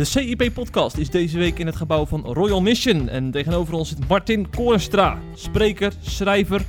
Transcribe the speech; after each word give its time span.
De 0.00 0.06
CIP-podcast 0.06 0.96
is 0.96 1.10
deze 1.10 1.38
week 1.38 1.58
in 1.58 1.66
het 1.66 1.76
gebouw 1.76 2.06
van 2.06 2.24
Royal 2.24 2.60
Mission. 2.60 3.08
En 3.08 3.30
tegenover 3.30 3.74
ons 3.74 3.88
zit 3.88 4.08
Martin 4.08 4.50
Koornstra, 4.50 5.18
spreker, 5.34 5.92
schrijver 6.00 6.62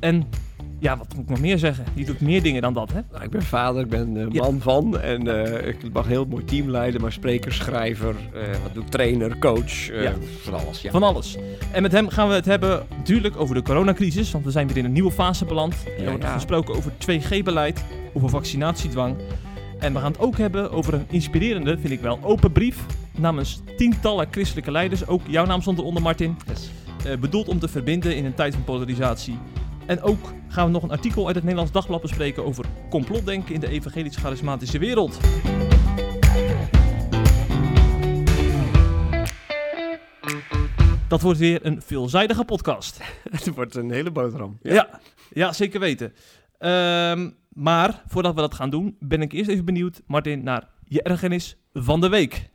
en... 0.00 0.24
Ja, 0.78 0.96
wat 0.96 1.14
moet 1.14 1.24
ik 1.24 1.30
nog 1.30 1.40
meer 1.40 1.58
zeggen? 1.58 1.84
Die 1.94 2.04
doet 2.04 2.20
meer 2.20 2.42
dingen 2.42 2.62
dan 2.62 2.74
dat, 2.74 2.92
hè? 2.92 3.00
Nou, 3.12 3.24
ik 3.24 3.30
ben 3.30 3.42
vader, 3.42 3.82
ik 3.82 3.88
ben 3.88 4.16
eh, 4.16 4.26
Ja. 4.30 4.42
man 4.42 4.60
van 4.60 5.00
en 5.00 5.46
eh, 5.46 5.68
ik 5.68 5.92
mag 5.92 6.06
heel 6.06 6.24
mooi 6.24 6.44
team 6.44 6.70
leiden, 6.70 7.00
maar 7.00 7.12
spreker, 7.12 7.52
schrijver, 7.52 8.14
eh, 8.34 8.40
wat 8.62 8.74
doe 8.74 8.82
ik, 8.82 8.88
trainer, 8.88 9.38
coach, 9.38 9.86
Ja. 9.86 10.12
van 10.42 10.54
alles. 10.54 10.82
Ja. 10.82 10.90
Van 10.90 11.02
alles. 11.02 11.36
En 11.72 11.82
met 11.82 11.92
hem 11.92 12.08
gaan 12.08 12.28
we 12.28 12.34
het 12.34 12.44
hebben 12.44 12.86
natuurlijk 12.96 13.36
over 13.36 13.54
de 13.54 13.62
coronacrisis, 13.62 14.30
want 14.32 14.44
we 14.44 14.50
zijn 14.50 14.66
weer 14.66 14.76
in 14.76 14.84
een 14.84 14.92
nieuwe 14.92 15.12
fase 15.12 15.44
beland. 15.44 15.74
Er 15.98 16.10
wordt 16.10 16.24
gesproken 16.24 16.74
over 16.74 16.92
2G-beleid, 16.98 17.84
over 18.12 18.28
vaccinatiedwang. 18.28 19.16
En 19.82 19.92
we 19.92 19.98
gaan 19.98 20.12
het 20.12 20.20
ook 20.20 20.38
hebben 20.38 20.70
over 20.70 20.94
een 20.94 21.06
inspirerende, 21.08 21.78
vind 21.78 21.92
ik 21.92 22.00
wel, 22.00 22.18
open 22.22 22.52
brief 22.52 22.86
namens 23.18 23.60
tientallen 23.76 24.28
christelijke 24.30 24.70
leiders. 24.70 25.06
Ook 25.06 25.20
jouw 25.26 25.44
naam 25.46 25.60
stond 25.60 25.78
eronder, 25.78 26.02
Martin. 26.02 26.36
Yes. 26.48 26.70
eh, 27.04 27.18
bedoeld 27.18 27.48
om 27.48 27.58
te 27.58 27.68
verbinden 27.68 28.16
in 28.16 28.24
een 28.24 28.34
tijd 28.34 28.54
van 28.54 28.64
polarisatie. 28.64 29.38
En 29.86 30.02
ook 30.02 30.32
gaan 30.48 30.66
we 30.66 30.72
nog 30.72 30.82
een 30.82 30.90
artikel 30.90 31.26
uit 31.26 31.34
het 31.34 31.44
Nederlands 31.44 31.72
Dagblad 31.72 32.00
bespreken 32.00 32.44
over 32.44 32.64
complotdenken 32.90 33.54
in 33.54 33.60
de 33.60 33.68
evangelisch-charismatische 33.68 34.78
wereld. 34.78 35.18
Dat 41.08 41.20
wordt 41.20 41.38
weer 41.38 41.66
een 41.66 41.82
veelzijdige 41.82 42.44
podcast. 42.44 43.00
Het 43.30 43.54
wordt 43.54 43.74
een 43.74 43.90
hele 43.90 44.10
boterham. 44.10 44.58
Ja, 44.62 45.00
ja, 45.32 45.52
zeker 45.52 45.80
weten. 45.80 46.12
Ehm, 46.58 47.30
maar 47.54 48.02
voordat 48.06 48.34
we 48.34 48.40
dat 48.40 48.54
gaan 48.54 48.70
doen, 48.70 48.96
ben 48.98 49.22
ik 49.22 49.32
eerst 49.32 49.50
even 49.50 49.64
benieuwd, 49.64 50.02
Martin, 50.06 50.42
naar 50.42 50.68
je 50.84 51.02
ergernis 51.02 51.56
van 51.72 52.00
de 52.00 52.08
week. 52.08 52.50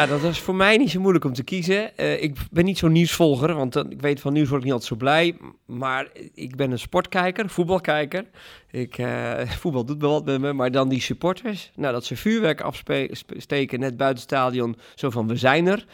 Ja, 0.00 0.06
dat 0.06 0.22
is 0.22 0.38
voor 0.40 0.54
mij 0.54 0.76
niet 0.76 0.90
zo 0.90 1.00
moeilijk 1.00 1.24
om 1.24 1.32
te 1.32 1.42
kiezen. 1.42 1.96
Eh, 1.96 2.22
ik 2.22 2.36
ben 2.50 2.64
niet 2.64 2.78
zo'n 2.78 2.92
nieuwsvolger, 2.92 3.54
want 3.54 3.72
dan- 3.72 3.90
ik 3.90 4.00
weet 4.00 4.20
van 4.20 4.32
nieuws 4.32 4.48
word 4.48 4.58
ik 4.60 4.64
niet 4.64 4.72
altijd 4.72 4.92
zo 4.92 4.96
blij. 4.98 5.36
Maar 5.66 6.08
ik 6.34 6.56
ben 6.56 6.70
een 6.70 6.78
sportkijker, 6.78 7.48
voetbalkijker. 7.48 8.24
Ik, 8.70 8.98
eh, 8.98 9.40
voetbal 9.60 9.84
doet 9.84 10.00
wel 10.00 10.10
wat 10.10 10.24
met 10.24 10.40
me, 10.40 10.52
maar 10.52 10.70
dan 10.70 10.88
die 10.88 11.00
supporters. 11.00 11.70
Nou, 11.74 11.92
dat 11.92 12.04
ze 12.04 12.16
vuurwerk 12.16 12.60
afsteken 12.60 13.80
net 13.80 13.96
buiten 13.96 14.22
het 14.22 14.30
stadion, 14.30 14.76
zo 14.94 15.10
van 15.10 15.28
we 15.28 15.36
zijn 15.36 15.66
er. 15.66 15.84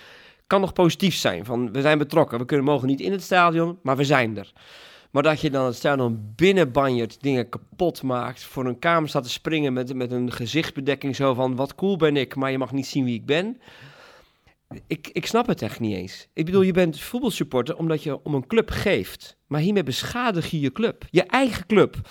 Kan 0.47 0.61
nog 0.61 0.73
positief 0.73 1.15
zijn, 1.15 1.45
van 1.45 1.73
we 1.73 1.81
zijn 1.81 1.99
betrokken. 1.99 2.39
We 2.39 2.45
kunnen, 2.45 2.67
mogen 2.67 2.89
niet 2.89 3.01
in 3.01 3.13
het 3.13 3.23
stadion, 3.23 3.79
maar 3.83 3.97
we 3.97 4.05
zijn 4.05 4.39
er. 4.39 4.53
Maar 5.11 5.23
dat 5.23 5.41
je 5.41 5.51
dan 5.51 5.67
het 5.67 5.75
stadion 5.75 6.33
binnenbanjert, 6.37 7.23
dingen 7.23 7.49
kapot 7.49 8.03
maakt, 8.03 8.45
voor 8.45 8.67
een 8.67 8.79
kamer 8.79 9.09
staat 9.09 9.23
te 9.25 9.31
springen 9.31 9.73
met, 9.73 9.95
met 9.95 10.11
een 10.13 10.33
gezichtsbedekking 10.33 11.17
zo 11.17 11.35
van 11.35 11.57
wat 11.57 11.75
cool 11.75 11.97
ben 11.97 12.17
ik, 12.17 12.35
maar 12.35 12.51
je 12.51 12.59
mag 12.59 12.73
niet 12.73 12.87
zien 12.87 13.05
wie 13.05 13.15
ik 13.15 13.27
ben. 13.27 13.61
Ik, 14.87 15.09
ik 15.13 15.27
snap 15.27 15.47
het 15.47 15.63
echt 15.63 15.81
niet 15.81 15.97
eens. 15.97 16.29
Ik 16.33 16.45
bedoel, 16.45 16.63
je 16.63 16.73
bent 16.73 17.01
voetbalsupporter 17.01 17.77
omdat 17.77 18.03
je 18.03 18.25
om 18.25 18.35
een 18.35 18.47
club 18.47 18.71
geeft. 18.71 19.37
Maar 19.47 19.61
hiermee 19.61 19.83
beschadig 19.83 20.51
je 20.51 20.61
je 20.61 20.73
club. 20.73 21.05
Je 21.11 21.23
eigen 21.23 21.67
club. 21.67 22.09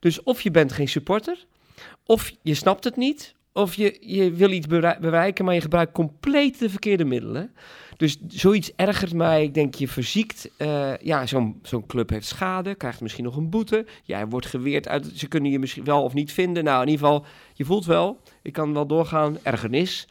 Dus 0.00 0.22
of 0.22 0.40
je 0.40 0.50
bent 0.50 0.72
geen 0.72 0.88
supporter, 0.88 1.46
of 2.06 2.32
je 2.42 2.54
snapt 2.54 2.84
het 2.84 2.96
niet, 2.96 3.34
of 3.52 3.74
je, 3.74 3.96
je 4.00 4.32
wil 4.32 4.50
iets 4.50 4.66
berei- 4.66 4.98
bereiken, 5.00 5.44
maar 5.44 5.54
je 5.54 5.60
gebruikt 5.60 5.92
compleet 5.92 6.58
de 6.58 6.70
verkeerde 6.70 7.04
middelen. 7.04 7.52
Dus 7.96 8.18
zoiets 8.28 8.72
ergert 8.76 9.14
mij. 9.14 9.42
Ik 9.42 9.54
denk, 9.54 9.74
je 9.74 9.88
verziekt. 9.88 10.50
eh, 10.56 10.96
ja, 10.96 11.26
zo'n 11.26 11.58
zo'n 11.62 11.86
club 11.86 12.10
heeft 12.10 12.26
schade, 12.26 12.74
krijgt 12.74 13.00
misschien 13.00 13.24
nog 13.24 13.36
een 13.36 13.50
boete. 13.50 13.86
Jij 14.02 14.26
wordt 14.26 14.46
geweerd 14.46 14.88
uit. 14.88 15.10
Ze 15.14 15.28
kunnen 15.28 15.50
je 15.50 15.58
misschien 15.58 15.84
wel 15.84 16.02
of 16.02 16.14
niet 16.14 16.32
vinden. 16.32 16.64
Nou, 16.64 16.82
in 16.82 16.88
ieder 16.88 17.06
geval, 17.06 17.24
je 17.54 17.64
voelt 17.64 17.84
wel, 17.86 18.20
ik 18.42 18.52
kan 18.52 18.72
wel 18.72 18.86
doorgaan, 18.86 19.38
ergernis 19.42 20.08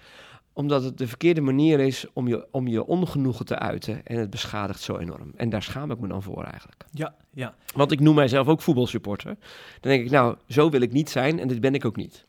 omdat 0.58 0.84
het 0.84 0.98
de 0.98 1.08
verkeerde 1.08 1.42
manier 1.42 1.80
is 1.80 2.06
om 2.14 2.28
je, 2.28 2.48
om 2.52 2.68
je 2.68 2.86
ongenoegen 2.86 3.46
te 3.46 3.60
uiten. 3.60 4.06
En 4.06 4.18
het 4.20 4.30
beschadigt 4.30 4.82
zo 4.82 4.98
enorm. 4.98 5.32
En 5.36 5.50
daar 5.50 5.64
schaam 5.64 5.92
ik 5.92 6.00
me 6.00 6.08
dan 6.08 6.24
voor 6.24 6.44
eigenlijk. 6.44 6.86
Ja, 6.92 7.16
ja. 7.34 7.56
Want 7.76 7.92
ik 7.92 8.00
noem 8.00 8.16
mijzelf 8.16 8.48
ook 8.48 8.62
voetbalsupporter. 8.62 9.36
Dan 9.80 9.92
denk 9.92 10.06
ik, 10.06 10.12
nou, 10.12 10.36
zo 10.48 10.70
wil 10.70 10.82
ik 10.82 10.92
niet 10.92 11.10
zijn 11.10 11.40
en 11.40 11.48
dit 11.48 11.62
ben 11.62 11.74
ik 11.74 11.86
ook 11.86 11.96
niet. 11.96 12.26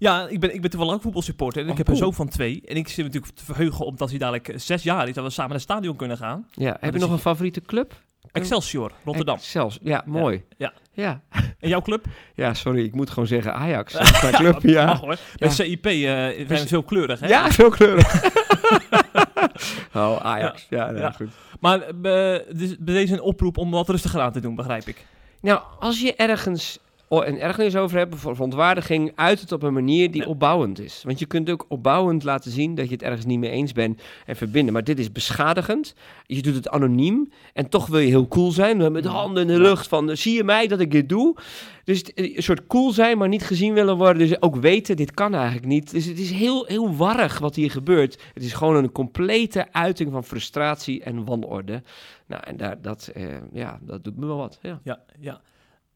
Ja, 0.00 0.28
ik 0.28 0.40
ben, 0.40 0.54
ik 0.54 0.60
ben 0.60 0.70
toevallig 0.70 0.94
ook 0.94 1.02
voetbalsupporter. 1.02 1.60
En 1.60 1.66
Oh, 1.66 1.72
ik 1.72 1.78
heb 1.78 1.88
er 1.88 1.92
cool. 1.92 2.04
zo 2.04 2.16
van 2.16 2.28
twee. 2.28 2.62
En 2.66 2.76
ik 2.76 2.88
zit 2.88 3.04
natuurlijk 3.04 3.34
te 3.34 3.44
verheugen 3.44 3.84
omdat 3.86 4.10
hij 4.10 4.18
dadelijk 4.18 4.48
eh, 4.48 4.58
zes 4.58 4.82
jaar 4.82 5.08
is. 5.08 5.14
Dat 5.14 5.24
we 5.24 5.30
samen 5.30 5.50
naar 5.50 5.60
het 5.60 5.70
stadion 5.70 5.96
kunnen 5.96 6.16
gaan. 6.16 6.46
Ja, 6.52 6.76
heb 6.80 6.94
je 6.94 7.00
nog 7.00 7.10
een 7.10 7.18
favoriete 7.18 7.60
club? 7.60 8.02
Excelsior, 8.40 8.92
Rotterdam. 9.04 9.38
Zelfs, 9.38 9.78
ja, 9.82 10.02
mooi. 10.06 10.44
ja. 10.56 10.72
Ja. 10.92 11.20
En 11.58 11.68
jouw 11.68 11.80
club? 11.80 12.04
Ja, 12.34 12.54
sorry, 12.54 12.84
ik 12.84 12.94
moet 12.94 13.10
gewoon 13.10 13.26
zeggen 13.26 13.54
Ajax. 13.54 13.92
Dat 13.92 14.02
is 14.02 14.20
mijn 14.22 14.34
club, 14.34 14.62
ja. 14.62 14.84
Mag 14.84 15.00
hoor. 15.00 15.16
Bij 15.36 15.50
CIP 15.50 15.86
eh 15.86 15.92
zijn 15.92 16.46
we 16.46 16.66
veel 16.66 16.82
kleurig, 16.82 17.20
hè? 17.20 17.28
Ja, 17.28 17.50
veel 17.50 17.70
kleurig. 17.70 18.24
oh, 19.94 20.16
Ajax. 20.16 20.66
Ja, 20.70 20.90
nee, 20.90 21.12
goed. 21.12 21.28
Maar 21.60 21.80
eh, 21.82 22.40
dus 22.56 22.76
bij 22.78 22.94
deze 22.94 23.12
een 23.12 23.20
oproep 23.20 23.58
om 23.58 23.70
wat 23.70 23.88
rustiger 23.88 24.20
aan 24.20 24.32
te 24.32 24.40
doen, 24.40 24.54
begrijp 24.54 24.86
ik. 24.86 25.06
Nou, 25.40 25.60
als 25.78 26.00
je 26.00 26.14
ergens 26.14 26.78
een 27.08 27.40
ergernis 27.40 27.76
over 27.76 27.98
hebt, 27.98 28.14
voor 28.16 28.34
verontwaardiging, 28.34 29.12
uit 29.14 29.40
het 29.40 29.52
op 29.52 29.62
een 29.62 29.72
manier 29.72 30.10
die 30.10 30.22
Ja. 30.22 30.28
opbouwend 30.28 30.80
is. 30.80 31.02
Want 31.04 31.18
je 31.18 31.26
kunt 31.26 31.50
ook 31.50 31.64
opbouwend 31.68 32.24
laten 32.24 32.50
zien 32.50 32.74
dat 32.74 32.86
je 32.86 32.92
het 32.92 33.02
ergens 33.02 33.24
niet 33.24 33.38
mee 33.38 33.50
eens 33.50 33.72
bent 33.72 34.02
en 34.26 34.36
verbinden. 34.36 34.72
Maar 34.72 34.84
dit 34.84 34.98
is 34.98 35.12
beschadigend. 35.12 35.94
Je 36.26 36.42
doet 36.42 36.54
het 36.54 36.68
anoniem 36.68 37.28
en 37.52 37.68
toch 37.68 37.86
wil 37.86 37.98
je 38.00 38.06
heel 38.08 38.28
cool 38.28 38.50
zijn. 38.50 38.92
Met 38.92 39.02
de 39.02 39.08
handen 39.08 39.42
in 39.42 39.48
de 39.54 39.60
lucht 39.60 39.88
van, 39.88 40.16
zie 40.16 40.34
je 40.36 40.44
mij 40.44 40.66
dat 40.66 40.80
ik 40.80 40.90
dit 40.90 41.08
doe? 41.08 41.36
Dus 41.84 41.98
het- 41.98 42.12
een 42.14 42.42
soort 42.42 42.66
cool 42.66 42.92
zijn, 42.92 43.18
maar 43.18 43.28
niet 43.28 43.44
gezien 43.44 43.74
willen 43.74 43.96
worden. 43.96 44.28
Dus 44.28 44.42
ook 44.42 44.56
weten, 44.56 44.96
dit 44.96 45.10
kan 45.14 45.34
eigenlijk 45.34 45.66
niet. 45.66 45.90
Dus 45.90 46.04
het 46.04 46.18
is 46.18 46.30
heel, 46.30 46.64
heel 46.64 46.96
warrig 46.96 47.38
wat 47.38 47.54
hier 47.54 47.70
gebeurt. 47.70 48.18
Het 48.34 48.42
is 48.42 48.52
gewoon 48.52 48.76
een 48.76 48.92
complete 48.92 49.72
uiting 49.72 50.12
van 50.12 50.24
frustratie 50.24 51.02
en 51.02 51.24
wanorde. 51.24 51.82
Nou, 52.26 52.42
en 52.46 52.56
daar, 52.56 52.82
dat, 52.82 53.10
eh, 53.14 53.24
ja, 53.52 53.78
dat 53.82 54.04
doet 54.04 54.16
me 54.16 54.26
wel 54.26 54.36
wat. 54.36 54.58
Ja. 54.62 54.80
Ja, 54.82 55.00
ja. 55.20 55.40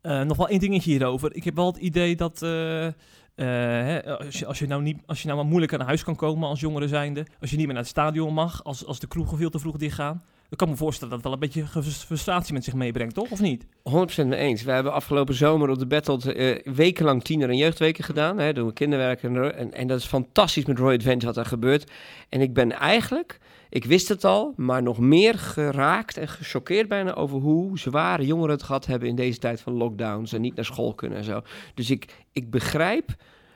Eh, 0.03 0.23
nog 0.23 0.37
wel 0.37 0.49
één 0.49 0.61
dingetje 0.61 0.91
hierover. 0.91 1.35
Ik 1.35 1.45
heb 1.45 1.57
wel 1.57 1.67
het 1.67 1.77
idee 1.77 2.17
dat 2.17 2.43
eh, 2.43 2.87
eh, 2.87 2.95
hè, 3.35 4.19
als, 4.47 4.59
je, 4.59 4.67
nou 4.67 4.83
niet, 4.83 4.99
als 5.07 5.21
je 5.21 5.27
nou 5.27 5.39
maar 5.39 5.49
moeilijk 5.49 5.75
aan 5.75 5.81
huis 5.81 6.05
kan 6.05 6.17
komen 6.17 6.49
als 6.49 6.61
jongere 6.61 6.89
zijnde, 6.89 7.27
als 7.41 7.51
je 7.51 7.57
niet 7.57 7.65
meer 7.65 7.75
naar 7.75 7.83
het 7.83 7.93
stadion 7.93 8.35
mag, 8.35 8.65
als, 8.65 8.87
als 8.87 8.99
de 8.99 9.07
kroegen 9.07 9.39
veel 9.39 9.51
te 9.51 9.59
vroeg 9.59 9.77
dichtgaan, 9.77 10.23
dan 10.49 10.57
kan 10.57 10.67
ik 10.67 10.73
me 10.73 10.79
voorstellen 10.79 11.15
dat 11.15 11.25
het 11.25 11.41
wel 11.41 11.51
een 11.51 11.53
beetje 11.53 11.93
frustratie 11.93 12.55
met 12.55 12.65
zich 12.65 12.75
meebrengt, 12.75 13.15
toch? 13.15 13.31
Of 13.31 13.41
niet? 13.41 13.65
100% 13.65 14.27
mee 14.27 14.39
eens. 14.39 14.63
We 14.63 14.71
hebben 14.71 14.93
afgelopen 14.93 15.35
zomer 15.35 15.69
op 15.69 15.79
de 15.79 15.87
Battle 15.87 16.61
wekenlang 16.65 17.25
tiener- 17.25 17.49
en 17.49 17.57
jeugdweken 17.57 18.05
gedaan. 18.05 18.39
Hè, 18.39 18.53
doen 18.53 18.67
we 18.67 18.73
kinderwerk 18.73 19.23
en, 19.23 19.57
en, 19.57 19.73
en 19.73 19.87
dat 19.87 19.99
is 19.99 20.05
fantastisch 20.05 20.65
met 20.65 20.79
Roy 20.79 20.95
Adventure 20.95 21.27
wat 21.27 21.37
er 21.37 21.51
gebeurt. 21.51 21.91
En 22.29 22.41
ik 22.41 22.55
ben 22.55 22.73
eigenlijk, 22.73 23.39
ik 23.73 23.85
wist 23.85 24.09
het 24.09 24.25
al, 24.25 24.53
maar 24.57 24.83
nog 24.83 24.99
meer 24.99 25.39
geraakt 25.39 26.17
en 26.17 26.29
gechoqueerd 26.29 26.89
bijna 26.89 27.15
over 27.15 27.39
hoe 27.39 27.79
zware 27.79 28.27
jongeren 28.27 28.51
het 28.51 28.63
gehad 28.63 28.87
hebben 28.87 29.09
in 29.09 29.15
deze 29.17 29.39
tijd 29.39 29.61
van 29.61 29.73
lockdowns 29.73 30.33
en 30.33 30.41
niet 30.41 30.55
naar 30.55 30.65
school 30.65 30.95
kunnen 30.95 31.19
en 31.19 31.25
zo. 31.25 31.43
Dus 31.75 31.91
ik, 31.91 32.25
ik 32.33 32.51
begrijp 32.51 33.15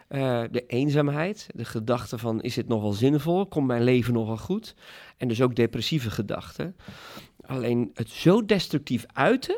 eh, 0.09 0.43
de 0.51 0.67
eenzaamheid, 0.67 1.49
de 1.55 1.65
gedachte 1.65 2.19
van 2.19 2.43
is 2.43 2.57
het 2.57 2.69
nog 2.69 2.83
wel 2.83 2.93
zinvol, 2.93 3.47
komt 3.47 3.67
mijn 3.67 3.83
leven 3.83 4.13
nog 4.13 4.27
wel 4.27 4.37
goed? 4.37 4.75
En 5.17 5.29
dus 5.29 5.43
ook 5.43 5.57
depressieve 5.57 6.11
gedachten. 6.11 6.77
Alleen 7.41 7.91
het 7.95 8.11
zo 8.11 8.45
destructief 8.45 9.05
uiten. 9.13 9.57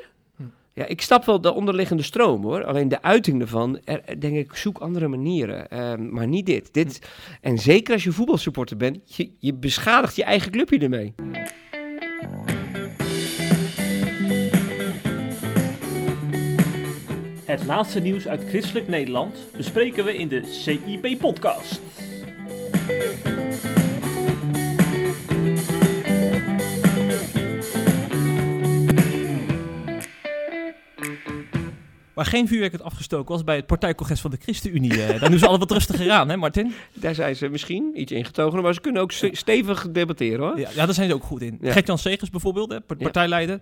Ja, 0.79 0.87
ik 0.87 1.01
snap 1.01 1.25
wel 1.25 1.41
de 1.41 1.55
onderliggende 1.55 2.03
stroom 2.03 2.43
hoor. 2.43 2.65
Alleen 2.65 2.89
de 2.89 3.03
uiting 3.03 3.41
ervan, 3.41 3.79
er, 3.85 4.03
er 4.05 4.21
denk 4.21 4.37
ik, 4.37 4.55
zoek 4.55 4.79
andere 4.79 5.09
manieren. 5.09 5.71
Ehm, 5.71 6.11
maar 6.11 6.27
niet 6.27 6.47
dit. 6.47 6.75
dit. 6.75 7.09
En 7.41 7.59
zeker 7.59 7.93
als 7.93 8.05
je 8.05 8.13
voetbalsupporter 8.13 8.77
bent, 8.77 9.17
je, 9.17 9.31
je 9.39 9.55
beschadigt 9.55 10.17
je 10.17 10.25
eigen 10.25 10.51
clubje 10.51 10.79
ermee. 10.79 11.15
Het 17.45 17.65
laatste 17.65 18.01
nieuws 18.01 18.29
uit 18.29 18.45
christelijk 18.49 18.89
Nederland 18.89 19.37
bespreken 19.57 20.05
we 20.05 20.17
in 20.17 20.29
de 20.29 20.43
CIP-podcast. 20.45 21.81
Waar 32.19 32.27
geen 32.27 32.49
vuurwerk 32.49 32.73
werd 32.73 32.85
afgestoken 32.85 33.35
was 33.35 33.45
bij 33.45 33.57
het 33.57 33.67
partijcongres 33.67 34.21
van 34.21 34.31
de 34.31 34.37
ChristenUnie. 34.41 35.03
Eh, 35.03 35.21
daar 35.21 35.31
doen 35.31 35.39
ze 35.39 35.45
altijd 35.47 35.69
wat 35.69 35.79
rustiger 35.79 36.11
aan, 36.11 36.29
hè 36.29 36.37
Martin? 36.37 36.73
Daar 36.93 37.15
zijn 37.15 37.37
ze 37.37 37.49
misschien 37.49 37.91
iets 37.95 38.13
ingetogen, 38.13 38.63
maar 38.63 38.75
ze 38.75 38.81
kunnen 38.81 39.03
ook 39.03 39.13
ste- 39.13 39.31
stevig 39.33 39.91
debatteren 39.91 40.41
hoor. 40.41 40.59
Ja, 40.59 40.69
ja, 40.75 40.85
daar 40.87 40.95
zijn 40.95 41.09
ze 41.09 41.15
ook 41.15 41.23
goed 41.23 41.43
in. 41.43 41.59
Ja. 41.61 41.73
Gert-Jan 41.73 41.99
Segers 41.99 42.31
bijvoorbeeld, 42.31 42.71
hè, 42.71 42.81
partijleider. 42.81 43.61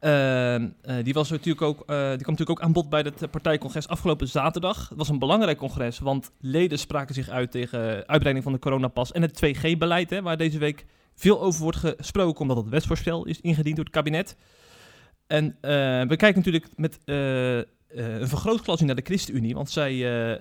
Ehm, 0.00 0.68
eh, 0.82 0.96
die, 1.02 1.14
was 1.14 1.30
natuurlijk 1.30 1.62
ook, 1.62 1.80
eh, 1.80 1.86
die 1.86 1.96
kwam 1.96 2.16
natuurlijk 2.18 2.50
ook 2.50 2.60
aan 2.60 2.72
bod 2.72 2.88
bij 2.88 3.00
het 3.00 3.30
partijcongres 3.30 3.88
afgelopen 3.88 4.28
zaterdag. 4.28 4.88
Het 4.88 4.98
was 4.98 5.08
een 5.08 5.18
belangrijk 5.18 5.58
congres, 5.58 5.98
want 5.98 6.30
leden 6.40 6.78
spraken 6.78 7.14
zich 7.14 7.28
uit 7.28 7.50
tegen 7.50 7.80
uitbreiding 8.06 8.42
van 8.42 8.52
de 8.52 8.58
coronapas 8.58 9.12
en 9.12 9.22
het 9.22 9.34
2G-beleid, 9.34 10.20
waar 10.20 10.36
deze 10.36 10.58
week 10.58 10.84
veel 11.14 11.40
over 11.40 11.62
wordt 11.62 11.78
gesproken, 11.78 12.40
omdat 12.40 12.56
het 12.56 12.68
wetsvoorstel 12.68 13.24
is 13.26 13.40
ingediend 13.40 13.76
door 13.76 13.84
het 13.84 13.94
kabinet. 13.94 14.36
En 15.26 15.56
we 16.08 16.16
kijken 16.16 16.36
natuurlijk 16.36 16.68
met 16.76 16.98
een 17.88 18.28
vergrootglas 18.28 18.80
naar 18.80 18.94
de 18.94 19.02
ChristenUnie, 19.04 19.54
want 19.54 19.70
zij 19.70 19.94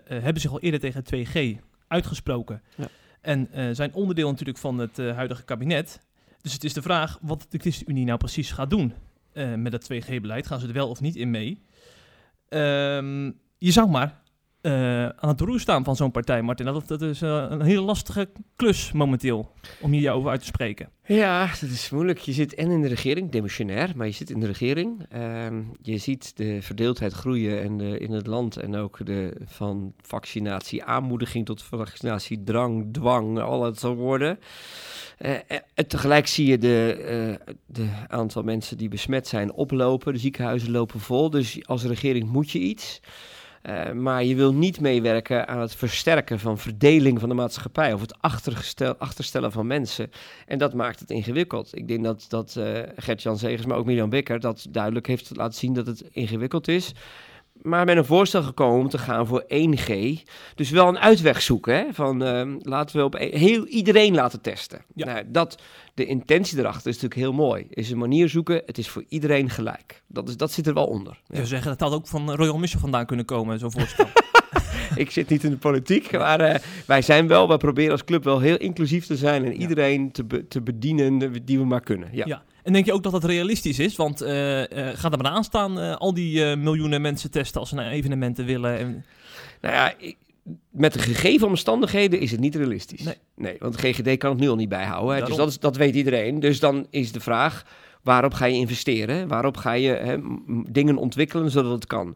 hebben 0.08 0.42
zich 0.42 0.52
al 0.52 0.60
eerder 0.60 0.80
tegen 0.80 1.04
het 1.06 1.16
2G 1.16 1.62
uitgesproken. 1.88 2.62
Ja. 2.76 2.88
En 3.22 3.76
zijn 3.76 3.94
onderdeel 3.94 4.30
natuurlijk 4.30 4.58
van 4.58 4.78
het 4.78 4.98
huidige 4.98 5.44
kabinet. 5.44 6.00
Dus 6.42 6.54
het 6.54 6.64
is 6.64 6.74
de 6.74 6.82
vraag 6.82 7.18
wat 7.22 7.46
de 7.50 7.58
ChristenUnie 7.58 8.06
nou 8.06 8.18
precies 8.18 8.52
gaat 8.52 8.70
doen. 8.70 8.94
Met 9.34 9.72
dat 9.72 9.90
2G-beleid. 9.94 10.48
Gaan 10.48 10.60
ze 10.60 10.68
er 10.68 10.74
wel 10.74 10.90
of 10.90 11.02
niet 11.02 11.16
in 11.16 11.32
mee? 11.32 11.62
Um, 12.50 13.40
je 13.58 13.72
zou 13.72 13.90
maar 13.90 14.22
uh, 14.62 15.06
aan 15.06 15.30
het 15.30 15.42
roer 15.42 15.60
staan 15.60 15.84
van 15.84 15.96
zo'n 15.96 16.12
partij, 16.12 16.42
Martin. 16.42 16.66
Dat, 16.66 17.02
is 17.02 17.22
uh, 17.22 17.46
een 17.50 17.62
hele 17.62 17.82
lastige 17.82 18.30
klus 18.56 18.92
momenteel, 18.92 19.52
om 19.82 19.92
hier 19.92 20.12
over 20.12 20.30
uit 20.30 20.40
te 20.40 20.46
spreken. 20.46 20.90
Ja, 21.06 21.46
dat 21.46 21.70
is 21.70 21.90
moeilijk. 21.90 22.20
Je 22.20 22.32
zit 22.32 22.54
en 22.54 22.72
in 22.72 22.82
de 22.82 22.88
regering, 22.88 23.32
demissionair, 23.32 23.92
maar 23.96 24.06
je 24.06 24.14
zit 24.14 24.30
in 24.30 24.40
de 24.40 24.46
regering. 24.46 25.06
Uh, 25.16 25.48
je 25.82 25.98
ziet 25.98 26.38
de 26.38 26.62
verdeeldheid 26.62 27.14
groeien 27.14 27.62
en 27.62 27.82
in 28.00 28.12
het 28.12 28.28
land 28.28 28.58
en 28.58 28.76
ook 28.76 29.06
de, 29.06 29.42
van 29.46 29.94
vaccinatie 30.02 30.84
aanmoediging 30.84 31.46
tot 31.46 31.64
vaccinatie 31.64 32.44
drang, 32.44 32.94
dwang, 32.94 33.40
al 33.40 33.62
dat 33.62 33.80
soort 33.80 33.98
woorden. 33.98 34.40
Uh, 35.20 35.34
tegelijk 35.88 36.28
zie 36.28 36.46
je 36.46 36.58
de, 36.58 37.40
de 37.66 37.88
aantal 38.08 38.44
mensen 38.44 38.78
die 38.78 38.90
besmet 38.90 39.28
zijn 39.28 39.54
oplopen. 39.54 40.14
De 40.14 40.20
ziekenhuizen 40.20 40.72
lopen 40.72 41.00
vol. 41.00 41.30
Dus 41.30 41.68
als 41.68 41.84
regering 41.84 42.30
moet 42.30 42.52
je 42.52 42.60
iets. 42.60 43.02
Uh, 43.68 43.92
maar 43.92 44.24
je 44.24 44.36
wil 44.36 44.54
niet 44.54 44.80
meewerken 44.80 45.48
aan 45.48 45.60
het 45.60 45.76
versterken 45.76 46.40
van 46.40 46.58
verdeling 46.58 47.20
van 47.20 47.30
de 47.30 47.36
maatschappij 47.36 47.94
of 47.94 48.02
het 48.02 48.18
achterstellen 48.98 49.52
van 49.52 49.68
mensen. 49.68 50.12
En 50.46 50.58
dat 50.58 50.74
maakt 50.74 51.00
het 51.00 51.10
ingewikkeld. 51.10 51.76
Ik 51.76 51.88
denk 51.88 52.04
dat, 52.04 52.26
dat 52.30 52.56
uh, 52.58 52.80
Gert-Jan 52.96 53.38
Zegers, 53.38 53.66
maar 53.66 53.78
ook 53.78 53.86
Mirjam 53.86 54.10
Becker, 54.10 54.40
dat 54.40 54.68
duidelijk 54.70 55.08
heeft 55.08 55.36
laten 55.36 55.60
zien 55.60 55.74
dat 55.74 55.88
het 55.88 56.02
ingewikkeld 56.12 56.68
is 56.68 56.94
maar 57.68 57.86
met 57.86 57.98
een 57.98 58.06
voorstel 58.06 58.44
gekomen 58.44 58.80
om 58.80 58.90
te 58.90 58.98
gaan 58.98 59.28
voor 59.28 59.44
1G. 59.44 59.94
Dus 60.56 60.70
wel 60.70 60.88
een 60.88 61.00
uitweg 61.00 61.42
zoeken. 61.42 61.76
Hè? 61.76 61.86
Van 61.92 62.24
uh, 62.24 62.56
laten 62.60 62.98
we 62.98 63.04
op 63.04 63.18
heel 63.18 63.66
iedereen 63.66 64.16
laten 64.16 64.42
testen. 64.42 64.82
Ja. 64.96 65.06
Nou, 65.06 65.24
dat, 65.28 65.62
de 65.94 66.06
intentie 66.06 66.60
erachter 66.60 66.90
is 66.90 67.02
natuurlijk 67.02 67.22
heel 67.22 67.34
mooi. 67.34 67.68
Is 67.70 67.92
een 67.92 67.98
manier 67.98 68.30
zoeken, 68.30 68.62
het 68.66 68.78
is 68.78 68.90
voor 68.90 69.04
iedereen 69.10 69.50
gelijk. 69.50 70.02
Dat, 70.08 70.30
is, 70.30 70.38
dat 70.38 70.52
zit 70.52 70.68
er 70.68 70.74
wel 70.74 70.88
onder. 70.88 71.20
Ja. 71.28 71.40
Je 71.40 71.46
zeggen, 71.46 71.70
dat 71.70 71.80
had 71.80 71.94
ook 72.00 72.08
van 72.08 72.32
Royal 72.32 72.58
Mission 72.58 72.82
vandaan 72.82 73.06
kunnen 73.06 73.26
komen, 73.26 73.60
zo'n 73.60 73.72
voorstel. 73.72 74.08
ik 74.96 75.12
zit 75.12 75.30
niet 75.30 75.44
in 75.44 75.50
de 75.50 75.58
politiek, 75.58 76.12
maar 76.12 76.42
uh, 76.42 76.56
wij 76.86 77.02
zijn 77.02 77.28
wel, 77.28 77.48
wij 77.48 77.58
proberen 77.58 77.92
als 77.92 78.04
club 78.04 78.24
wel 78.24 78.40
heel 78.40 78.58
inclusief 78.58 79.06
te 79.06 79.16
zijn 79.16 79.46
en 79.46 79.62
iedereen 79.62 80.12
te, 80.12 80.24
be 80.24 80.48
te 80.48 80.62
bedienen 80.62 81.46
die 81.46 81.60
we 81.60 81.66
maar 81.66 81.82
kunnen. 81.82 82.10
Ja. 82.12 82.26
ja. 82.26 82.44
En 82.68 82.74
denk 82.74 82.86
je 82.86 82.94
ook 82.94 83.04
dat 83.04 83.12
dat 83.12 83.24
realistisch 83.24 83.80
is? 83.80 83.96
Want 83.96 84.22
uh, 84.24 84.60
uh, 84.60 84.66
gaat 84.94 85.12
er 85.12 85.18
maar 85.18 85.32
aan 85.32 85.44
staan 85.44 85.98
al 85.98 86.14
die 86.14 86.56
miljoenen 86.56 87.02
mensen 87.02 87.32
testen 87.32 87.60
als 87.60 87.70
ze 87.70 87.76
naar 87.76 87.92
evenementen 87.92 88.46
willen? 88.46 88.78
En... 88.78 89.06
Nou 89.62 89.74
ja, 89.74 89.94
ik, 89.98 90.18
met 90.72 90.94
de 90.94 91.00
gegeven 91.00 91.48
omstandigheden 91.48 92.20
is 92.20 92.32
het 92.32 92.40
niet 92.40 92.56
realistisch. 92.56 93.04
Nee, 93.04 93.18
nee 93.36 93.56
want 93.60 93.82
de 93.82 93.94
GGD 93.94 94.18
kan 94.18 94.32
het 94.32 94.40
nu 94.40 94.50
al 94.50 94.56
niet 94.56 94.70
bijhouden. 94.70 95.26
Dus 95.26 95.36
dat, 95.36 95.50
is, 95.50 95.60
dat 95.60 95.78
weet 95.78 95.96
iedereen. 95.96 96.40
Dus 96.40 96.60
dan 96.60 96.88
is 96.90 97.12
de 97.12 97.20
vraag, 97.20 97.66
waarop 98.04 98.34
ga 98.34 98.46
je 98.46 98.56
investeren? 98.56 99.28
Waarop 99.28 99.58
ga 99.58 99.72
je 99.72 99.90
hè, 99.90 100.18
dingen 100.72 100.98
ontwikkelen 100.98 101.52
zodat 101.52 101.72
het 101.72 101.88
kan? 101.88 102.16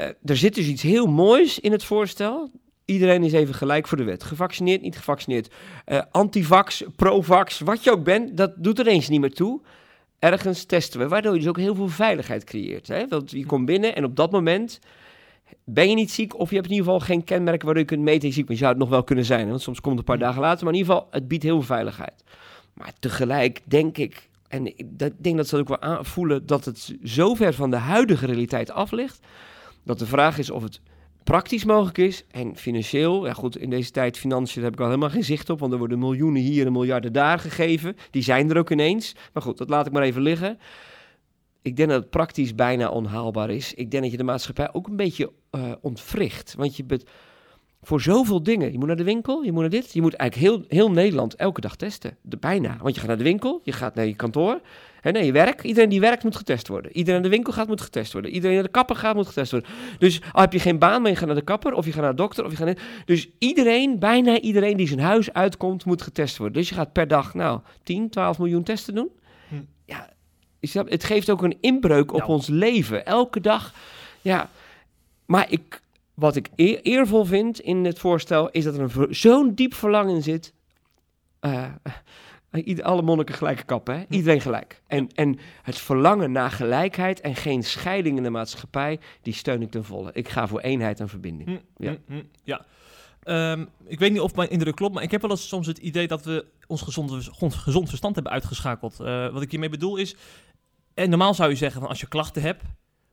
Uh, 0.00 0.06
er 0.24 0.36
zit 0.36 0.54
dus 0.54 0.66
iets 0.66 0.82
heel 0.82 1.06
moois 1.06 1.58
in 1.58 1.72
het 1.72 1.84
voorstel. 1.84 2.50
Iedereen 2.86 3.24
is 3.24 3.32
even 3.32 3.54
gelijk 3.54 3.86
voor 3.86 3.98
de 3.98 4.04
wet. 4.04 4.24
Gevaccineerd, 4.24 4.82
niet 4.82 4.96
gevaccineerd. 4.96 5.54
Uh, 5.86 6.02
antivax, 6.10 6.84
provax, 6.96 7.58
wat 7.58 7.84
je 7.84 7.90
ook 7.90 8.04
bent, 8.04 8.36
dat 8.36 8.52
doet 8.56 8.78
er 8.78 8.86
eens 8.86 9.08
niet 9.08 9.20
meer 9.20 9.34
toe. 9.34 9.60
Ergens 10.18 10.64
testen 10.64 11.00
we, 11.00 11.08
waardoor 11.08 11.32
je 11.32 11.38
dus 11.38 11.48
ook 11.48 11.58
heel 11.58 11.74
veel 11.74 11.88
veiligheid 11.88 12.44
creëert. 12.44 12.88
Hè? 12.88 13.08
Want 13.08 13.30
je 13.30 13.46
komt 13.46 13.66
binnen 13.66 13.96
en 13.96 14.04
op 14.04 14.16
dat 14.16 14.30
moment 14.30 14.80
ben 15.64 15.88
je 15.88 15.94
niet 15.94 16.10
ziek 16.10 16.38
of 16.38 16.48
je 16.48 16.54
hebt 16.56 16.68
in 16.68 16.74
ieder 16.74 16.92
geval 16.92 17.06
geen 17.06 17.24
kenmerken 17.24 17.64
waardoor 17.64 17.82
je 17.82 17.88
kunt 17.88 18.02
meten 18.02 18.28
je 18.28 18.34
ziek 18.34 18.48
Je 18.48 18.54
zou 18.54 18.70
het 18.70 18.78
nog 18.78 18.88
wel 18.88 19.04
kunnen 19.04 19.24
zijn, 19.24 19.48
want 19.48 19.62
soms 19.62 19.80
komt 19.80 19.98
het 19.98 20.08
een 20.08 20.16
paar 20.16 20.26
dagen 20.26 20.40
later. 20.40 20.64
Maar 20.64 20.72
in 20.72 20.78
ieder 20.78 20.94
geval, 20.94 21.08
het 21.10 21.28
biedt 21.28 21.42
heel 21.42 21.56
veel 21.56 21.76
veiligheid. 21.76 22.24
Maar 22.72 22.92
tegelijk 22.98 23.60
denk 23.64 23.98
ik, 23.98 24.28
en 24.48 24.66
ik 24.66 24.98
denk 25.22 25.36
dat 25.36 25.48
ze 25.48 25.56
ook 25.56 25.68
wel 25.68 25.80
aanvoelen, 25.80 26.46
dat 26.46 26.64
het 26.64 26.96
zo 27.04 27.34
ver 27.34 27.54
van 27.54 27.70
de 27.70 27.76
huidige 27.76 28.26
realiteit 28.26 28.70
af 28.70 28.90
ligt 28.90 29.26
dat 29.82 29.98
de 29.98 30.06
vraag 30.06 30.38
is 30.38 30.50
of 30.50 30.62
het 30.62 30.80
praktisch 31.26 31.64
mogelijk 31.64 31.98
is 31.98 32.24
en 32.30 32.56
financieel. 32.56 33.26
Ja 33.26 33.32
goed, 33.32 33.56
in 33.58 33.70
deze 33.70 33.90
tijd 33.90 34.18
financiën 34.18 34.62
heb 34.62 34.72
ik 34.72 34.80
al 34.80 34.86
helemaal 34.86 35.10
geen 35.10 35.24
zicht 35.24 35.50
op, 35.50 35.60
want 35.60 35.72
er 35.72 35.78
worden 35.78 35.98
miljoenen 35.98 36.42
hier 36.42 36.66
en 36.66 36.72
miljarden 36.72 37.12
daar 37.12 37.38
gegeven. 37.38 37.96
Die 38.10 38.22
zijn 38.22 38.50
er 38.50 38.58
ook 38.58 38.70
ineens. 38.70 39.14
Maar 39.32 39.42
goed, 39.42 39.58
dat 39.58 39.68
laat 39.68 39.86
ik 39.86 39.92
maar 39.92 40.02
even 40.02 40.22
liggen. 40.22 40.58
Ik 41.62 41.76
denk 41.76 41.88
dat 41.88 42.00
het 42.00 42.10
praktisch 42.10 42.54
bijna 42.54 42.88
onhaalbaar 42.88 43.50
is. 43.50 43.74
Ik 43.74 43.90
denk 43.90 44.02
dat 44.02 44.12
je 44.12 44.18
de 44.18 44.24
maatschappij 44.24 44.72
ook 44.72 44.86
een 44.86 44.96
beetje 44.96 45.32
uh, 45.50 45.72
ontwricht. 45.80 46.54
Want 46.56 46.76
je 46.76 46.84
bent 46.84 47.04
voor 47.82 48.00
zoveel 48.00 48.42
dingen. 48.42 48.72
Je 48.72 48.78
moet 48.78 48.86
naar 48.86 48.96
de 48.96 49.04
winkel, 49.04 49.42
je 49.42 49.52
moet 49.52 49.60
naar 49.60 49.70
dit. 49.70 49.92
Je 49.92 50.00
moet 50.00 50.14
eigenlijk 50.14 50.50
heel, 50.50 50.64
heel 50.68 50.90
Nederland 50.90 51.34
elke 51.34 51.60
dag 51.60 51.76
testen. 51.76 52.16
De, 52.20 52.36
bijna. 52.36 52.76
Want 52.80 52.94
je 52.94 53.00
gaat 53.00 53.08
naar 53.08 53.18
de 53.18 53.24
winkel, 53.24 53.60
je 53.64 53.72
gaat 53.72 53.94
naar 53.94 54.06
je 54.06 54.14
kantoor. 54.14 54.60
Hè, 55.00 55.10
nee, 55.10 55.24
je 55.24 55.32
werk. 55.32 55.62
Iedereen 55.62 55.88
die 55.88 56.00
werkt 56.00 56.22
moet 56.22 56.36
getest 56.36 56.68
worden. 56.68 56.90
Iedereen 56.96 57.20
naar 57.20 57.30
de 57.30 57.36
winkel 57.36 57.52
gaat 57.52 57.66
moet 57.66 57.80
getest 57.80 58.12
worden. 58.12 58.30
Iedereen 58.30 58.54
naar 58.54 58.64
de 58.64 58.70
kapper 58.70 58.96
gaat 58.96 59.14
moet 59.14 59.26
getest 59.26 59.50
worden. 59.50 59.70
Dus 59.98 60.20
al 60.32 60.40
heb 60.40 60.52
je 60.52 60.58
geen 60.58 60.78
baan, 60.78 61.02
maar 61.02 61.10
je 61.10 61.16
gaat 61.16 61.26
naar 61.26 61.34
de 61.34 61.42
kapper 61.42 61.72
of 61.72 61.84
je 61.84 61.92
gaat 61.92 62.02
naar 62.02 62.10
de 62.10 62.16
dokter 62.16 62.44
of 62.44 62.50
je 62.50 62.56
gaat 62.56 62.66
naar... 62.66 63.02
Dus 63.04 63.28
iedereen, 63.38 63.98
bijna 63.98 64.40
iedereen 64.40 64.76
die 64.76 64.86
zijn 64.86 65.00
huis 65.00 65.32
uitkomt, 65.32 65.84
moet 65.84 66.02
getest 66.02 66.36
worden. 66.36 66.56
Dus 66.56 66.68
je 66.68 66.74
gaat 66.74 66.92
per 66.92 67.08
dag, 67.08 67.34
nou, 67.34 67.60
10, 67.82 68.10
12 68.10 68.38
miljoen 68.38 68.62
testen 68.62 68.94
doen. 68.94 69.10
Hm. 69.48 69.54
Ja, 69.84 70.08
het 70.88 71.04
geeft 71.04 71.30
ook 71.30 71.42
een 71.42 71.56
inbreuk 71.60 72.12
op 72.12 72.28
ons 72.28 72.46
leven. 72.46 73.06
Elke 73.06 73.40
dag, 73.40 73.74
ja... 74.22 74.50
Maar 75.26 75.46
ik, 75.48 75.80
wat 76.16 76.36
ik 76.36 76.48
eervol 76.82 77.24
vind 77.24 77.60
in 77.60 77.84
het 77.84 77.98
voorstel 77.98 78.50
is 78.50 78.64
dat 78.64 78.78
er 78.78 79.06
zo'n 79.10 79.54
diep 79.54 79.74
verlangen 79.74 80.22
zit. 80.22 80.54
Uh, 82.54 82.82
alle 82.82 83.02
monniken 83.02 83.34
gelijke 83.34 83.64
kappen, 83.64 83.98
hè? 83.98 84.04
iedereen 84.08 84.40
gelijk. 84.40 84.82
En, 84.86 85.08
en 85.14 85.38
het 85.62 85.78
verlangen 85.78 86.32
naar 86.32 86.50
gelijkheid 86.50 87.20
en 87.20 87.34
geen 87.34 87.62
scheiding 87.62 88.16
in 88.16 88.22
de 88.22 88.30
maatschappij, 88.30 89.00
die 89.22 89.32
steun 89.34 89.62
ik 89.62 89.70
ten 89.70 89.84
volle. 89.84 90.10
Ik 90.12 90.28
ga 90.28 90.46
voor 90.46 90.60
eenheid 90.60 91.00
en 91.00 91.08
verbinding. 91.08 91.48
Hm, 91.48 91.84
ja. 91.84 91.96
Hm, 92.06 92.12
hm, 92.12 92.22
ja. 92.42 92.64
Um, 93.52 93.68
ik 93.86 93.98
weet 93.98 94.12
niet 94.12 94.20
of 94.20 94.34
mijn 94.34 94.50
indruk 94.50 94.74
klopt, 94.74 94.94
maar 94.94 95.02
ik 95.02 95.10
heb 95.10 95.20
wel 95.20 95.30
eens 95.30 95.48
soms 95.48 95.66
het 95.66 95.78
idee 95.78 96.06
dat 96.06 96.24
we 96.24 96.44
ons 96.66 96.82
gezond, 96.82 97.30
gezond 97.38 97.88
verstand 97.88 98.14
hebben 98.14 98.32
uitgeschakeld. 98.32 99.00
Uh, 99.00 99.32
wat 99.32 99.42
ik 99.42 99.50
hiermee 99.50 99.68
bedoel 99.68 99.96
is, 99.96 100.16
en 100.94 101.08
normaal 101.08 101.34
zou 101.34 101.50
je 101.50 101.56
zeggen 101.56 101.80
van 101.80 101.90
als 101.90 102.00
je 102.00 102.08
klachten 102.08 102.42
hebt, 102.42 102.62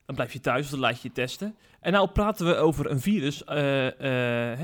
dan 0.05 0.15
blijf 0.15 0.33
je 0.33 0.39
thuis 0.39 0.63
of 0.63 0.71
dan 0.71 0.79
laat 0.79 1.01
je 1.01 1.07
je 1.07 1.13
testen. 1.13 1.55
En 1.79 1.91
nou 1.91 2.09
praten 2.09 2.45
we 2.45 2.55
over 2.55 2.91
een 2.91 2.99
virus. 2.99 3.43
Uh, 3.49 3.55
uh, 3.99 4.61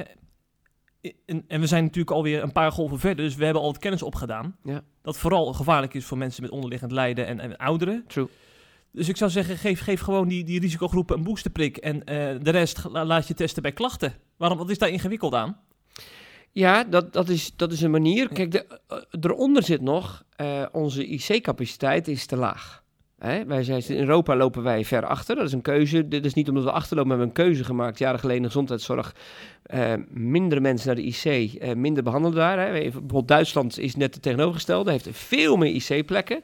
en, 1.25 1.43
en, 1.47 1.59
we 1.59 1.67
zijn 1.67 1.83
natuurlijk 1.83 2.15
alweer 2.15 2.43
een 2.43 2.51
paar 2.51 2.71
golven 2.71 2.99
verder, 2.99 3.25
dus 3.25 3.35
we 3.35 3.43
hebben 3.43 3.61
al 3.61 3.67
het 3.67 3.77
kennis 3.77 4.03
opgedaan. 4.03 4.55
Ja. 4.63 4.81
Dat 5.01 5.17
vooral 5.17 5.53
gevaarlijk 5.53 5.93
is 5.93 6.05
voor 6.05 6.17
mensen 6.17 6.43
met 6.43 6.51
onderliggend 6.51 6.91
lijden 6.91 7.27
en, 7.27 7.39
en 7.39 7.57
ouderen. 7.57 8.03
True. 8.07 8.27
Dus 8.91 9.09
ik 9.09 9.17
zou 9.17 9.31
zeggen, 9.31 9.57
geef, 9.57 9.79
geef 9.81 10.01
gewoon 10.01 10.27
die, 10.27 10.43
die 10.43 10.59
risicogroepen 10.59 11.17
een 11.17 11.23
boosterprik 11.23 11.77
en 11.77 11.95
uh, 11.95 12.03
de 12.41 12.51
rest 12.51 12.83
laat 12.91 13.27
je 13.27 13.33
testen 13.33 13.61
bij 13.61 13.71
klachten. 13.71 14.13
Waarom, 14.37 14.57
wat 14.57 14.69
is 14.69 14.77
daar 14.77 14.89
ingewikkeld 14.89 15.33
aan? 15.33 15.57
Ja, 16.51 16.83
dat, 16.83 17.13
dat, 17.13 17.29
is, 17.29 17.55
dat 17.55 17.71
is 17.71 17.81
een 17.81 17.91
manier. 17.91 18.27
Kijk, 18.27 18.51
de, 18.51 18.79
eronder 19.19 19.63
zit 19.63 19.81
nog, 19.81 20.23
onze 20.71 21.05
IC-capaciteit 21.05 22.07
is 22.07 22.25
te 22.25 22.35
laag. 22.35 22.83
Hè? 23.19 23.45
Wij 23.45 23.63
zijn, 23.63 23.83
in 23.87 23.99
Europa 23.99 24.35
lopen 24.35 24.63
wij 24.63 24.85
ver 24.85 25.05
achter. 25.05 25.35
Dat 25.35 25.45
is 25.45 25.53
een 25.53 25.61
keuze. 25.61 26.07
Dit 26.07 26.25
is 26.25 26.33
niet 26.33 26.49
omdat 26.49 26.63
we 26.63 26.71
achterlopen, 26.71 27.09
maar 27.09 27.17
we 27.17 27.23
hebben 27.23 27.43
een 27.43 27.51
keuze 27.51 27.63
gemaakt. 27.63 27.99
Jaren 27.99 28.19
geleden 28.19 28.37
in 28.37 28.47
de 28.47 28.51
gezondheidszorg. 28.51 29.15
Uh, 29.73 29.93
minder 30.09 30.61
mensen 30.61 30.87
naar 30.87 30.95
de 30.95 31.03
IC, 31.03 31.25
uh, 31.25 31.69
eh, 31.69 31.77
minder 31.77 32.03
behandeld 32.03 32.35
daar. 32.35 32.59
Hè? 32.59 32.71
Bijvoorbeeld 32.71 33.27
Duitsland 33.27 33.79
is 33.79 33.95
net 33.95 34.13
het 34.13 34.23
tegenovergestelde. 34.23 34.91
Heeft 34.91 35.07
veel 35.11 35.57
meer 35.57 35.73
IC-plekken. 35.73 36.43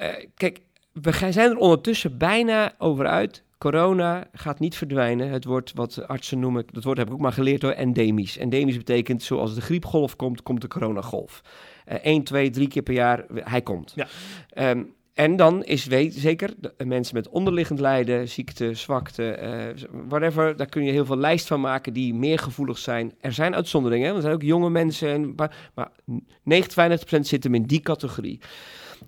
Uh, 0.00 0.06
kijk, 0.34 0.60
we 0.92 1.12
zijn 1.12 1.50
er 1.50 1.56
ondertussen 1.56 2.18
bijna 2.18 2.74
over 2.78 3.06
uit. 3.06 3.42
Corona 3.58 4.26
gaat 4.32 4.58
niet 4.58 4.76
verdwijnen. 4.76 5.30
Het 5.30 5.44
wordt 5.44 5.72
wat 5.74 6.08
artsen 6.08 6.38
noemen, 6.38 6.64
dat 6.72 6.84
woord 6.84 6.98
heb 6.98 7.06
ik 7.06 7.12
ook 7.12 7.20
maar 7.20 7.32
geleerd 7.32 7.60
door 7.60 7.70
endemisch. 7.70 8.36
Endemisch 8.36 8.76
betekent 8.76 9.22
zoals 9.22 9.54
de 9.54 9.60
griepgolf 9.60 10.16
komt, 10.16 10.42
komt 10.42 10.60
de 10.60 10.68
coronagolf. 10.68 11.42
1, 11.84 12.22
2, 12.22 12.50
3 12.50 12.68
keer 12.68 12.82
per 12.82 12.94
jaar, 12.94 13.24
hij 13.34 13.62
komt. 13.62 13.92
Ja. 13.94 14.06
Um, 14.70 14.94
en 15.20 15.36
dan 15.36 15.64
is 15.64 15.84
weet, 15.84 16.14
zeker 16.14 16.50
de, 16.58 16.74
mensen 16.84 17.14
met 17.14 17.28
onderliggend 17.28 17.80
lijden, 17.80 18.28
ziekte, 18.28 18.74
zwakte, 18.74 19.38
uh, 19.42 19.88
whatever, 20.08 20.56
daar 20.56 20.66
kun 20.66 20.84
je 20.84 20.92
heel 20.92 21.04
veel 21.04 21.16
lijst 21.16 21.46
van 21.46 21.60
maken 21.60 21.92
die 21.92 22.14
meer 22.14 22.38
gevoelig 22.38 22.78
zijn. 22.78 23.12
Er 23.20 23.32
zijn 23.32 23.54
uitzonderingen, 23.54 24.08
hè? 24.08 24.14
er 24.14 24.20
zijn 24.20 24.34
ook 24.34 24.42
jonge 24.42 24.70
mensen, 24.70 25.08
en, 25.08 25.32
maar, 25.36 25.70
maar 25.74 25.90
90, 26.42 27.16
95% 27.16 27.20
zitten 27.20 27.54
in 27.54 27.62
die 27.62 27.80
categorie. 27.80 28.40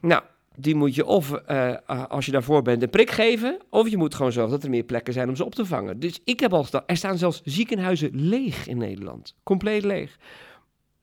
Nou, 0.01 0.23
die 0.57 0.75
moet 0.75 0.95
je 0.95 1.07
of, 1.07 1.33
eh, 1.33 1.75
als 2.09 2.27
je 2.27 2.33
daarvoor 2.33 2.63
bent, 2.63 2.83
een 2.83 2.91
prik 2.91 3.11
geven. 3.11 3.59
Of 3.71 3.89
je 3.89 3.97
moet 3.97 4.15
gewoon 4.15 4.33
zorgen 4.33 4.53
dat 4.53 4.63
er 4.63 4.71
meer 4.71 4.83
plekken 4.83 5.13
zijn 5.13 5.29
om 5.29 5.37
ze 5.37 5.45
op 5.45 5.55
te 5.55 5.67
vangen. 5.67 6.01
Dus 6.01 6.21
ik 6.25 6.41
heb 6.41 6.53
al 6.53 6.67
er 6.87 6.97
staan 6.97 7.19
zelfs 7.19 7.41
ziekenhuizen 7.45 8.11
leeg 8.13 8.69
in 8.69 8.79
Nederland. 8.79 9.35
Compleet 9.43 9.85
leeg 9.85 10.19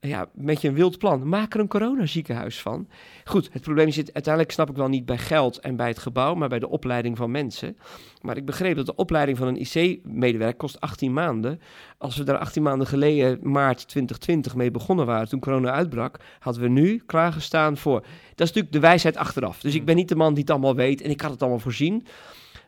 ja, 0.00 0.28
met 0.34 0.60
je 0.60 0.68
een 0.68 0.74
wild 0.74 0.98
plan, 0.98 1.28
maak 1.28 1.54
er 1.54 1.60
een 1.60 1.68
coronaziekenhuis 1.68 2.60
van. 2.60 2.88
Goed, 3.24 3.48
het 3.52 3.62
probleem 3.62 3.90
zit 3.90 4.12
uiteindelijk, 4.12 4.54
snap 4.54 4.70
ik 4.70 4.76
wel, 4.76 4.88
niet 4.88 5.04
bij 5.06 5.18
geld 5.18 5.58
en 5.58 5.76
bij 5.76 5.88
het 5.88 5.98
gebouw, 5.98 6.34
maar 6.34 6.48
bij 6.48 6.58
de 6.58 6.68
opleiding 6.68 7.16
van 7.16 7.30
mensen. 7.30 7.76
Maar 8.20 8.36
ik 8.36 8.44
begreep 8.44 8.76
dat 8.76 8.86
de 8.86 8.94
opleiding 8.94 9.38
van 9.38 9.46
een 9.46 9.60
IC-medewerker 9.60 10.56
kost 10.56 10.80
18 10.80 11.12
maanden. 11.12 11.60
Als 11.98 12.16
we 12.16 12.24
daar 12.24 12.38
18 12.38 12.62
maanden 12.62 12.86
geleden, 12.86 13.38
maart 13.42 13.88
2020, 13.88 14.54
mee 14.54 14.70
begonnen 14.70 15.06
waren, 15.06 15.28
toen 15.28 15.40
corona 15.40 15.70
uitbrak, 15.70 16.20
hadden 16.38 16.62
we 16.62 16.68
nu 16.68 17.02
klaargestaan 17.06 17.76
voor. 17.76 18.00
Dat 18.00 18.08
is 18.48 18.54
natuurlijk 18.54 18.72
de 18.72 18.80
wijsheid 18.80 19.16
achteraf. 19.16 19.60
Dus 19.60 19.74
ik 19.74 19.84
ben 19.84 19.96
niet 19.96 20.08
de 20.08 20.16
man 20.16 20.32
die 20.34 20.42
het 20.42 20.50
allemaal 20.50 20.74
weet 20.74 21.00
en 21.00 21.10
ik 21.10 21.20
had 21.20 21.30
het 21.30 21.40
allemaal 21.40 21.60
voorzien. 21.60 22.06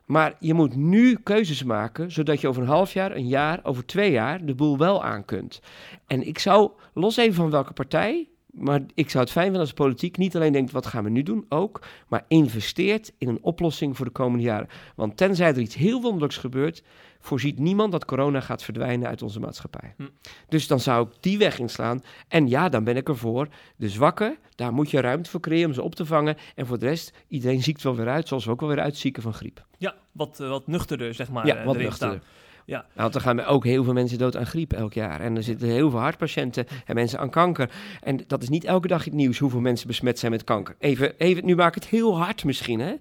Maar 0.06 0.36
je 0.38 0.54
moet 0.54 0.76
nu 0.76 1.16
keuzes 1.22 1.62
maken, 1.62 2.12
zodat 2.12 2.40
je 2.40 2.48
over 2.48 2.62
een 2.62 2.68
half 2.68 2.92
jaar, 2.92 3.16
een 3.16 3.28
jaar, 3.28 3.60
over 3.62 3.86
twee 3.86 4.10
jaar 4.10 4.44
de 4.44 4.54
boel 4.54 4.78
wel 4.78 5.04
aan 5.04 5.24
kunt. 5.24 5.60
En 6.06 6.26
ik 6.26 6.38
zou, 6.38 6.70
los 6.94 7.16
even 7.16 7.34
van 7.34 7.50
welke 7.50 7.72
partij, 7.72 8.28
maar 8.52 8.80
ik 8.94 9.10
zou 9.10 9.24
het 9.24 9.32
fijn 9.32 9.44
vinden 9.44 9.62
als 9.62 9.72
politiek 9.72 10.16
niet 10.16 10.36
alleen 10.36 10.52
denkt, 10.52 10.72
wat 10.72 10.86
gaan 10.86 11.04
we 11.04 11.10
nu 11.10 11.22
doen, 11.22 11.46
ook, 11.48 11.82
maar 12.08 12.24
investeert 12.28 13.12
in 13.18 13.28
een 13.28 13.42
oplossing 13.42 13.96
voor 13.96 14.06
de 14.06 14.12
komende 14.12 14.44
jaren. 14.44 14.68
Want 14.96 15.16
tenzij 15.16 15.48
er 15.48 15.58
iets 15.58 15.74
heel 15.74 16.00
wonderlijks 16.00 16.36
gebeurt, 16.36 16.82
voorziet 17.22 17.58
niemand 17.58 17.92
dat 17.92 18.04
corona 18.04 18.40
gaat 18.40 18.62
verdwijnen 18.62 19.08
uit 19.08 19.22
onze 19.22 19.40
maatschappij. 19.40 19.94
Hm. 19.96 20.08
Dus 20.48 20.66
dan 20.66 20.80
zou 20.80 21.06
ik 21.06 21.14
die 21.20 21.38
weg 21.38 21.58
inslaan. 21.58 22.02
En 22.28 22.48
ja, 22.48 22.68
dan 22.68 22.84
ben 22.84 22.96
ik 22.96 23.08
ervoor. 23.08 23.48
De 23.76 23.88
zwakken, 23.88 24.36
daar 24.54 24.72
moet 24.72 24.90
je 24.90 25.00
ruimte 25.00 25.30
voor 25.30 25.40
creëren 25.40 25.68
om 25.68 25.74
ze 25.74 25.82
op 25.82 25.94
te 25.94 26.06
vangen. 26.06 26.36
En 26.54 26.66
voor 26.66 26.78
de 26.78 26.86
rest, 26.86 27.12
iedereen 27.28 27.62
ziekt 27.62 27.82
wel 27.82 27.96
weer 27.96 28.08
uit, 28.08 28.28
zoals 28.28 28.44
we 28.44 28.50
ook 28.50 28.60
wel 28.60 28.68
weer 28.68 28.80
uitzieken 28.80 29.22
van 29.22 29.34
griep. 29.34 29.66
Ja, 29.78 29.94
wat, 30.12 30.38
uh, 30.40 30.48
wat 30.48 30.66
nuchterder, 30.66 31.14
zeg 31.14 31.30
maar. 31.30 31.46
Ja, 31.46 31.58
uh, 31.58 31.64
wat 31.64 31.76
nuchterder. 31.76 32.22
Ja. 32.64 32.78
Nou, 32.78 32.90
want 32.94 33.14
er 33.14 33.20
gaan 33.20 33.44
ook 33.44 33.64
heel 33.64 33.84
veel 33.84 33.92
mensen 33.92 34.18
dood 34.18 34.36
aan 34.36 34.46
griep 34.46 34.72
elk 34.72 34.92
jaar. 34.92 35.20
En 35.20 35.36
er 35.36 35.42
zitten 35.42 35.68
heel 35.68 35.90
veel 35.90 35.98
hartpatiënten 35.98 36.66
en 36.84 36.94
mensen 36.94 37.18
aan 37.18 37.30
kanker. 37.30 37.70
En 38.00 38.20
dat 38.26 38.42
is 38.42 38.48
niet 38.48 38.64
elke 38.64 38.88
dag 38.88 39.04
het 39.04 39.14
nieuws 39.14 39.38
hoeveel 39.38 39.60
mensen 39.60 39.86
besmet 39.86 40.18
zijn 40.18 40.32
met 40.32 40.44
kanker. 40.44 40.76
Even, 40.78 41.18
even 41.18 41.44
nu 41.44 41.54
maak 41.54 41.76
ik 41.76 41.82
het 41.82 41.90
heel 41.90 42.18
hard 42.18 42.44
misschien, 42.44 42.80
hè. 42.80 42.94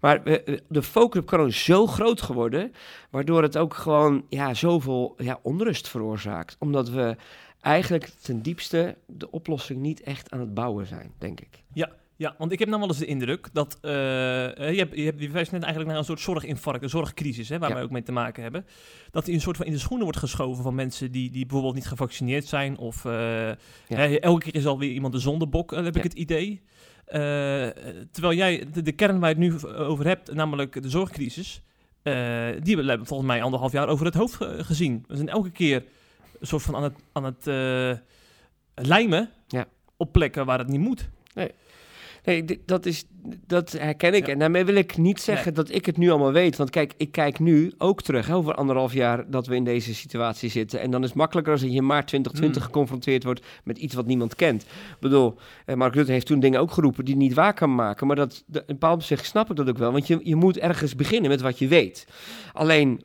Maar 0.00 0.22
de 0.68 0.82
focus 0.82 1.20
op 1.20 1.26
corona 1.26 1.48
is 1.48 1.64
zo 1.64 1.86
groot 1.86 2.22
geworden, 2.22 2.72
waardoor 3.10 3.42
het 3.42 3.56
ook 3.56 3.74
gewoon 3.74 4.24
ja, 4.28 4.54
zoveel 4.54 5.14
ja, 5.18 5.38
onrust 5.42 5.88
veroorzaakt. 5.88 6.56
Omdat 6.58 6.88
we 6.88 7.16
eigenlijk 7.60 8.10
ten 8.22 8.42
diepste 8.42 8.96
de 9.06 9.30
oplossing 9.30 9.80
niet 9.80 10.00
echt 10.00 10.30
aan 10.30 10.40
het 10.40 10.54
bouwen 10.54 10.86
zijn, 10.86 11.12
denk 11.18 11.40
ik. 11.40 11.62
Ja, 11.72 11.90
ja, 12.18 12.34
want 12.38 12.52
ik 12.52 12.58
heb 12.58 12.68
nou 12.68 12.80
wel 12.80 12.88
eens 12.88 12.98
de 12.98 13.06
indruk 13.06 13.48
dat 13.52 13.78
uh, 13.82 13.90
je 13.90 14.76
hebt, 14.76 14.96
je 14.96 15.04
hebt 15.04 15.20
je 15.20 15.28
net 15.28 15.52
eigenlijk 15.52 15.86
naar 15.86 15.96
een 15.96 16.04
soort 16.04 16.20
zorginfarct, 16.20 16.82
een 16.82 16.88
zorgcrisis, 16.88 17.48
hè, 17.48 17.58
waar 17.58 17.74
wij 17.74 17.82
ook 17.82 17.90
mee 17.90 18.02
te 18.02 18.12
maken 18.12 18.42
hebben. 18.42 18.66
Dat 19.10 19.24
die 19.24 19.34
een 19.34 19.40
soort 19.40 19.56
van 19.56 19.66
in 19.66 19.72
de 19.72 19.78
schoenen 19.78 20.04
wordt 20.04 20.18
geschoven 20.18 20.62
van 20.62 20.74
mensen 20.74 21.12
die, 21.12 21.30
die 21.30 21.42
bijvoorbeeld 21.42 21.74
niet 21.74 21.86
gevaccineerd 21.86 22.46
zijn. 22.46 22.78
Of 22.78 23.04
uh, 23.04 23.12
hè, 23.86 24.18
elke 24.18 24.44
keer 24.44 24.54
is 24.54 24.66
alweer 24.66 24.90
iemand 24.90 25.12
de 25.12 25.18
zondebok, 25.18 25.70
heb 25.70 25.96
ik 25.96 26.02
het 26.02 26.12
idee. 26.12 26.62
Terwijl 28.10 28.32
jij 28.32 28.66
de, 28.72 28.82
de, 28.82 28.92
kern 28.92 29.18
waar 29.18 29.28
je 29.28 29.50
het 29.50 29.62
nu 29.62 29.68
over 29.74 30.06
hebt, 30.06 30.34
namelijk 30.34 30.82
de 30.82 30.90
zorgcrisis, 30.90 31.62
die 32.62 32.76
hebben 32.76 32.98
we 32.98 33.04
volgens 33.04 33.28
mij 33.28 33.42
anderhalf 33.42 33.72
jaar 33.72 33.88
over 33.88 34.06
het 34.06 34.14
hoofd 34.14 34.36
gezien. 34.40 35.04
We 35.08 35.16
zijn 35.16 35.28
elke 35.28 35.50
keer 35.50 35.84
een 36.40 36.46
soort 36.46 36.62
van 36.62 36.76
aan 36.76 36.82
het, 36.82 36.94
aan 37.12 37.24
het 37.24 37.44
lijmen 38.74 39.30
ja. 39.46 39.66
op 39.96 40.12
plekken 40.12 40.46
waar 40.46 40.58
het 40.58 40.68
niet 40.68 40.80
moet. 40.80 41.08
Nee. 41.34 41.50
Nee, 42.28 42.60
dat, 42.64 42.86
is, 42.86 43.04
dat 43.46 43.72
herken 43.72 44.14
ik. 44.14 44.28
En 44.28 44.38
daarmee 44.38 44.64
wil 44.64 44.74
ik 44.74 44.96
niet 44.96 45.20
zeggen 45.20 45.54
dat 45.54 45.74
ik 45.74 45.86
het 45.86 45.96
nu 45.96 46.10
allemaal 46.10 46.32
weet. 46.32 46.56
Want 46.56 46.70
kijk, 46.70 46.92
ik 46.96 47.12
kijk 47.12 47.38
nu 47.38 47.72
ook 47.78 48.02
terug 48.02 48.26
hè, 48.26 48.34
over 48.34 48.54
anderhalf 48.54 48.92
jaar 48.92 49.30
dat 49.30 49.46
we 49.46 49.54
in 49.54 49.64
deze 49.64 49.94
situatie 49.94 50.50
zitten. 50.50 50.80
En 50.80 50.90
dan 50.90 51.02
is 51.02 51.08
het 51.08 51.18
makkelijker 51.18 51.52
als 51.52 51.62
je 51.62 51.70
in 51.70 51.86
maart 51.86 52.06
2020 52.06 52.62
mm. 52.62 52.68
geconfronteerd 52.68 53.24
wordt 53.24 53.46
met 53.64 53.78
iets 53.78 53.94
wat 53.94 54.06
niemand 54.06 54.34
kent. 54.34 54.62
Ik 54.62 55.00
bedoel, 55.00 55.34
eh, 55.66 55.74
Mark 55.76 55.94
Rutte 55.94 56.12
heeft 56.12 56.26
toen 56.26 56.40
dingen 56.40 56.60
ook 56.60 56.72
geroepen 56.72 57.04
die 57.04 57.16
niet 57.16 57.34
waar 57.34 57.54
kan 57.54 57.74
maken. 57.74 58.06
Maar 58.06 58.16
dat, 58.16 58.44
in 58.52 58.62
bepaald 58.66 58.94
opzicht 58.94 59.24
snap 59.24 59.50
ik 59.50 59.56
dat 59.56 59.68
ook 59.68 59.78
wel. 59.78 59.92
Want 59.92 60.06
je, 60.06 60.20
je 60.22 60.36
moet 60.36 60.58
ergens 60.58 60.94
beginnen 60.94 61.30
met 61.30 61.40
wat 61.40 61.58
je 61.58 61.68
weet. 61.68 62.06
Alleen 62.52 63.02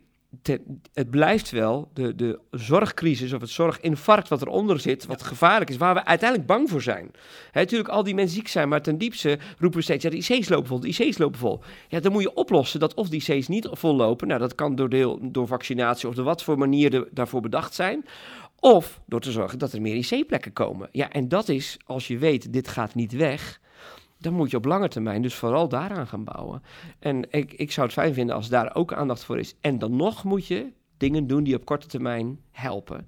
het 0.94 1.10
blijft 1.10 1.52
wel 1.52 1.90
de, 1.94 2.16
de 2.16 2.40
zorgcrisis 2.52 3.34
of 3.34 3.42
het 3.42 3.50
zorginfarct 3.50 4.28
wat 4.28 4.42
eronder 4.42 4.80
zit, 4.80 5.06
wat 5.06 5.24
gevaarlijk 5.24 5.70
is, 5.70 5.78
waar 5.78 5.94
we 5.94 6.06
uiteindelijk 6.06 6.50
bang 6.50 6.70
voor 6.70 6.82
zijn. 6.82 7.12
Hè, 7.52 7.60
natuurlijk, 7.60 7.90
al 7.90 8.04
die 8.04 8.16
mensen 8.16 8.36
ziek 8.36 8.48
zijn, 8.48 8.70
maar 8.70 8.82
ten 8.82 8.98
diepste 8.98 9.38
roepen 9.58 9.80
we 9.80 9.84
steeds, 9.84 10.04
ja, 10.04 10.10
de 10.10 10.18
IC's 10.18 10.50
lopen 10.50 10.68
vol, 10.68 10.80
de 10.80 10.88
IC's 10.88 11.18
lopen 11.18 11.40
vol. 11.40 11.62
Ja, 11.88 12.00
dan 12.00 12.12
moet 12.12 12.22
je 12.22 12.34
oplossen 12.34 12.80
dat 12.80 12.94
of 12.94 13.10
die 13.10 13.24
IC's 13.26 13.48
niet 13.48 13.68
vol 13.72 13.96
lopen, 13.96 14.28
nou, 14.28 14.40
dat 14.40 14.56
kan 14.56 14.76
door, 14.76 14.90
deel, 14.90 15.20
door 15.22 15.48
vaccinatie 15.48 16.08
of 16.08 16.16
door 16.16 16.26
wat 16.26 16.44
voor 16.44 16.58
manieren 16.58 17.08
daarvoor 17.12 17.42
bedacht 17.42 17.74
zijn, 17.74 18.06
of 18.60 19.02
door 19.06 19.22
te 19.22 19.32
zorgen 19.32 19.60
dat 19.60 19.74
er 19.74 19.82
meer 19.82 19.96
IC-plekken 19.96 20.54
komen. 20.54 20.90
Ja, 20.92 21.10
en 21.10 21.28
dat 21.28 21.50
is, 21.50 21.78
als 21.86 22.08
je 22.08 22.18
weet, 22.18 22.54
dit 22.54 22.68
gaat 22.68 22.96
niet 22.96 23.12
weg, 23.12 23.60
dan 24.24 24.34
moet 24.34 24.52
je 24.52 24.58
op 24.58 24.66
lange 24.66 24.88
termijn 24.88 25.22
dus 25.22 25.36
vooral 25.36 25.70
daaraan 25.70 26.08
gaan 26.08 26.24
bouwen. 26.24 26.62
En 27.00 27.32
ik, 27.32 27.54
ik 27.54 27.72
zou 27.72 27.86
het 27.86 27.96
fijn 27.96 28.14
vinden 28.14 28.36
als 28.36 28.50
daar 28.50 28.76
ook 28.76 28.94
aandacht 28.94 29.24
voor 29.24 29.40
is. 29.40 29.56
En 29.62 29.80
dan 29.80 29.96
nog 29.96 30.24
moet 30.24 30.48
je 30.48 30.72
dingen 30.98 31.28
doen 31.28 31.44
die 31.44 31.56
op 31.56 31.66
korte 31.66 31.88
termijn 31.88 32.40
helpen. 32.52 33.08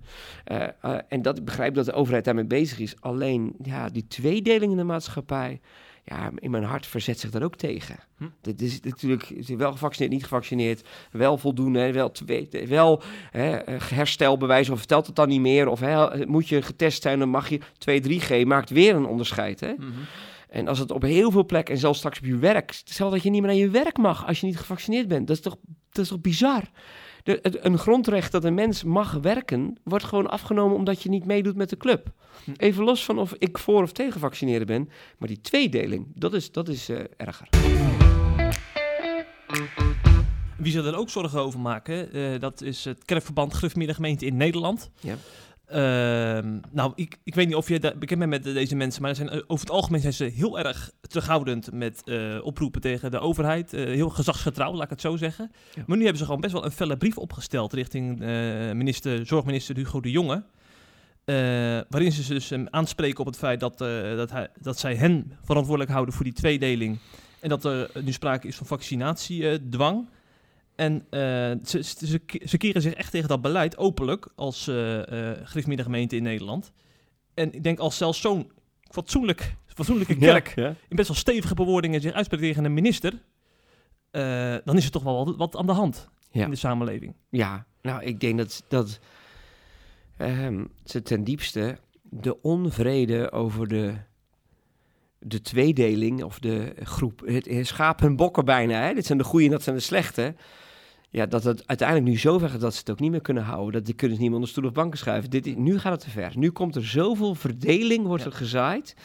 Uh, 0.52 0.64
uh, 0.86 0.98
en 1.08 1.22
dat, 1.22 1.38
ik 1.38 1.46
begrijp 1.46 1.74
dat 1.74 1.86
de 1.86 1.94
overheid 1.94 2.26
daarmee 2.26 2.46
bezig 2.46 2.80
is. 2.80 2.96
Alleen 3.00 3.56
ja, 3.62 3.90
die 3.90 4.08
tweedeling 4.08 4.72
in 4.72 4.78
de 4.78 4.84
maatschappij, 4.84 5.62
ja, 6.04 6.32
in 6.36 6.52
mijn 6.52 6.64
hart 6.64 6.88
verzet 6.88 7.20
zich 7.20 7.30
daar 7.30 7.44
ook 7.44 7.56
tegen. 7.56 7.96
Hm? 8.18 8.24
Dit 8.42 8.62
is 8.62 8.82
natuurlijk 8.82 9.34
wel 9.58 9.72
gevaccineerd, 9.72 10.14
niet 10.14 10.24
gevaccineerd, 10.24 10.88
wel 11.12 11.38
voldoende, 11.38 11.92
wel, 11.92 12.12
twee, 12.12 12.50
wel 12.68 13.02
hè, 13.32 13.58
herstelbewijs, 13.84 14.70
of 14.70 14.78
vertelt 14.78 15.06
het 15.06 15.16
dan 15.16 15.28
niet 15.28 15.42
meer, 15.42 15.68
of 15.68 15.80
hè, 15.80 16.26
moet 16.26 16.48
je 16.48 16.62
getest 16.62 17.02
zijn, 17.02 17.20
dan 17.20 17.30
mag 17.30 17.50
je 17.50 17.60
2-3G, 18.42 18.48
maakt 18.48 18.70
weer 18.70 18.96
een 18.96 19.06
onderscheid. 19.06 19.60
Hè? 19.60 19.74
Mm 19.78 19.94
en 20.56 20.68
als 20.68 20.80
het 20.80 20.92
op 20.92 21.02
heel 21.02 21.32
veel 21.32 21.46
plekken, 21.46 21.74
en 21.74 21.80
zelfs 21.80 21.98
straks 21.98 22.20
op 22.20 22.26
je 22.26 22.38
werk, 22.38 22.72
stel 22.72 23.10
dat 23.10 23.24
je 23.24 23.30
niet 23.30 23.42
meer 23.42 23.50
naar 23.50 23.60
je 23.60 23.70
werk 23.70 23.98
mag 23.98 24.28
als 24.28 24.40
je 24.40 24.46
niet 24.46 24.58
gevaccineerd 24.58 25.08
bent. 25.08 25.28
Dat 25.28 25.36
is 25.36 25.42
toch, 25.42 25.58
dat 25.90 26.04
is 26.04 26.10
toch 26.10 26.22
bizar? 26.22 26.64
De, 27.24 27.66
een 27.66 27.78
grondrecht 27.78 28.32
dat 28.32 28.44
een 28.44 28.54
mens 28.54 28.84
mag 28.84 29.14
werken, 29.14 29.78
wordt 29.84 30.06
gewoon 30.06 30.30
afgenomen 30.30 30.78
omdat 30.78 31.04
je 31.04 31.10
niet 31.10 31.26
meedoet 31.26 31.56
met 31.56 31.70
de 31.70 31.78
club. 31.78 32.12
Hm. 32.44 32.52
Even 32.58 32.84
los 32.84 33.06
van 33.06 33.20
of 33.20 33.34
ik 33.38 33.58
voor 33.58 33.82
of 33.82 33.92
tegen 33.92 34.20
vaccineren 34.20 34.68
ben, 34.68 34.90
maar 35.18 35.28
die 35.28 35.42
tweedeling, 35.42 36.08
dat 36.14 36.34
is, 36.34 36.52
dat 36.52 36.68
is 36.68 36.90
uh, 36.90 37.00
erger. 37.18 37.48
Wie 40.58 40.72
zich 40.72 40.86
er 40.86 40.96
ook 40.96 41.10
zorgen 41.10 41.40
over 41.40 41.60
maken, 41.60 42.18
uh, 42.18 42.40
dat 42.40 42.62
is 42.62 42.86
het 42.86 43.06
kerkverband 43.06 43.54
Grufmiddengemeente 43.54 44.26
in 44.26 44.38
Nederland. 44.38 44.90
Ja. 45.00 45.16
Ehm, 45.66 46.60
nou, 46.72 46.92
ik, 46.96 47.18
ik 47.24 47.36
weet 47.36 47.48
niet 47.48 47.56
of 47.56 47.68
je 47.68 47.80
bekend 47.80 48.20
bent 48.20 48.32
met 48.32 48.44
deze 48.44 48.76
mensen, 48.76 49.02
maar 49.02 49.16
zijn, 49.16 49.30
eh, 49.30 49.42
over 49.48 49.66
het 49.66 49.76
algemeen 49.76 50.02
zijn 50.02 50.14
ze 50.14 50.24
heel 50.24 50.60
erg 50.60 50.92
terughoudend 51.02 51.72
met 51.72 52.02
uh, 52.06 52.46
oproepen 52.46 52.82
tegen 52.82 53.12
de 53.12 53.20
overheid. 53.20 53.74
Uh, 53.74 53.86
heel 53.86 54.10
gezagsgetrouw, 54.10 54.74
laat 54.74 54.84
ik 54.84 54.90
het 54.90 55.02
zo 55.02 55.16
zeggen. 55.16 55.52
Maar 55.86 55.98
nu 55.98 56.04
hebben 56.04 56.20
ze 56.20 56.26
gewoon 56.26 56.42
best 56.42 56.54
wel 56.54 56.66
een 56.66 56.72
felle 56.72 56.98
brief 56.98 57.18
opgesteld 57.18 57.74
richting 57.74 58.20
minister, 58.74 59.26
zorgminister 59.26 59.76
Hugo 59.76 60.00
de 60.02 60.12
Jonge. 60.12 60.44
waarin 61.90 62.12
ze 62.12 62.34
dus 62.34 62.54
aanspreken 62.70 63.20
op 63.20 63.26
het 63.26 63.38
feit 63.38 63.60
dat, 63.60 63.78
dat, 63.78 64.32
hij, 64.32 64.48
dat 64.60 64.80
zij 64.80 64.96
hen 64.96 65.38
verantwoordelijk 65.44 65.92
houden 65.92 66.14
voor 66.14 66.24
die 66.24 66.34
tweedeling. 66.34 67.00
En 67.40 67.50
dat 67.50 67.66
er 67.66 67.90
nu 68.04 68.12
sprake 68.12 68.48
is 68.48 68.56
van 68.56 68.68
vaccinatiedwang. 68.68 70.08
En 70.76 70.94
uh, 70.94 71.00
ze, 71.64 71.84
ze, 71.84 72.22
ze, 72.46 72.58
keren 72.58 72.82
zich 72.82 72.94
echt 72.94 73.12
tegen 73.12 73.28
dat 73.28 73.42
beleid 73.42 73.78
openlijk 73.78 74.28
als 74.36 74.68
uh, 74.68 74.98
uh, 74.98 75.32
gemeente 75.44 76.16
in 76.16 76.24
Nederland. 76.24 76.72
En 77.34 77.54
ik 77.54 77.64
denk 77.64 77.80
als 77.80 77.98
zelfs 77.98 78.22
zo'n 78.22 78.52
fatsoenlijk, 78.82 79.56
fatsoenlijke 79.68 80.18
kerk 80.18 80.54
in 80.56 80.96
best 80.96 81.08
wel 81.08 81.18
stevige 81.18 81.54
bewoordingen 81.54 82.02
zich 82.02 82.14
uitspreekt 82.14 82.44
tegen 82.44 82.66
een 82.66 82.74
minister, 82.74 83.22
dan 84.64 84.78
is 84.78 84.86
er 84.86 84.92
toch 84.92 85.04
wel 85.04 85.26
wat, 85.26 85.36
wat 85.36 85.56
aan 85.56 85.66
de 85.66 85.72
hand 85.72 86.10
in 86.32 86.50
de 86.50 86.56
samenleving. 86.56 87.16
Ja, 87.30 87.66
nou 87.82 88.04
ik 88.04 88.20
denk 88.20 88.38
dat, 88.38 88.64
dat 88.68 89.00
um, 90.22 90.70
ze 90.84 91.02
ten 91.02 91.24
diepste 91.24 91.78
de 92.02 92.42
onvrede 92.42 93.32
over 93.32 93.68
de, 93.68 93.94
de 95.20 95.42
tweedeling 95.42 96.24
of 96.24 96.40
de 96.40 96.74
groep, 96.84 97.22
het, 97.26 97.68
schapen 97.68 98.08
en 98.08 98.16
bokken 98.16 98.46
bijna, 98.46 98.82
hè? 98.82 98.94
dit 98.94 99.06
zijn 99.06 99.18
de 99.18 99.24
goede 99.24 99.46
en 99.46 99.52
dat 99.52 99.64
zijn 99.64 99.76
de 99.76 99.82
slechte 99.82 100.36
ja, 101.16 101.26
dat 101.26 101.44
het 101.44 101.68
uiteindelijk 101.68 102.10
nu 102.10 102.18
zo 102.18 102.38
ver 102.38 102.50
gaat 102.50 102.60
dat 102.60 102.74
ze 102.74 102.80
het 102.80 102.90
ook 102.90 103.00
niet 103.00 103.12
meer 103.12 103.22
kunnen 103.22 103.44
houden. 103.44 103.74
Dat 103.74 103.86
die 103.86 103.96
kunnen 103.96 104.16
ze 104.16 104.22
niet 104.22 104.32
meer 104.32 104.40
onder 104.40 104.54
stoel 104.54 104.66
of 104.66 104.74
banken 104.74 105.00
schuiven. 105.00 105.30
Dit, 105.30 105.58
nu 105.58 105.80
gaat 105.80 105.92
het 105.92 106.02
te 106.02 106.10
ver. 106.10 106.32
Nu 106.36 106.50
komt 106.52 106.76
er 106.76 106.86
zoveel 106.86 107.36
verdeling, 107.36 108.06
wordt 108.06 108.26
er 108.26 108.32
gezaaid. 108.32 108.96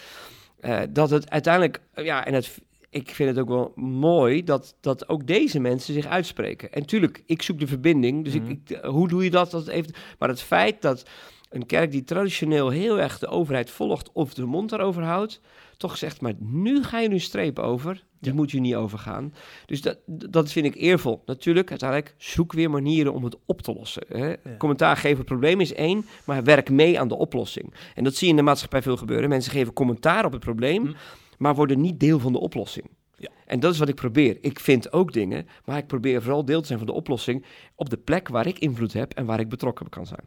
Uh, 0.60 0.80
dat 0.90 1.10
het 1.10 1.30
uiteindelijk, 1.30 1.80
ja, 1.94 2.26
en 2.26 2.34
het, 2.34 2.58
ik 2.90 3.10
vind 3.10 3.28
het 3.28 3.38
ook 3.38 3.48
wel 3.48 3.72
mooi 3.84 4.44
dat, 4.44 4.74
dat 4.80 5.08
ook 5.08 5.26
deze 5.26 5.60
mensen 5.60 5.94
zich 5.94 6.06
uitspreken. 6.06 6.72
En 6.72 6.86
tuurlijk, 6.86 7.22
ik 7.26 7.42
zoek 7.42 7.58
de 7.58 7.66
verbinding. 7.66 8.24
Dus 8.24 8.34
Mhm. 8.34 8.50
ik, 8.50 8.70
ik, 8.70 8.84
hoe 8.84 9.08
doe 9.08 9.24
je 9.24 9.30
dat? 9.30 9.50
dat 9.50 9.66
heeft, 9.66 9.98
maar 10.18 10.28
het 10.28 10.42
feit 10.42 10.82
dat 10.82 11.04
een 11.50 11.66
kerk 11.66 11.90
die 11.90 12.04
traditioneel 12.04 12.68
heel 12.68 13.00
erg 13.00 13.18
de 13.18 13.28
overheid 13.28 13.70
volgt 13.70 14.10
of 14.12 14.34
de 14.34 14.44
mond 14.44 14.70
daarover 14.70 15.02
houdt, 15.02 15.40
toch 15.80 15.96
zegt, 15.96 16.20
maar 16.20 16.32
nu 16.38 16.82
ga 16.82 16.98
je 17.00 17.08
nu 17.08 17.14
een 17.14 17.20
streep 17.20 17.58
over. 17.58 18.04
Die 18.20 18.30
Ja. 18.30 18.36
moet 18.36 18.50
je 18.50 18.60
niet 18.60 18.74
overgaan. 18.74 19.34
Dus 19.66 19.80
dat, 19.80 19.98
dat 20.06 20.52
vind 20.52 20.66
ik 20.66 20.74
eervol. 20.74 21.22
Natuurlijk, 21.26 21.70
uiteindelijk 21.70 22.14
zoek 22.18 22.52
weer 22.52 22.70
manieren 22.70 23.12
om 23.12 23.24
het 23.24 23.36
op 23.46 23.62
te 23.62 23.72
lossen. 23.72 24.02
Hè? 24.08 24.34
Commentaar 24.58 24.96
geven, 24.96 25.16
het 25.18 25.26
probleem 25.26 25.60
is 25.60 25.74
één, 25.74 26.06
maar 26.24 26.42
werk 26.44 26.70
mee 26.70 27.00
aan 27.00 27.08
de 27.08 27.14
oplossing. 27.16 27.74
En 27.94 28.04
dat 28.04 28.14
zie 28.14 28.24
je 28.26 28.30
in 28.32 28.38
de 28.38 28.44
maatschappij 28.44 28.82
veel 28.82 28.96
gebeuren. 28.96 29.28
Mensen 29.28 29.52
geven 29.52 29.72
commentaar 29.72 30.24
op 30.24 30.32
het 30.32 30.40
probleem, 30.40 30.84
Hm. 30.86 30.92
maar 31.38 31.54
worden 31.54 31.80
niet 31.80 32.00
deel 32.00 32.18
van 32.18 32.32
de 32.32 32.38
oplossing. 32.40 32.86
Ja. 33.16 33.28
En 33.46 33.60
dat 33.60 33.72
is 33.72 33.78
wat 33.78 33.88
ik 33.88 33.94
probeer. 33.94 34.38
Ik 34.40 34.60
vind 34.60 34.92
ook 34.92 35.12
dingen, 35.12 35.46
maar 35.64 35.78
ik 35.78 35.86
probeer 35.86 36.22
vooral 36.22 36.44
deel 36.44 36.60
te 36.60 36.66
zijn 36.66 36.78
van 36.78 36.86
de 36.86 36.92
oplossing 36.94 37.44
op 37.74 37.90
de 37.90 37.96
plek 37.96 38.28
waar 38.28 38.46
ik 38.46 38.58
invloed 38.58 38.92
heb 38.92 39.12
en 39.14 39.24
waar 39.26 39.40
ik 39.40 39.48
betrokken 39.48 39.88
kan 39.88 40.06
zijn. 40.06 40.24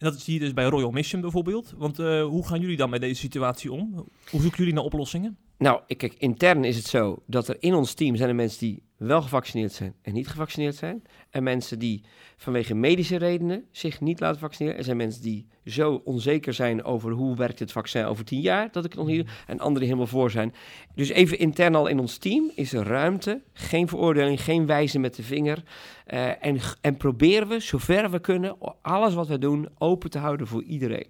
En 0.00 0.10
dat 0.10 0.20
zie 0.20 0.34
je 0.34 0.40
dus 0.40 0.52
bij 0.52 0.64
Royal 0.64 0.90
Mission 0.90 1.20
bijvoorbeeld. 1.20 1.74
Want 1.76 1.98
eh, 1.98 2.24
hoe 2.24 2.46
gaan 2.46 2.60
jullie 2.60 2.76
dan 2.76 2.90
met 2.90 3.00
deze 3.00 3.20
situatie 3.20 3.72
om? 3.72 3.94
Hoe 4.30 4.40
zoeken 4.40 4.58
jullie 4.58 4.74
naar 4.74 4.84
oplossingen? 4.84 5.36
Nou, 5.58 5.80
kijk, 5.96 6.14
intern 6.18 6.64
is 6.64 6.76
het 6.76 6.86
zo 6.86 7.22
dat 7.26 7.48
er 7.48 7.56
in 7.58 7.74
ons 7.74 7.94
team 7.94 8.16
zijn 8.16 8.28
er 8.28 8.34
mensen 8.34 8.58
die 8.58 8.82
wel 9.00 9.22
gevaccineerd 9.22 9.72
zijn 9.72 9.94
en 10.02 10.12
niet 10.12 10.28
gevaccineerd 10.28 10.74
zijn. 10.74 11.02
En 11.30 11.42
mensen 11.42 11.78
die 11.78 12.04
vanwege 12.36 12.74
medische 12.74 13.16
redenen 13.16 13.64
zich 13.70 14.00
niet 14.00 14.20
laten 14.20 14.40
vaccineren. 14.40 14.78
Er 14.78 14.84
zijn 14.84 14.96
mensen 14.96 15.22
die 15.22 15.46
zo 15.64 16.00
onzeker 16.04 16.54
zijn 16.54 16.84
over 16.84 17.10
hoe 17.12 17.36
werkt 17.36 17.58
het 17.58 17.72
vaccin 17.72 18.04
over 18.04 18.24
tien 18.24 18.40
jaar, 18.40 18.68
dat 18.72 18.84
ik 18.84 18.90
het 18.90 18.98
nog 18.98 19.08
niet 19.08 19.16
doe. 19.24 19.34
En 19.46 19.58
anderen 19.58 19.78
die 19.78 19.88
helemaal 19.88 20.06
voor 20.06 20.30
zijn. 20.30 20.54
Dus 20.94 21.08
even 21.08 21.38
intern 21.38 21.74
al 21.74 21.86
in 21.86 21.98
ons 21.98 22.16
team 22.16 22.50
is 22.54 22.72
er 22.72 22.86
ruimte, 22.86 23.42
geen 23.52 23.88
veroordeling, 23.88 24.40
geen 24.40 24.66
wijzen 24.66 25.00
met 25.00 25.14
de 25.14 25.22
vinger. 25.22 25.62
Eh, 26.06 26.44
en, 26.46 26.58
en 26.80 26.96
proberen 26.96 27.48
we, 27.48 27.60
zover 27.60 28.10
we 28.10 28.20
kunnen, 28.20 28.56
alles 28.82 29.14
wat 29.14 29.28
we 29.28 29.38
doen 29.38 29.68
open 29.78 30.10
te 30.10 30.18
houden 30.18 30.46
voor 30.46 30.62
iedereen. 30.62 31.06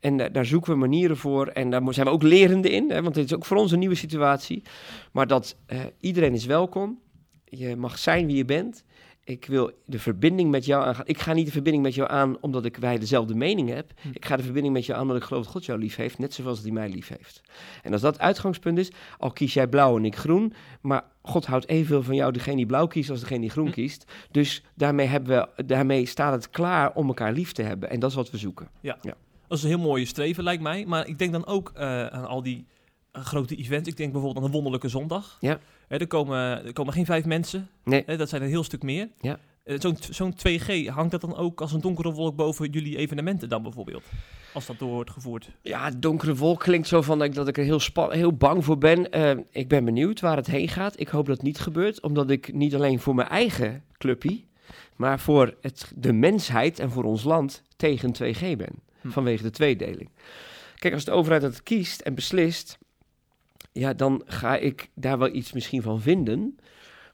En 0.00 0.16
da- 0.16 0.28
daar 0.28 0.46
zoeken 0.46 0.72
we 0.72 0.78
manieren 0.78 1.16
voor. 1.16 1.46
En 1.46 1.70
daar 1.70 1.94
zijn 1.94 2.06
we 2.06 2.12
ook 2.12 2.22
lerende 2.22 2.70
in. 2.70 2.90
Hè, 2.90 3.02
want 3.02 3.14
dit 3.14 3.24
is 3.24 3.34
ook 3.34 3.44
voor 3.44 3.56
ons 3.56 3.72
een 3.72 3.78
nieuwe 3.78 3.94
situatie. 3.94 4.62
Maar 5.12 5.26
dat 5.26 5.56
eh, 5.66 5.80
iedereen 6.00 6.32
is 6.32 6.46
welkom. 6.46 6.98
Je 7.56 7.76
mag 7.76 7.98
zijn 7.98 8.26
wie 8.26 8.36
je 8.36 8.44
bent. 8.44 8.84
Ik 9.24 9.46
wil 9.46 9.70
de 9.84 9.98
verbinding 9.98 10.50
met 10.50 10.64
jou 10.64 10.84
aangaan. 10.84 11.06
Ik 11.06 11.18
ga 11.18 11.32
niet 11.32 11.46
de 11.46 11.52
verbinding 11.52 11.84
met 11.84 11.94
jou 11.94 12.10
aan 12.10 12.36
omdat 12.40 12.64
ik, 12.64 12.76
wij 12.76 12.98
dezelfde 12.98 13.34
mening 13.34 13.68
heb. 13.68 13.92
Hm. 14.02 14.08
Ik 14.12 14.24
ga 14.24 14.36
de 14.36 14.42
verbinding 14.42 14.74
met 14.74 14.86
jou 14.86 14.98
aan 14.98 15.04
omdat 15.04 15.22
ik 15.22 15.28
geloof 15.28 15.42
dat 15.42 15.52
God 15.52 15.64
jou 15.64 15.78
lief 15.78 15.96
heeft. 15.96 16.18
Net 16.18 16.34
zoals 16.34 16.62
hij 16.62 16.70
mij 16.70 16.88
lief 16.88 17.08
heeft. 17.08 17.42
En 17.82 17.92
als 17.92 18.00
dat 18.00 18.18
uitgangspunt 18.18 18.78
is, 18.78 18.90
al 19.18 19.30
kies 19.30 19.54
jij 19.54 19.66
blauw 19.66 19.96
en 19.96 20.04
ik 20.04 20.16
groen. 20.16 20.52
Maar 20.80 21.04
God 21.22 21.46
houdt 21.46 21.68
evenveel 21.68 22.02
van 22.02 22.14
jou 22.14 22.32
degene 22.32 22.56
die 22.56 22.66
blauw 22.66 22.86
kiest 22.86 23.10
als 23.10 23.20
degene 23.20 23.40
die 23.40 23.50
groen 23.50 23.66
Hm. 23.66 23.72
kiest. 23.72 24.12
Dus 24.30 24.62
daarmee, 24.74 25.06
hebben 25.06 25.48
we, 25.56 25.64
daarmee 25.64 26.06
staat 26.06 26.32
het 26.32 26.50
klaar 26.50 26.94
om 26.94 27.06
elkaar 27.08 27.32
lief 27.32 27.52
te 27.52 27.62
hebben. 27.62 27.90
En 27.90 28.00
dat 28.00 28.10
is 28.10 28.16
wat 28.16 28.30
we 28.30 28.38
zoeken. 28.38 28.68
Dat 29.48 29.58
is 29.58 29.62
een 29.62 29.70
heel 29.70 29.78
mooie 29.78 30.04
streven, 30.04 30.44
lijkt 30.44 30.62
mij. 30.62 30.84
Maar 30.86 31.08
ik 31.08 31.18
denk 31.18 31.32
dan 31.32 31.46
ook 31.46 31.72
eh, 31.74 32.06
aan 32.06 32.26
al 32.26 32.42
die 32.42 32.66
grote 33.12 33.56
events. 33.56 33.88
Ik 33.88 33.96
denk 33.96 34.12
bijvoorbeeld 34.12 34.44
aan 34.44 34.50
de 34.50 34.56
Wonderlijke 34.56 34.88
Zondag. 34.88 35.36
Ja. 35.40 35.58
Hè, 35.88 35.96
er, 35.96 36.06
komen, 36.06 36.64
er 36.64 36.72
komen 36.72 36.92
geen 36.92 37.04
vijf 37.04 37.24
mensen. 37.24 37.68
Nee. 37.84 38.02
Hè, 38.06 38.16
dat 38.16 38.28
zijn 38.28 38.42
een 38.42 38.48
heel 38.48 38.64
stuk 38.64 38.82
meer. 38.82 39.08
Ja. 39.20 39.38
Eh, 39.64 39.76
Zo'n 39.80 39.96
zo'n 40.10 40.34
2G, 40.34 40.86
hangt 40.86 41.10
dat 41.10 41.20
dan 41.20 41.36
ook 41.36 41.60
als 41.60 41.72
een 41.72 41.80
donkere 41.80 42.12
wolk 42.12 42.36
boven 42.36 42.70
jullie 42.70 42.96
evenementen 42.96 43.48
dan 43.48 43.62
bijvoorbeeld? 43.62 44.04
Als 44.52 44.66
dat 44.66 44.78
door 44.78 44.90
wordt 44.90 45.10
gevoerd. 45.10 45.50
Ja, 45.62 45.90
donkere 45.90 46.34
wolk 46.34 46.60
klinkt 46.60 46.88
zo 46.88 47.02
van 47.02 47.18
dat 47.18 47.26
ik, 47.26 47.34
dat 47.34 47.48
ik 47.48 47.58
er 47.58 47.64
heel, 47.64 47.80
heel 48.10 48.32
bang 48.32 48.64
voor 48.64 48.78
ben. 48.78 49.10
Eh, 49.10 49.38
ik 49.50 49.68
ben 49.68 49.84
benieuwd 49.84 50.20
waar 50.20 50.36
het 50.36 50.46
heen 50.46 50.68
gaat. 50.68 51.00
Ik 51.00 51.08
hoop 51.08 51.26
dat 51.26 51.36
het 51.36 51.44
niet 51.44 51.60
gebeurt, 51.60 52.00
omdat 52.00 52.30
ik 52.30 52.52
niet 52.52 52.74
alleen 52.74 53.00
voor 53.00 53.14
mijn 53.14 53.28
eigen 53.28 53.84
clubpie, 53.98 54.46
maar 54.96 55.20
voor 55.20 55.54
het, 55.60 55.92
de 55.96 56.12
mensheid 56.12 56.78
en 56.78 56.90
voor 56.90 57.04
ons 57.04 57.24
land 57.24 57.62
tegen 57.76 58.12
2G 58.12 58.56
ben. 58.56 58.82
Hm. 59.00 59.10
Vanwege 59.10 59.42
de 59.42 59.50
tweedeling. 59.50 60.08
Kijk, 60.78 60.94
als 60.94 61.04
de 61.04 61.10
overheid 61.10 61.42
dat 61.42 61.62
kiest 61.62 62.00
en 62.00 62.14
beslist, 62.14 62.78
ja, 63.72 63.92
dan 63.94 64.22
ga 64.26 64.56
ik 64.56 64.90
daar 64.94 65.18
wel 65.18 65.34
iets 65.34 65.52
misschien 65.52 65.82
van 65.82 66.00
vinden. 66.00 66.56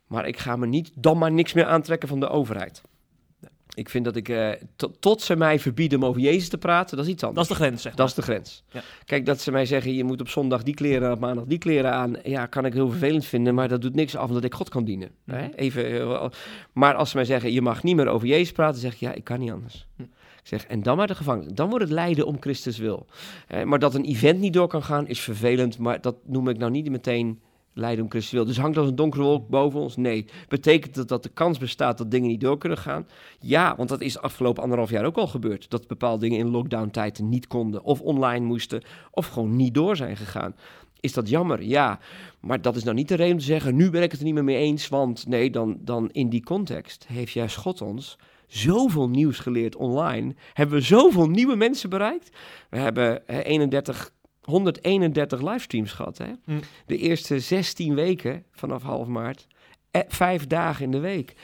Maar 0.06 0.28
ik 0.28 0.38
ga 0.38 0.56
me 0.56 0.66
niet 0.66 0.90
dan 0.94 1.18
maar 1.18 1.32
niks 1.32 1.52
meer 1.52 1.64
aantrekken 1.66 2.08
van 2.08 2.20
de 2.20 2.28
overheid. 2.28 2.82
Ik 3.74 3.88
vind 3.88 4.04
dat 4.04 4.16
ik, 4.16 4.28
eh, 4.28 4.50
tot- 5.00 5.22
ze 5.22 5.36
mij 5.36 5.58
verbieden 5.58 5.98
om 6.02 6.04
over 6.08 6.20
Jezus 6.20 6.48
te 6.48 6.58
praten, 6.58 6.96
dat 6.96 7.06
is 7.06 7.12
iets 7.12 7.20
Dat 7.20 7.28
anders. 7.30 7.48
is 7.48 7.56
de 7.56 7.62
grens, 7.62 7.82
zeg 7.82 7.92
maar. 7.92 8.00
Dat 8.00 8.08
is 8.08 8.14
de 8.14 8.22
grens. 8.22 8.64
Ja. 8.70 8.82
Kijk, 9.04 9.26
dat 9.26 9.40
ze 9.40 9.50
mij 9.50 9.66
zeggen, 9.66 9.94
je 9.94 10.04
moet 10.04 10.20
op 10.20 10.28
zondag 10.28 10.62
die 10.62 10.74
kleren, 10.74 11.12
op 11.12 11.18
maandag 11.20 11.44
die 11.44 11.58
kleren 11.58 11.92
aan. 11.92 12.16
Ja, 12.22 12.46
kan 12.46 12.64
ik 12.64 12.72
heel 12.72 12.90
vervelend 12.90 13.24
vinden, 13.24 13.54
maar 13.54 13.68
dat 13.68 13.80
doet 13.82 13.94
niks 13.94 14.16
af 14.16 14.28
omdat 14.28 14.44
ik 14.44 14.54
God 14.54 14.68
kan 14.68 14.84
dienen. 14.84 15.10
Mhm. 15.24 15.48
Even, 15.54 16.00
eh, 16.00 16.26
maar 16.72 16.94
als 16.94 17.10
ze 17.10 17.16
mij 17.16 17.24
zeggen, 17.24 17.52
je 17.52 17.62
mag 17.62 17.82
niet 17.82 17.96
meer 17.96 18.08
over 18.08 18.28
Jezus 18.28 18.52
praten, 18.52 18.80
zeg 18.80 18.92
ik, 18.92 18.98
ja, 18.98 19.12
ik 19.12 19.24
kan 19.24 19.38
niet 19.38 19.50
anders. 19.52 19.86
Hm. 19.96 20.02
Zeg, 20.48 20.66
en 20.66 20.82
dan 20.82 20.96
maar 20.96 21.06
de 21.06 21.14
gevangenis. 21.14 21.52
Dan 21.52 21.68
wordt 21.68 21.84
het 21.84 21.92
lijden 21.92 22.26
om 22.26 22.36
Christus 22.40 22.78
wil. 22.78 23.06
Eh, 23.46 23.62
maar 23.62 23.78
dat 23.78 23.94
een 23.94 24.04
event 24.04 24.38
niet 24.38 24.52
door 24.52 24.68
kan 24.68 24.82
gaan, 24.82 25.06
is 25.06 25.20
vervelend. 25.20 25.78
Maar 25.78 26.00
dat 26.00 26.16
noem 26.24 26.48
ik 26.48 26.58
nou 26.58 26.70
niet 26.70 26.90
meteen 26.90 27.40
lijden 27.72 28.04
om 28.04 28.10
Christus 28.10 28.32
wil. 28.32 28.44
Dus 28.44 28.58
hangt 28.58 28.76
als 28.76 28.88
een 28.88 28.94
donkere 28.94 29.22
wolk 29.22 29.48
boven 29.48 29.80
ons? 29.80 29.96
Nee. 29.96 30.24
Betekent 30.48 30.94
dat 30.94 31.08
dat 31.08 31.22
de 31.22 31.28
kans 31.28 31.58
bestaat 31.58 31.98
dat 31.98 32.10
dingen 32.10 32.28
niet 32.28 32.40
door 32.40 32.58
kunnen 32.58 32.78
gaan? 32.78 33.06
Ja, 33.40 33.76
want 33.76 33.88
dat 33.88 34.00
is 34.00 34.18
afgelopen 34.18 34.62
anderhalf 34.62 34.90
jaar 34.90 35.04
ook 35.04 35.16
al 35.16 35.26
gebeurd. 35.26 35.70
Dat 35.70 35.86
bepaalde 35.86 36.20
dingen 36.20 36.38
in 36.38 36.50
lockdown-tijden 36.50 37.28
niet 37.28 37.46
konden, 37.46 37.82
of 37.82 38.00
online 38.00 38.44
moesten, 38.44 38.82
of 39.10 39.26
gewoon 39.26 39.56
niet 39.56 39.74
door 39.74 39.96
zijn 39.96 40.16
gegaan. 40.16 40.54
Is 41.00 41.12
dat 41.12 41.28
jammer? 41.28 41.62
Ja. 41.62 41.98
Maar 42.40 42.62
dat 42.62 42.76
is 42.76 42.84
nou 42.84 42.96
niet 42.96 43.08
de 43.08 43.14
reden 43.14 43.32
om 43.32 43.38
te 43.38 43.44
zeggen, 43.44 43.76
nu 43.76 43.90
ben 43.90 44.02
ik 44.02 44.10
het 44.10 44.20
er 44.20 44.26
niet 44.26 44.34
meer 44.34 44.44
mee 44.44 44.56
eens. 44.56 44.88
Want 44.88 45.26
nee, 45.26 45.50
dan, 45.50 45.78
dan 45.80 46.08
in 46.12 46.28
die 46.28 46.42
context 46.42 47.06
heeft 47.08 47.32
juist 47.32 47.56
God 47.56 47.82
ons 47.82 48.18
zoveel 48.48 49.08
nieuws 49.08 49.38
geleerd 49.38 49.76
online. 49.76 50.34
Hebben 50.52 50.78
we 50.78 50.84
zoveel 50.84 51.28
nieuwe 51.28 51.56
mensen 51.56 51.90
bereikt. 51.90 52.36
We 52.70 52.78
hebben 52.78 53.22
hè, 53.26 53.42
31, 53.42 54.10
131 54.42 55.42
livestreams 55.42 55.92
gehad. 55.92 56.18
Hè? 56.18 56.32
Hm. 56.44 56.58
De 56.86 56.96
eerste 56.96 57.40
16 57.40 57.94
weken 57.94 58.44
vanaf 58.52 58.82
half 58.82 59.06
maart. 59.06 59.46
eh, 59.90 60.00
vijf 60.08 60.46
dagen 60.46 60.84
in 60.84 60.90
de 60.90 60.98
week. 60.98 61.34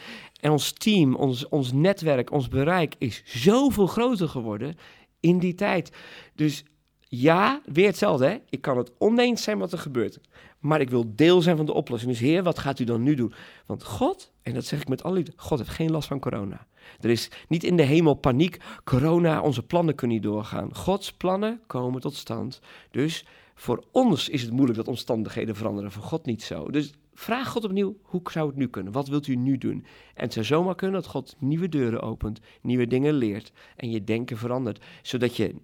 En 0.40 0.50
ons 0.50 0.72
team, 0.72 1.14
ons, 1.14 1.48
ons 1.48 1.72
netwerk, 1.72 2.30
ons 2.30 2.48
bereik 2.48 2.94
is 2.98 3.22
zoveel 3.24 3.86
groter 3.86 4.28
geworden 4.28 4.76
in 5.20 5.38
die 5.38 5.54
tijd. 5.54 5.90
Dus 6.34 6.64
ja, 7.08 7.60
weer 7.64 7.86
hetzelfde. 7.86 8.26
Hè? 8.26 8.36
Ik 8.48 8.60
kan 8.60 8.76
het 8.76 8.92
oneens 8.98 9.42
zijn 9.42 9.58
wat 9.58 9.72
er 9.72 9.78
gebeurt. 9.78 10.18
Maar 10.64 10.80
ik 10.80 10.90
wil 10.90 11.12
deel 11.14 11.42
zijn 11.42 11.56
van 11.56 11.66
de 11.66 11.72
oplossing. 11.72 12.10
Dus 12.10 12.20
Heer, 12.20 12.42
wat 12.42 12.58
gaat 12.58 12.78
u 12.78 12.84
dan 12.84 13.02
nu 13.02 13.14
doen? 13.14 13.32
Want 13.66 13.84
God, 13.84 14.32
en 14.42 14.54
dat 14.54 14.64
zeg 14.64 14.80
ik 14.80 14.88
met 14.88 15.02
alle 15.02 15.14
liefde, 15.14 15.32
God 15.36 15.58
heeft 15.58 15.70
geen 15.70 15.90
last 15.90 16.08
van 16.08 16.20
corona. 16.20 16.66
Er 17.00 17.10
is 17.10 17.30
niet 17.48 17.64
in 17.64 17.76
de 17.76 17.82
hemel 17.82 18.14
paniek. 18.14 18.58
Corona, 18.84 19.40
onze 19.40 19.62
plannen 19.62 19.94
kunnen 19.94 20.16
niet 20.16 20.26
doorgaan. 20.26 20.74
Gods 20.74 21.12
plannen 21.12 21.60
komen 21.66 22.00
tot 22.00 22.14
stand. 22.14 22.60
Dus 22.90 23.26
voor 23.54 23.84
ons 23.90 24.28
is 24.28 24.42
het 24.42 24.50
moeilijk 24.50 24.78
dat 24.78 24.88
omstandigheden 24.88 25.56
veranderen. 25.56 25.92
Voor 25.92 26.02
God 26.02 26.26
niet 26.26 26.42
zo. 26.42 26.70
Dus 26.70 26.92
vraag 27.14 27.48
God 27.48 27.64
opnieuw, 27.64 27.96
hoe 28.02 28.20
zou 28.24 28.46
het 28.46 28.56
nu 28.56 28.68
kunnen? 28.68 28.92
Wat 28.92 29.08
wilt 29.08 29.26
u 29.26 29.36
nu 29.36 29.58
doen? 29.58 29.84
En 30.14 30.24
het 30.24 30.32
zou 30.32 30.44
zomaar 30.44 30.74
kunnen 30.74 31.00
dat 31.00 31.10
God 31.10 31.36
nieuwe 31.38 31.68
deuren 31.68 32.00
opent, 32.00 32.40
nieuwe 32.60 32.86
dingen 32.86 33.14
leert 33.14 33.52
en 33.76 33.90
je 33.90 34.04
denken 34.04 34.36
verandert. 34.36 34.84
Zodat 35.02 35.36
je, 35.36 35.54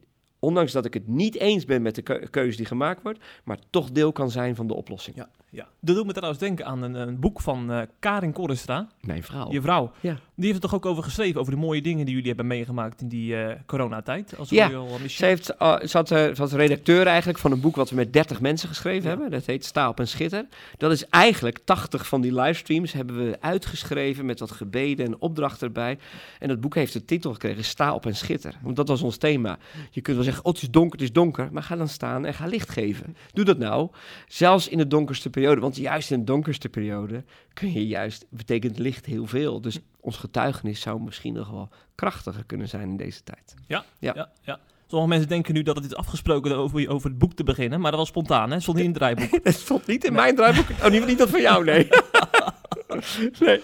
ondanks 0.41 0.73
dat 0.73 0.85
ik 0.85 0.95
het 0.95 1.07
niet 1.09 1.37
eens 1.37 1.65
ben 1.65 1.83
met 1.83 1.95
de 1.95 2.03
keu- 2.03 2.27
keuze 2.31 2.57
die 2.57 2.67
gemaakt 2.67 3.03
wordt, 3.03 3.19
maar 3.45 3.59
toch 3.71 3.91
deel 3.91 4.13
kan 4.13 4.31
zijn 4.31 4.57
van 4.57 4.67
de 4.67 4.75
oplossing. 4.75 5.17
Ja, 5.17 5.29
ja. 5.51 5.69
Dat 5.81 5.97
doet 5.97 6.07
me 6.07 6.13
trouwens 6.13 6.41
denken 6.41 6.67
aan 6.67 6.83
een, 6.83 6.95
een 6.95 7.21
boek 7.21 7.41
van 7.41 7.71
eh, 7.73 7.83
Karin 7.99 8.33
Korrestra, 8.33 8.89
Mijn 9.01 9.23
verhaal. 9.23 9.53
je 9.53 9.61
vrouw. 9.61 9.93
Ja. 10.01 10.17
Die 10.41 10.49
heeft 10.49 10.61
toch 10.61 10.75
ook 10.75 10.87
over 10.87 11.03
geschreven, 11.03 11.41
over 11.41 11.53
de 11.53 11.59
mooie 11.59 11.83
dingen 11.83 12.05
die 12.05 12.15
jullie 12.15 12.29
hebben 12.29 12.47
meegemaakt 12.47 13.01
in 13.01 13.09
die 13.09 13.37
eh, 13.37 13.55
coronatijd. 13.67 14.35
Als 14.39 14.51
Ja. 14.51 14.69
Ze, 15.09 15.25
heeft, 15.25 15.55
uh, 15.63 15.75
eh, 15.83 15.87
ze 15.87 16.33
was 16.35 16.53
redacteur 16.53 17.07
eigenlijk 17.07 17.39
van 17.39 17.53
een 17.53 17.61
boek 17.61 17.77
wat 17.77 17.91
we 17.91 17.97
met 17.97 18.13
30 18.13 18.41
mensen 18.41 18.69
geschreven 18.69 19.03
Ja. 19.03 19.09
hebben. 19.09 19.31
Dat 19.31 19.47
heet 19.47 19.65
Sta 19.65 19.89
op 19.89 20.01
en 20.01 20.09
Schitter. 20.09 20.47
Dat 20.77 20.93
is 20.93 21.07
eigenlijk 21.07 21.59
80 21.65 22.07
van 22.07 22.21
die 22.21 22.35
livestreams 22.35 22.93
hebben 22.93 23.17
we 23.17 23.37
uitgeschreven 23.41 24.27
met 24.27 24.41
wat 24.41 24.51
gebeden 24.51 25.07
en 25.07 25.21
opdrachten 25.21 25.67
erbij. 25.67 25.99
En 26.39 26.49
dat 26.49 26.61
boek 26.61 26.75
heeft 26.75 26.93
de 26.93 27.05
titel 27.05 27.33
gekregen 27.33 27.65
Sta 27.65 27.95
op 27.95 28.07
en 28.07 28.17
Schitter. 28.17 28.55
Want 28.63 28.77
dat 28.77 28.89
was 28.89 29.03
ons 29.03 29.17
thema. 29.17 29.59
Je 29.91 30.01
kunt 30.01 30.17
wel 30.17 30.25
zeggen, 30.25 30.45
oh 30.45 30.53
het 30.53 30.63
is 30.63 30.71
donker, 30.71 30.93
het 30.93 31.03
is 31.03 31.13
donker. 31.13 31.49
Maar 31.53 31.63
ga 31.63 31.77
dan 31.77 31.89
staan 31.89 32.27
en 32.27 32.35
ga 32.35 32.47
licht 32.47 32.71
geven. 32.71 33.17
Doe 33.33 33.45
dat 33.45 33.59
nou. 33.59 33.89
Zelfs 34.29 34.69
in 34.69 34.79
de 34.79 34.87
donkerste 34.87 35.31
periode. 35.31 35.61
Want 35.61 35.77
juist 35.77 36.11
in 36.11 36.19
de 36.19 36.25
donkerste 36.25 36.69
periode 36.69 37.25
kun 37.55 37.73
je 37.73 37.87
juist, 37.87 38.27
betekent 38.29 38.79
licht 38.79 39.07
heel 39.07 39.27
veel. 39.27 39.61
Dus 39.61 39.79
ons 40.01 40.17
getuigenis 40.17 40.81
zou 40.81 41.01
misschien 41.01 41.33
nog 41.33 41.51
wel 41.51 41.69
krachtiger 41.95 42.45
kunnen 42.45 42.69
zijn 42.69 42.89
in 42.89 42.97
deze 42.97 43.23
tijd. 43.23 43.55
Ja, 43.67 43.85
Ja. 43.99 44.13
ja. 44.15 44.31
ja, 44.43 44.59
Sommige 44.87 45.11
mensen 45.11 45.29
denken 45.29 45.55
nu 45.55 45.63
dat 45.63 45.77
het 45.77 45.85
is 45.85 45.95
afgesproken 45.95 46.57
over, 46.57 46.89
over 46.89 47.09
het 47.09 47.19
boek 47.19 47.33
te 47.33 47.45
beginnen, 47.45 47.81
maar 47.81 47.91
dat 47.91 48.01
was 48.01 48.09
spontaan, 48.09 48.49
hè? 48.49 48.55
Het 48.55 48.63
stond 48.63 48.77
niet 48.77 48.87
in 48.87 48.93
het 48.93 49.01
draaiboek. 49.01 49.45
Het 49.45 49.55
stond 49.55 49.87
niet 49.87 50.05
in 50.05 50.13
mijn 50.13 50.37
draaiboek. 50.37 50.67
Oh, 50.83 50.91
niet, 50.91 51.07
niet 51.07 51.19
dat 51.19 51.31
van 51.31 51.41
jou, 51.41 51.65
nee. 51.65 51.89
nee. 53.41 53.61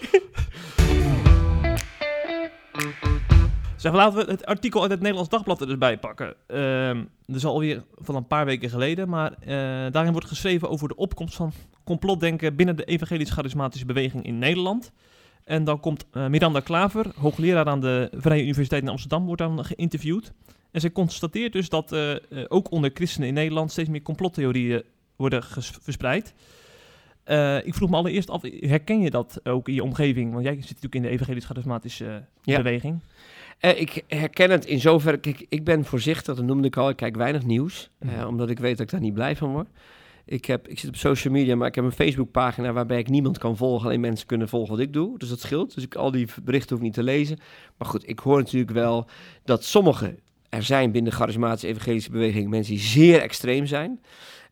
Zeg, 3.75 3.93
laten 3.93 4.25
we 4.25 4.31
het 4.31 4.45
artikel 4.45 4.81
uit 4.81 4.91
het 4.91 4.99
Nederlands 4.99 5.29
Dagblad 5.29 5.61
er 5.61 5.67
dus 5.67 5.77
bij 5.77 5.97
pakken. 5.97 6.35
Ehm 6.47 7.03
dat 7.27 7.35
is 7.35 7.45
alweer 7.45 7.83
van 7.95 8.15
een 8.15 8.27
paar 8.27 8.45
weken 8.45 8.69
geleden, 8.69 9.09
maar 9.09 9.31
eh, 9.39 9.47
daarin 9.91 10.11
wordt 10.11 10.27
geschreven 10.27 10.69
over 10.69 10.87
de 10.87 10.95
opkomst 10.95 11.35
van 11.35 11.51
complotdenken 11.83 12.55
binnen 12.55 12.75
de 12.75 12.83
evangelisch-charismatische 12.85 13.85
beweging 13.85 14.25
in 14.25 14.37
Nederland. 14.37 14.91
En 15.47 15.63
dan 15.63 15.79
komt 15.79 16.05
eh, 16.11 16.27
Miranda 16.27 16.59
Klaver, 16.59 17.05
hoogleraar 17.15 17.65
aan 17.65 17.79
de 17.81 18.09
Vrije 18.13 18.43
Universiteit 18.43 18.81
in 18.81 18.89
Amsterdam, 18.89 19.25
wordt 19.25 19.41
dan 19.41 19.65
geïnterviewd. 19.65 20.33
En 20.71 20.81
zij 20.81 20.91
constateert 20.91 21.53
dus 21.53 21.69
dat 21.69 21.91
eh, 21.91 22.11
eh, 22.11 22.19
ook 22.47 22.71
onder 22.71 22.91
christenen 22.93 23.27
in 23.27 23.33
Nederland 23.33 23.71
steeds 23.71 23.89
meer 23.89 24.01
complottheorieën 24.01 24.83
worden 25.15 25.43
verspreid. 25.81 26.33
Ik 27.63 27.73
vroeg 27.75 27.89
me 27.89 27.95
allereerst 27.95 28.29
af, 28.29 28.41
herken 28.59 29.01
je 29.01 29.09
dat 29.09 29.39
ook 29.43 29.67
in 29.67 29.73
je 29.73 29.83
omgeving? 29.83 30.31
Want 30.31 30.43
jij 30.43 30.53
zit 30.53 30.63
natuurlijk 30.67 30.95
in 30.95 31.01
de 31.01 31.09
evangelisch-charismatische 31.09 32.23
Ja. 32.41 32.57
beweging. 32.57 32.99
Ik 33.59 34.03
herken 34.07 34.51
het 34.51 34.65
in 34.65 34.79
zoverre. 34.79 35.17
Kijk, 35.17 35.45
ik 35.49 35.63
ben 35.63 35.85
voorzichtig, 35.85 36.35
dat 36.35 36.45
noemde 36.45 36.67
ik 36.67 36.77
al. 36.77 36.89
Ik 36.89 36.95
kijk 36.95 37.15
weinig 37.15 37.43
nieuws, 37.43 37.89
Mhm. 37.99 38.27
omdat 38.27 38.49
ik 38.49 38.59
weet 38.59 38.77
dat 38.77 38.85
ik 38.85 38.91
daar 38.91 39.01
niet 39.01 39.13
blij 39.13 39.35
van 39.35 39.51
word. 39.51 39.67
Ik, 40.29 40.45
heb, 40.45 40.67
ik 40.67 40.79
zit 40.79 40.89
op 40.89 40.95
social 40.95 41.33
media, 41.33 41.55
maar 41.55 41.67
ik 41.67 41.75
heb 41.75 41.83
een 41.83 41.91
Facebookpagina 41.91 42.73
waarbij 42.73 42.99
ik 42.99 43.09
niemand 43.09 43.37
kan 43.37 43.57
volgen. 43.57 43.87
Alleen 43.87 43.99
mensen 43.99 44.27
kunnen 44.27 44.49
volgen 44.49 44.71
wat 44.71 44.79
ik 44.79 44.93
doe. 44.93 45.17
Dus 45.17 45.29
dat 45.29 45.39
scheelt. 45.39 45.75
Dus 45.75 45.83
ik 45.83 45.95
al 45.95 46.11
die 46.11 46.27
berichten 46.43 46.75
hoef 46.75 46.85
niet 46.85 46.93
te 46.93 47.03
lezen. 47.03 47.39
Maar 47.77 47.87
goed, 47.87 48.09
ik 48.09 48.19
hoor 48.19 48.37
natuurlijk 48.37 48.71
wel 48.71 49.05
dat 49.43 49.63
sommige 49.63 50.15
er 50.49 50.63
zijn 50.63 50.91
binnen 50.91 51.11
de 51.11 51.17
charismatische 51.17 51.67
evangelische 51.67 52.11
beweging 52.11 52.49
mensen 52.49 52.73
die 52.73 52.83
zeer 52.83 53.21
extreem 53.21 53.65
zijn. 53.65 54.01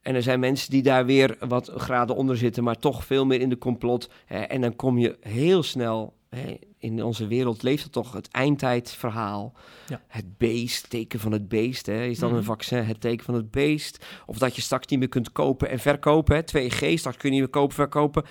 En 0.01 0.15
er 0.15 0.23
zijn 0.23 0.39
mensen 0.39 0.71
die 0.71 0.83
daar 0.83 1.05
weer 1.05 1.37
wat 1.39 1.71
graden 1.75 2.15
onder 2.15 2.37
zitten, 2.37 2.63
maar 2.63 2.77
toch 2.77 3.05
veel 3.05 3.25
meer 3.25 3.41
in 3.41 3.49
de 3.49 3.57
complot. 3.57 4.09
En 4.27 4.61
dan 4.61 4.75
kom 4.75 4.97
je 4.97 5.17
heel 5.19 5.63
snel. 5.63 6.13
Hè, 6.35 6.57
in 6.77 7.03
onze 7.03 7.27
wereld 7.27 7.63
leeft 7.63 7.83
het 7.83 7.91
toch 7.91 8.13
het 8.13 8.27
eindtijdverhaal. 8.31 9.53
Ja. 9.87 10.01
Het 10.07 10.37
beest, 10.37 10.89
teken 10.89 11.19
van 11.19 11.31
het 11.31 11.47
beest. 11.47 11.85
Hè. 11.85 12.03
Is 12.05 12.19
dan 12.19 12.29
Mhm. 12.29 12.37
een 12.37 12.43
vaccin 12.43 12.83
het 12.83 13.01
teken 13.01 13.25
van 13.25 13.33
het 13.33 13.51
beest? 13.51 14.05
Of 14.25 14.37
dat 14.37 14.55
je 14.55 14.61
straks 14.61 14.87
niet 14.87 14.99
meer 14.99 15.07
kunt 15.09 15.31
kopen 15.31 15.69
en 15.69 15.79
verkopen. 15.79 16.35
Hè. 16.35 16.43
2G, 16.43 16.97
straks 16.99 17.17
kun 17.17 17.29
je 17.29 17.35
niet 17.35 17.39
meer 17.43 17.49
kopen, 17.61 17.75
verkopen. 17.75 18.23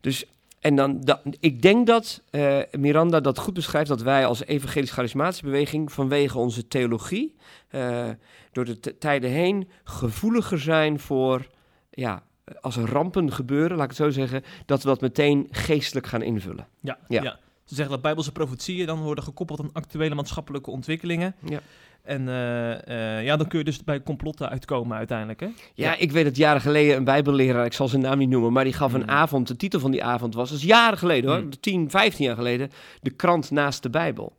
Dus, 0.00 0.24
en 0.60 0.76
dan, 0.76 1.00
da- 1.00 1.22
ik 1.40 1.62
denk 1.62 1.86
dat 1.86 2.22
eh, 2.30 2.58
Miranda 2.78 3.20
dat 3.20 3.38
goed 3.38 3.54
beschrijft, 3.54 3.88
dat 3.88 4.02
wij 4.02 4.26
als 4.26 4.44
evangelisch-charismatische 4.44 5.44
beweging 5.44 5.92
vanwege 5.92 6.38
onze 6.38 6.68
theologie, 6.68 7.34
eh, 7.68 8.08
door 8.52 8.64
de 8.64 8.98
tijden 8.98 9.30
heen, 9.30 9.68
gevoeliger 9.84 10.58
zijn 10.60 11.00
voor, 11.00 11.46
ja, 11.90 12.22
als 12.60 12.76
er 12.76 12.88
rampen 12.88 13.32
gebeuren, 13.32 13.76
laat 13.76 13.90
ik 13.90 13.96
het 13.96 14.06
zo 14.06 14.10
zeggen, 14.10 14.42
dat 14.66 14.82
we 14.82 14.88
dat 14.88 15.00
meteen 15.00 15.48
geestelijk 15.50 16.06
gaan 16.06 16.22
invullen. 16.22 16.66
Ja, 16.80 16.98
Ja. 17.08 17.22
ja. 17.22 17.38
Ze 17.64 17.74
zeggen 17.74 17.94
dat 17.94 18.02
bijbelse 18.02 18.32
profetieën 18.32 18.86
dan 18.86 18.98
worden 19.02 19.24
gekoppeld 19.24 19.60
aan 19.60 19.70
actuele 19.72 20.14
maatschappelijke 20.14 20.70
ontwikkelingen. 20.70 21.34
Ja. 21.48 21.60
En 22.02 22.28
eh, 22.28 23.18
eh, 23.18 23.24
ja, 23.24 23.36
dan 23.36 23.48
kun 23.48 23.58
je 23.58 23.64
dus 23.64 23.84
bij 23.84 24.02
complotten 24.02 24.48
uitkomen 24.48 24.96
uiteindelijk, 24.96 25.40
hè? 25.40 25.48
Ja, 25.74 25.96
ik 25.96 26.12
weet 26.12 26.24
dat 26.24 26.36
jaren 26.36 26.60
geleden 26.60 26.96
een 26.96 27.04
bijbelleraar, 27.04 27.64
ik 27.64 27.72
zal 27.72 27.88
zijn 27.88 28.02
naam 28.02 28.18
niet 28.18 28.28
noemen, 28.28 28.52
maar 28.52 28.64
die 28.64 28.72
gaf 28.72 28.92
een 28.92 29.00
Mm. 29.02 29.08
avond, 29.08 29.48
de 29.48 29.56
titel 29.56 29.80
van 29.80 29.90
die 29.90 30.04
avond 30.04 30.34
was, 30.34 30.48
dat 30.48 30.58
is 30.58 30.64
jaren 30.64 30.98
geleden 30.98 31.30
hoor, 31.30 31.40
Mm. 31.42 31.60
10, 31.60 31.90
15 31.90 32.24
jaar 32.24 32.36
geleden, 32.36 32.70
de 33.02 33.10
krant 33.10 33.50
naast 33.50 33.82
de 33.82 33.90
Bijbel. 33.90 34.32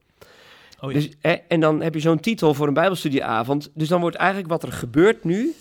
Oh 0.80 0.92
ja. 0.92 1.00
Dus, 1.00 1.10
en 1.48 1.60
dan 1.60 1.82
heb 1.82 1.94
je 1.94 2.00
zo'n 2.00 2.20
titel 2.20 2.54
voor 2.54 2.68
een 2.68 2.74
bijbelstudieavond. 2.74 3.70
Dus 3.74 3.88
dan 3.88 4.02
wordt 4.02 4.16
eigenlijk 4.16 4.50
wat 4.50 4.64
er 4.64 4.72
gebeurt 4.72 5.24
nu... 5.24 5.54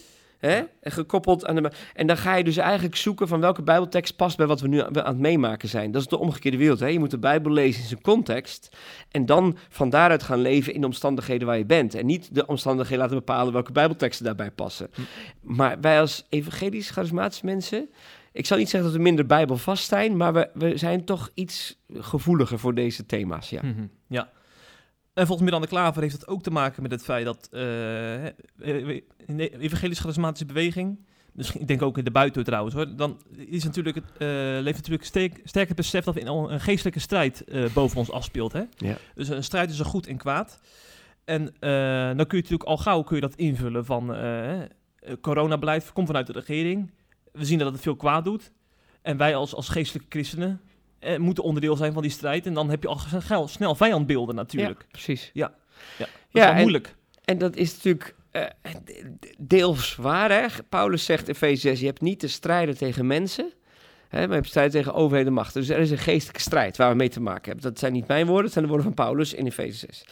Hè, 0.46 0.62
gekoppeld 0.80 1.46
aan 1.46 1.54
de... 1.54 1.70
En 1.94 2.06
dan 2.06 2.16
ga 2.16 2.34
je 2.34 2.44
dus 2.44 2.56
eigenlijk 2.56 2.96
zoeken 2.96 3.28
van 3.28 3.40
welke 3.40 3.62
bijbeltekst 3.62 4.16
past 4.16 4.36
bij 4.36 4.46
wat 4.46 4.60
we 4.60 4.68
nu 4.68 4.80
aan 4.80 5.02
aan 5.02 5.12
het 5.12 5.18
meemaken 5.18 5.68
zijn. 5.68 5.90
Dat 5.90 6.02
is 6.02 6.08
de 6.08 6.18
omgekeerde 6.18 6.56
wereld. 6.56 6.80
Hè? 6.80 6.86
Je 6.86 6.98
moet 6.98 7.10
de 7.10 7.18
Bijbel 7.18 7.52
lezen 7.52 7.82
in 7.82 7.88
zijn 7.88 8.00
context. 8.00 8.76
En 9.10 9.26
dan 9.26 9.56
van 9.68 9.90
daaruit 9.90 10.22
gaan 10.22 10.40
leven 10.40 10.74
in 10.74 10.80
de 10.80 10.86
omstandigheden 10.86 11.46
waar 11.46 11.58
je 11.58 11.64
bent. 11.64 11.94
En 11.94 12.06
niet 12.06 12.34
de 12.34 12.46
omstandigheden 12.46 12.98
laten 12.98 13.16
bepalen 13.16 13.52
welke 13.52 13.72
bijbelteksten 13.72 14.24
daarbij 14.24 14.50
passen. 14.50 14.90
Hm. 14.94 15.00
Maar 15.40 15.80
wij 15.80 16.00
als 16.00 16.26
evangelisch 16.28 16.90
charismatische 16.90 17.44
mensen... 17.44 17.88
Ik 18.32 18.46
zal 18.46 18.58
niet 18.58 18.68
zeggen 18.68 18.88
dat 18.90 18.98
we 18.98 19.04
minder 19.04 19.26
bijbelvast 19.26 19.88
zijn, 19.88 20.16
maar 20.16 20.32
we, 20.32 20.50
we 20.54 20.76
zijn 20.76 21.04
toch 21.04 21.30
iets 21.34 21.78
gevoeliger 21.92 22.58
voor 22.58 22.74
deze 22.74 23.06
thema's. 23.06 23.50
Ja. 23.50 23.60
Mhm, 23.62 23.86
ja. 24.08 24.30
En 25.14 25.26
volgens 25.26 25.46
Miranda 25.46 25.66
Klaver 25.66 26.02
heeft 26.02 26.14
het 26.14 26.28
ook 26.28 26.42
te 26.42 26.50
maken 26.50 26.82
met 26.82 26.90
het 26.90 27.04
feit 27.04 27.24
dat 27.24 27.48
in 29.26 29.36
de 29.36 29.58
evangelisch-charismatische 29.58 30.46
beweging, 30.46 30.98
misschien, 31.32 31.60
ik 31.60 31.68
denk 31.68 31.82
ook 31.82 31.98
in 31.98 32.04
de 32.04 32.10
buiten 32.10 32.44
trouwens 32.44 32.74
hoor, 32.74 32.96
dan 32.96 33.20
is 33.36 33.64
natuurlijk 33.64 33.96
het, 33.96 34.04
eh, 34.18 34.28
leeft 34.62 34.76
natuurlijk 34.76 35.04
sterk, 35.04 35.40
sterk 35.44 35.68
het 35.68 35.76
besef 35.76 36.04
dat 36.04 36.16
er 36.16 36.26
een, 36.26 36.52
een 36.52 36.60
geestelijke 36.60 37.00
strijd 37.00 37.44
boven 37.72 37.98
ons 37.98 38.10
afspeelt. 38.10 38.52
Hè? 38.52 38.62
Ja. 38.76 38.96
Dus 39.14 39.28
een 39.28 39.44
strijd 39.44 39.68
tussen 39.68 39.86
goed 39.86 40.06
en 40.06 40.16
kwaad. 40.16 40.60
En 41.24 41.44
dan 42.16 42.26
kun 42.26 42.36
je 42.36 42.42
natuurlijk 42.42 42.62
al 42.62 42.76
gauw 42.76 43.02
kun 43.02 43.14
je 43.14 43.22
dat 43.22 43.34
invullen 43.34 43.84
van 43.84 44.16
coronabeleid 45.20 45.92
komt 45.92 46.06
vanuit 46.06 46.26
de 46.26 46.32
regering. 46.32 46.90
We 47.32 47.44
zien 47.44 47.58
dat 47.58 47.72
het 47.72 47.82
veel 47.82 47.96
kwaad 47.96 48.24
doet. 48.24 48.52
En 49.02 49.16
wij 49.16 49.36
als, 49.36 49.54
als 49.54 49.68
geestelijke 49.68 50.08
christenen 50.10 50.60
eh, 51.04 51.18
moeten 51.18 51.44
onderdeel 51.44 51.76
zijn 51.76 51.92
van 51.92 52.02
die 52.02 52.10
strijd. 52.10 52.46
En 52.46 52.54
dan 52.54 52.70
heb 52.70 52.82
je 52.82 52.88
al 52.88 52.98
snel, 53.20 53.48
snel 53.48 53.74
vijandbeelden 53.74 54.34
natuurlijk. 54.34 54.80
Ja, 54.80 54.86
precies. 54.90 55.30
Dat 55.34 55.50
is 55.98 56.06
Ja, 56.28 56.52
wel 56.52 56.60
moeilijk. 56.60 56.94
En 57.24 57.38
dat 57.38 57.56
is 57.56 57.74
natuurlijk 57.74 58.14
eh, 58.30 58.42
de- 58.84 59.34
deels 59.38 59.96
waar. 59.96 60.30
Hè? 60.30 60.46
Paulus 60.68 61.04
zegt 61.04 61.28
in 61.28 61.34
Efeze 61.34 61.60
6, 61.60 61.80
je 61.80 61.86
hebt 61.86 62.00
niet 62.00 62.20
te 62.20 62.28
strijden 62.28 62.76
tegen 62.76 63.06
mensen, 63.06 63.52
hè, 64.08 64.18
maar 64.18 64.28
je 64.28 64.34
hebt 64.34 64.46
strijd 64.48 64.70
tegen 64.70 64.94
overheden 64.94 65.28
en 65.28 65.34
machten. 65.34 65.60
Dus 65.60 65.70
er 65.70 65.78
is 65.78 65.90
een 65.90 65.98
geestelijke 65.98 66.40
strijd 66.40 66.76
waar 66.76 66.90
we 66.90 66.96
mee 66.96 67.08
te 67.08 67.20
maken 67.20 67.44
hebben. 67.44 67.62
Dat 67.70 67.78
zijn 67.78 67.92
niet 67.92 68.06
mijn 68.06 68.26
woorden, 68.26 68.44
het 68.44 68.52
zijn 68.52 68.64
de 68.64 68.70
woorden 68.70 68.92
van 68.94 69.04
Paulus 69.04 69.34
in 69.34 69.46
Efeze 69.46 69.86
6. 69.86 70.04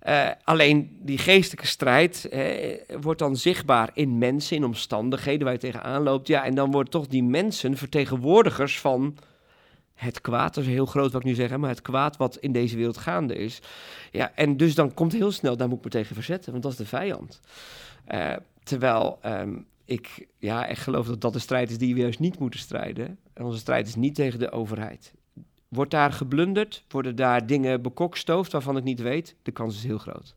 Eh, 0.00 0.28
alleen 0.44 0.96
die 1.00 1.18
geestelijke 1.18 1.66
strijd 1.66 2.24
eh, 2.28 2.78
wordt 3.00 3.18
dan 3.18 3.36
zichtbaar 3.36 3.90
in 3.94 4.18
mensen, 4.18 4.56
in 4.56 4.64
omstandigheden 4.64 5.44
waar 5.44 5.52
je 5.52 5.58
tegenaan 5.58 6.02
loopt. 6.02 6.28
Ja, 6.28 6.44
en 6.44 6.54
dan 6.54 6.70
worden 6.70 6.90
toch 6.90 7.06
die 7.06 7.22
mensen 7.22 7.76
vertegenwoordigers 7.76 8.80
van 8.80 9.16
het 9.94 10.20
kwaad. 10.20 10.54
Dat 10.54 10.64
is 10.64 10.70
heel 10.70 10.86
groot 10.86 11.12
wat 11.12 11.20
ik 11.20 11.26
nu 11.26 11.34
zeg, 11.34 11.56
maar 11.56 11.68
het 11.68 11.82
kwaad 11.82 12.16
wat 12.16 12.36
in 12.36 12.52
deze 12.52 12.76
wereld 12.76 12.96
gaande 12.96 13.34
is. 13.34 13.62
Ja, 14.10 14.32
en 14.34 14.56
dus 14.56 14.74
dan 14.74 14.94
komt 14.94 15.12
heel 15.12 15.32
snel, 15.32 15.56
daar 15.56 15.68
moet 15.68 15.78
ik 15.78 15.84
me 15.84 15.90
tegen 15.90 16.14
verzetten, 16.14 16.50
want 16.50 16.62
dat 16.62 16.72
is 16.72 16.78
de 16.78 16.86
vijand. 16.86 17.40
Eh, 18.04 18.32
terwijl 18.62 19.18
ehm, 19.22 19.56
ik 19.84 20.26
ja, 20.38 20.66
echt 20.66 20.82
geloof 20.82 21.06
dat 21.06 21.20
dat 21.20 21.32
de 21.32 21.38
strijd 21.38 21.70
is 21.70 21.78
die 21.78 21.94
we 21.94 22.00
juist 22.00 22.18
niet 22.18 22.38
moeten 22.38 22.60
strijden. 22.60 23.18
En 23.32 23.44
onze 23.44 23.58
strijd 23.58 23.86
is 23.86 23.94
niet 23.94 24.14
tegen 24.14 24.38
de 24.38 24.50
overheid. 24.50 25.12
Wordt 25.68 25.90
daar 25.90 26.12
geblunderd? 26.12 26.84
Worden 26.88 27.16
daar 27.16 27.46
dingen 27.46 27.82
bekokstoofd 27.82 28.52
waarvan 28.52 28.76
ik 28.76 28.84
niet 28.84 29.00
weet? 29.00 29.36
De 29.42 29.50
kans 29.50 29.76
is 29.76 29.84
heel 29.84 29.98
groot. 29.98 30.36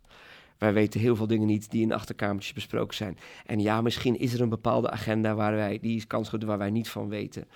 Wij 0.57 0.73
weten 0.73 0.99
heel 0.99 1.15
veel 1.15 1.27
dingen 1.27 1.47
niet 1.47 1.71
die 1.71 1.81
in 1.81 1.93
achterkamertjes 1.93 2.53
besproken 2.53 2.95
zijn. 2.95 3.17
En 3.45 3.59
ja, 3.59 3.81
misschien 3.81 4.19
is 4.19 4.33
er 4.33 4.41
een 4.41 4.49
bepaalde 4.49 4.89
agenda 4.89 5.35
waar 5.35 5.55
wij, 5.55 5.79
die 5.81 5.95
is 5.95 6.07
kans 6.07 6.27
groot 6.27 6.43
waar 6.43 6.57
wij 6.57 6.69
niet 6.69 6.89
van 6.89 7.09
weten. 7.09 7.47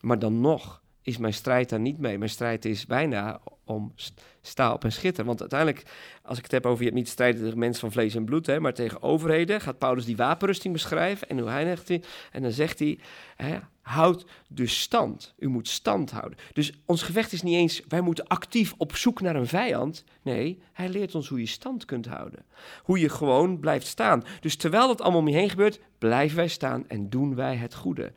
Maar 0.00 0.18
dan 0.18 0.40
nog 0.40 0.81
is 1.02 1.18
mijn 1.18 1.34
strijd 1.34 1.68
daar 1.68 1.80
niet 1.80 1.98
mee. 1.98 2.18
Mijn 2.18 2.30
strijd 2.30 2.64
is 2.64 2.86
bijna 2.86 3.40
om 3.64 3.92
st- 3.94 4.22
sta 4.40 4.72
op 4.72 4.84
en 4.84 4.92
schitter. 4.92 5.24
Want 5.24 5.40
uiteindelijk, 5.40 5.82
als 6.22 6.38
ik 6.38 6.42
het 6.42 6.52
heb 6.52 6.66
over 6.66 6.78
je 6.78 6.84
hebt 6.84 6.96
niet 6.96 7.08
strijden 7.08 7.42
tegen 7.42 7.58
mensen 7.58 7.80
van 7.80 7.92
vlees 7.92 8.14
en 8.14 8.24
bloed, 8.24 8.46
hè, 8.46 8.60
maar 8.60 8.74
tegen 8.74 9.02
overheden, 9.02 9.60
gaat 9.60 9.78
Paulus 9.78 10.04
die 10.04 10.16
wapenrusting 10.16 10.72
beschrijven. 10.72 11.28
En 11.28 11.38
hoe 11.38 11.48
hij 11.48 11.64
zegt 11.64 11.88
hij, 11.88 12.02
en 12.32 12.42
dan 12.42 12.50
zegt 12.50 12.78
hij, 12.78 12.98
hè, 13.36 13.58
houd 13.82 14.26
dus 14.48 14.80
stand. 14.80 15.34
U 15.38 15.48
moet 15.48 15.68
stand 15.68 16.10
houden. 16.10 16.38
Dus 16.52 16.72
ons 16.86 17.02
gevecht 17.02 17.32
is 17.32 17.42
niet 17.42 17.54
eens, 17.54 17.82
wij 17.88 18.00
moeten 18.00 18.26
actief 18.26 18.74
op 18.76 18.96
zoek 18.96 19.20
naar 19.20 19.36
een 19.36 19.46
vijand. 19.46 20.04
Nee, 20.22 20.62
hij 20.72 20.88
leert 20.88 21.14
ons 21.14 21.28
hoe 21.28 21.40
je 21.40 21.46
stand 21.46 21.84
kunt 21.84 22.06
houden. 22.06 22.44
Hoe 22.82 22.98
je 22.98 23.08
gewoon 23.08 23.60
blijft 23.60 23.86
staan. 23.86 24.24
Dus 24.40 24.56
terwijl 24.56 24.86
dat 24.86 25.00
allemaal 25.00 25.20
om 25.20 25.28
je 25.28 25.36
heen 25.36 25.50
gebeurt, 25.50 25.80
blijven 25.98 26.36
wij 26.36 26.48
staan 26.48 26.88
en 26.88 27.08
doen 27.08 27.34
wij 27.34 27.56
het 27.56 27.74
goede. 27.74 28.12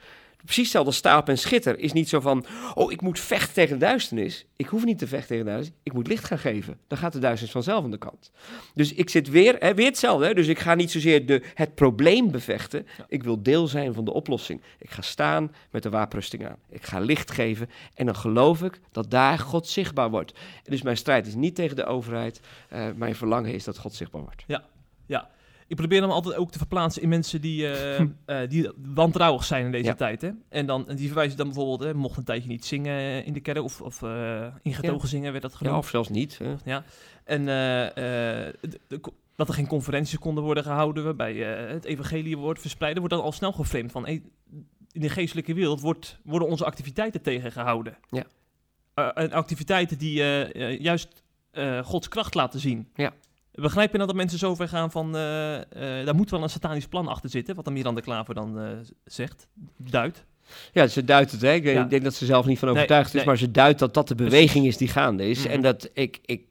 Precies 0.46 0.64
hetzelfde 0.64 0.90
als 0.90 0.98
sta 0.98 1.18
op 1.18 1.30
en 1.30 1.38
schitter 1.38 1.80
is 1.80 1.94
niet 1.94 2.10
zo 2.10 2.20
van, 2.20 2.46
oh, 2.74 2.92
ik 2.92 3.02
moet 3.02 3.20
vechten 3.20 3.54
tegen 3.54 3.80
de 3.80 3.86
duisternis. 3.86 4.46
Ik 4.56 4.66
hoef 4.66 4.86
niet 4.86 4.98
te 4.98 5.08
vechten 5.08 5.28
tegen 5.28 5.46
de 5.46 5.52
duisternis, 5.52 5.82
ik 5.84 5.94
moet 5.94 6.08
licht 6.08 6.24
gaan 6.24 6.38
geven. 6.38 6.80
Dan 6.88 6.98
gaat 6.98 7.14
de 7.14 7.20
duisternis 7.20 7.52
vanzelf 7.52 7.84
aan 7.84 7.92
de 7.92 7.98
kant. 7.98 8.32
Dus 8.74 8.94
ik 8.94 9.10
zit 9.10 9.30
weer, 9.30 9.56
hè, 9.60 9.74
weer 9.74 9.86
hetzelfde. 9.86 10.26
Hè? 10.26 10.34
Dus 10.34 10.48
ik 10.48 10.60
ga 10.60 10.76
niet 10.76 10.92
zozeer 10.92 11.26
de, 11.26 11.42
het 11.54 11.76
probleem 11.76 12.32
bevechten. 12.32 12.88
Ja. 12.98 13.06
Ik 13.08 13.24
wil 13.24 13.44
deel 13.44 13.68
zijn 13.68 13.94
van 13.94 14.06
de 14.06 14.14
oplossing. 14.14 14.62
Ik 14.80 14.90
ga 14.90 15.02
staan 15.02 15.52
met 15.72 15.84
de 15.84 15.90
wapenrusting 15.90 16.48
aan. 16.48 16.58
Ik 16.70 16.84
ga 16.84 17.00
licht 17.00 17.32
geven 17.32 17.70
en 17.94 18.06
dan 18.06 18.16
geloof 18.16 18.64
ik 18.64 18.80
dat 18.92 19.12
daar 19.12 19.40
God 19.40 19.68
zichtbaar 19.68 20.10
wordt. 20.10 20.32
En 20.32 20.72
dus 20.72 20.82
mijn 20.82 20.98
strijd 20.98 21.28
is 21.28 21.36
niet 21.36 21.56
tegen 21.56 21.76
de 21.76 21.86
overheid. 21.86 22.40
Eh, 22.70 22.88
mijn 22.96 23.16
verlangen 23.16 23.54
is 23.54 23.64
dat 23.64 23.78
God 23.78 23.94
zichtbaar 23.94 24.22
wordt. 24.22 24.44
Ik 25.68 25.76
probeer 25.76 26.02
hem 26.02 26.10
altijd 26.12 26.36
ook 26.36 26.52
te 26.52 26.58
verplaatsen 26.58 27.02
in 27.02 27.10
mensen 27.10 27.42
die, 27.42 27.68
eh, 27.68 28.00
eh, 28.44 28.50
die 28.50 28.70
wantrouwig 28.94 29.44
zijn 29.44 29.66
in 29.66 29.72
deze 29.72 29.84
Ja. 29.86 29.94
tijd. 29.94 30.22
Hè? 30.22 30.30
En 30.50 30.66
dan, 30.66 30.88
en 30.90 30.96
die 30.96 31.06
verwijzen 31.08 31.38
dan 31.38 31.46
bijvoorbeeld, 31.48 31.80
hè, 31.80 31.94
mocht 31.94 32.18
een 32.18 32.24
tijdje 32.24 32.50
niet 32.50 32.66
zingen 32.66 33.26
in 33.26 33.34
de 33.34 33.40
kerk 33.40 33.64
of, 33.64 33.82
of 33.82 34.02
eh 34.02 34.48
ingetogen 34.62 35.08
zingen 35.08 35.32
werd 35.32 35.44
dat 35.44 35.52
Ja, 35.52 35.58
genoemd. 35.58 35.78
of 35.78 35.90
zelfs 35.90 36.10
niet. 36.10 36.40
Hè? 36.64 36.80
En 37.24 37.46
de- 37.46 38.54
de- 38.88 39.00
dat 39.36 39.48
er 39.48 39.54
geen 39.54 39.68
conferenties 39.68 40.20
konden 40.20 40.44
worden 40.44 40.64
gehouden 40.64 41.04
waarbij 41.04 41.36
het 41.36 41.86
evangelie 41.86 42.38
wordt 42.38 42.62
verspreid, 42.62 42.98
wordt 42.98 43.14
dan 43.14 43.24
al 43.24 43.32
snel 43.32 43.52
geframed 43.52 43.92
van 43.92 44.06
hey, 44.06 44.22
in 44.92 45.02
de 45.02 45.10
geestelijke 45.10 45.54
wereld 45.54 45.82
wordt, 45.82 46.20
worden 46.24 46.48
onze 46.48 46.66
activiteiten 46.66 47.22
tegengehouden. 47.22 47.98
Ja. 48.10 48.24
En 49.14 49.32
activiteiten 49.32 49.98
die 49.98 50.14
juist 50.82 51.24
Gods 51.84 52.08
kracht 52.08 52.34
laten 52.34 52.60
zien. 52.60 52.88
Ja. 52.96 53.14
Begrijp 53.56 53.92
je 53.92 53.96
nou 53.98 54.08
dat 54.10 54.18
mensen 54.20 54.40
zo 54.40 54.56
ver 54.56 54.68
gaan 54.68 54.92
van, 54.92 55.16
eh, 55.16 55.56
eh, 56.00 56.06
daar 56.06 56.16
moet 56.16 56.30
wel 56.30 56.44
een 56.44 56.50
satanisch 56.50 56.88
plan 56.88 57.08
achter 57.08 57.30
zitten, 57.30 57.56
wat 57.56 57.66
dan 57.66 57.74
Miranda 57.74 58.02
Klaver 58.02 58.34
dan 58.34 58.60
eh, 58.60 58.68
zegt, 59.06 59.48
duidt. 59.78 60.26
Ja, 60.72 60.88
ze 60.88 61.04
duidt 61.04 61.32
het. 61.32 61.42
Hè. 61.42 61.54
Ik, 61.54 61.64
Ja. 61.64 61.84
denk 61.84 62.04
dat 62.04 62.14
ze 62.14 62.26
zelf 62.26 62.46
niet 62.46 62.60
van 62.60 62.68
Nee, 62.68 62.78
overtuigd 62.78 63.08
is, 63.08 63.14
nee. 63.16 63.26
maar 63.26 63.38
ze 63.38 63.52
duidt 63.52 63.80
dat 63.80 63.94
dat 63.94 64.08
de 64.08 64.16
beweging 64.16 64.66
is 64.66 64.78
die 64.78 64.88
gaande 64.88 65.30
is. 65.30 65.40
Mhm. 65.40 65.48
En 65.50 65.62
dat 65.62 65.90
ik, 65.94 66.20
ik 66.26 66.42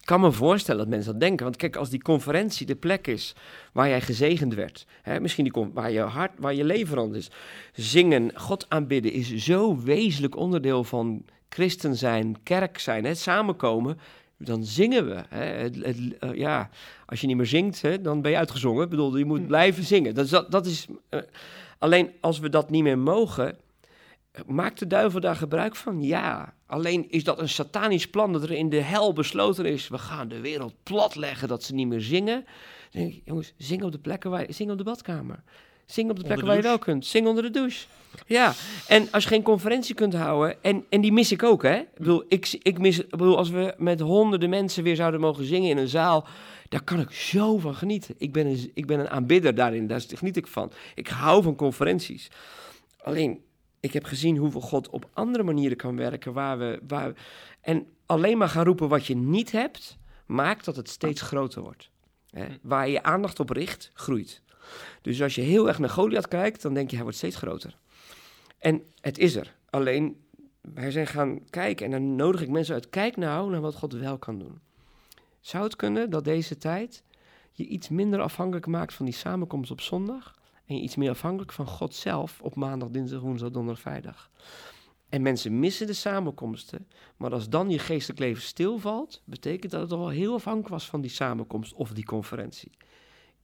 kan 0.00 0.20
me 0.20 0.32
voorstellen 0.32 0.80
dat 0.80 0.88
mensen 0.88 1.12
dat 1.12 1.20
denken. 1.20 1.44
Want 1.44 1.56
kijk, 1.56 1.76
als 1.76 1.90
die 1.90 2.02
conferentie 2.02 2.66
de 2.66 2.74
plek 2.76 3.06
is 3.06 3.34
waar 3.72 3.88
jij 3.88 4.00
gezegend 4.00 4.54
werd, 4.54 4.86
hè, 5.02 5.20
misschien 5.20 5.44
die, 5.44 5.52
con- 5.52 5.72
waar 5.72 5.90
je 5.90 6.00
hart, 6.00 6.32
waar 6.38 6.54
je 6.54 6.64
leven 6.64 6.86
veranderd 6.88 7.20
is. 7.20 7.30
Zingen, 7.72 8.30
God 8.34 8.66
aanbidden 8.68 9.12
is 9.12 9.34
zo 9.34 9.78
wezenlijk 9.82 10.36
onderdeel 10.36 10.84
van 10.84 11.24
christen 11.48 11.96
zijn, 11.96 12.36
kerk 12.42 12.78
zijn, 12.78 13.04
het 13.04 13.18
samenkomen. 13.18 13.98
Dan 14.38 14.64
zingen 14.64 15.06
we. 15.08 15.22
Hè. 15.28 15.44
Het, 15.44 15.76
het- 15.76 16.18
eh, 16.18 16.34
ja, 16.34 16.70
als 17.06 17.20
je 17.20 17.26
niet 17.26 17.36
meer 17.36 17.46
zingt, 17.46 17.82
hè, 17.82 18.00
dan 18.00 18.22
ben 18.22 18.30
je 18.30 18.36
uitgezongen. 18.36 18.84
Ik 18.84 18.90
bedoel, 18.90 19.16
je 19.16 19.24
moet 19.24 19.40
Hm. 19.40 19.46
blijven 19.46 19.84
zingen. 19.84 20.14
Dat 20.14 20.24
is, 20.24 20.30
dat, 20.30 20.50
dat 20.50 20.66
is, 20.66 20.86
eh, 21.08 21.20
alleen 21.78 22.10
als 22.20 22.38
we 22.38 22.48
dat 22.48 22.70
niet 22.70 22.82
meer 22.82 22.98
mogen, 22.98 23.56
Maakt 24.46 24.78
de 24.78 24.86
duivel 24.86 25.20
daar 25.20 25.36
gebruik 25.36 25.76
van? 25.76 26.02
Ja. 26.02 26.54
Alleen 26.66 27.10
is 27.10 27.24
dat 27.24 27.38
een 27.38 27.48
satanisch 27.48 28.08
plan 28.10 28.32
dat 28.32 28.42
er 28.42 28.50
in 28.50 28.68
de 28.68 28.80
hel 28.80 29.12
besloten 29.12 29.64
is. 29.64 29.88
We 29.88 29.98
gaan 29.98 30.28
de 30.28 30.40
wereld 30.40 30.74
platleggen 30.82 31.48
dat 31.48 31.62
ze 31.62 31.74
niet 31.74 31.88
meer 31.88 32.00
zingen. 32.00 32.44
Dan 32.90 33.02
denk 33.02 33.14
ik, 33.14 33.22
jongens, 33.24 33.52
zing 33.56 33.82
op 33.82 33.92
de 33.92 33.98
plekken 33.98 34.30
waar 34.30 34.40
je... 34.40 34.52
Zing 34.52 34.70
op 34.70 34.78
de 34.78 34.84
badkamer. 34.84 35.42
Zing 35.88 36.10
op 36.10 36.16
de 36.16 36.22
plekken 36.22 36.44
de 36.44 36.50
waar 36.50 36.56
je 36.56 36.68
wel 36.68 36.78
kunt. 36.78 37.06
Zing 37.06 37.26
onder 37.26 37.42
de 37.42 37.50
douche. 37.50 37.86
Ja. 38.26 38.52
En 38.88 39.08
als 39.10 39.22
je 39.22 39.28
geen 39.28 39.42
conferentie 39.42 39.94
kunt 39.94 40.14
houden... 40.14 40.62
En, 40.62 40.84
en 40.88 41.00
die 41.00 41.12
mis 41.12 41.32
ik 41.32 41.42
ook, 41.42 41.62
hè. 41.62 41.74
Ik 41.76 41.98
bedoel, 41.98 42.24
ik, 42.28 42.58
ik 42.62 42.78
mis... 42.78 42.98
Ik 42.98 43.10
bedoel, 43.10 43.36
als 43.36 43.50
we 43.50 43.74
met 43.78 44.00
honderden 44.00 44.50
mensen 44.50 44.82
weer 44.82 44.96
zouden 44.96 45.20
mogen 45.20 45.44
zingen 45.44 45.70
in 45.70 45.78
een 45.78 45.88
zaal... 45.88 46.26
Daar 46.68 46.82
kan 46.84 47.00
ik 47.00 47.10
zo 47.10 47.58
van 47.58 47.74
genieten. 47.74 48.14
Ik 48.18 48.32
ben 48.32 48.46
een, 48.46 48.70
ik 48.74 48.86
ben 48.86 49.00
een 49.00 49.08
aanbidder 49.10 49.54
daarin. 49.54 49.86
Daar 49.86 50.02
geniet 50.14 50.36
ik 50.36 50.46
van. 50.46 50.72
Ik 50.94 51.08
hou 51.08 51.42
van 51.42 51.56
conferenties. 51.56 52.30
Alleen, 53.02 53.40
ik 53.80 53.92
heb 53.92 54.04
gezien 54.04 54.36
hoeveel 54.36 54.60
God 54.60 54.88
op 54.88 55.08
andere 55.12 55.42
manieren 55.44 55.76
kan 55.76 55.96
werken. 55.96 56.32
Waar 56.32 56.58
we, 56.58 56.80
waar 56.88 57.08
we- 57.08 57.20
en 57.60 57.86
alleen 58.06 58.38
maar 58.38 58.48
gaan 58.48 58.64
roepen 58.64 58.88
wat 58.88 59.06
je 59.06 59.16
niet 59.16 59.52
hebt, 59.52 59.96
maakt 60.26 60.64
dat 60.64 60.76
het 60.76 60.88
steeds 60.88 61.20
groter 61.20 61.62
wordt. 61.62 61.90
Hè? 62.30 62.46
Waar 62.62 62.86
je 62.86 62.92
je 62.92 63.02
aandacht 63.02 63.40
op 63.40 63.50
richt, 63.50 63.90
groeit. 63.94 64.42
Dus 65.02 65.22
als 65.22 65.34
je 65.34 65.40
heel 65.40 65.68
erg 65.68 65.78
naar 65.78 65.90
Goliath 65.90 66.28
kijkt, 66.28 66.62
dan 66.62 66.74
denk 66.74 66.88
je 66.88 66.94
hij 66.94 67.04
wordt 67.04 67.18
steeds 67.18 67.36
groter. 67.36 67.76
En 68.58 68.82
het 69.00 69.18
is 69.18 69.36
er. 69.36 69.54
Alleen, 69.70 70.16
wij 70.60 70.90
zijn 70.90 71.06
gaan 71.06 71.44
kijken 71.50 71.84
en 71.84 71.90
dan 71.90 72.16
nodig 72.16 72.40
ik 72.40 72.48
mensen 72.48 72.74
uit. 72.74 72.88
Kijk 72.88 73.16
nou 73.16 73.50
naar 73.50 73.60
wat 73.60 73.74
God 73.74 73.92
wel 73.92 74.18
kan 74.18 74.38
doen. 74.38 74.60
Zou 75.40 75.64
het 75.64 75.76
kunnen 75.76 76.10
dat 76.10 76.24
deze 76.24 76.58
tijd 76.58 77.02
je 77.52 77.66
iets 77.66 77.88
minder 77.88 78.20
afhankelijk 78.20 78.66
maakt 78.66 78.94
van 78.94 79.04
die 79.04 79.14
samenkomst 79.14 79.70
op 79.70 79.80
zondag? 79.80 80.36
En 80.66 80.76
je 80.76 80.82
iets 80.82 80.96
meer 80.96 81.10
afhankelijk 81.10 81.52
van 81.52 81.66
God 81.66 81.94
zelf 81.94 82.40
op 82.40 82.54
maandag, 82.54 82.88
dinsdag, 82.88 83.20
woensdag, 83.20 83.50
donderdag, 83.50 83.82
vrijdag. 83.82 84.30
En 85.08 85.22
mensen 85.22 85.58
missen 85.58 85.86
de 85.86 85.92
samenkomsten. 85.92 86.88
Maar 87.16 87.32
als 87.32 87.48
dan 87.48 87.70
je 87.70 87.78
geestelijk 87.78 88.20
leven 88.20 88.42
stilvalt, 88.42 89.22
betekent 89.24 89.72
dat 89.72 89.80
het 89.80 89.92
al 89.92 90.08
heel 90.08 90.34
afhankelijk 90.34 90.68
was 90.68 90.88
van 90.88 91.00
die 91.00 91.10
samenkomst 91.10 91.74
of 91.74 91.90
die 91.90 92.04
conferentie. 92.04 92.70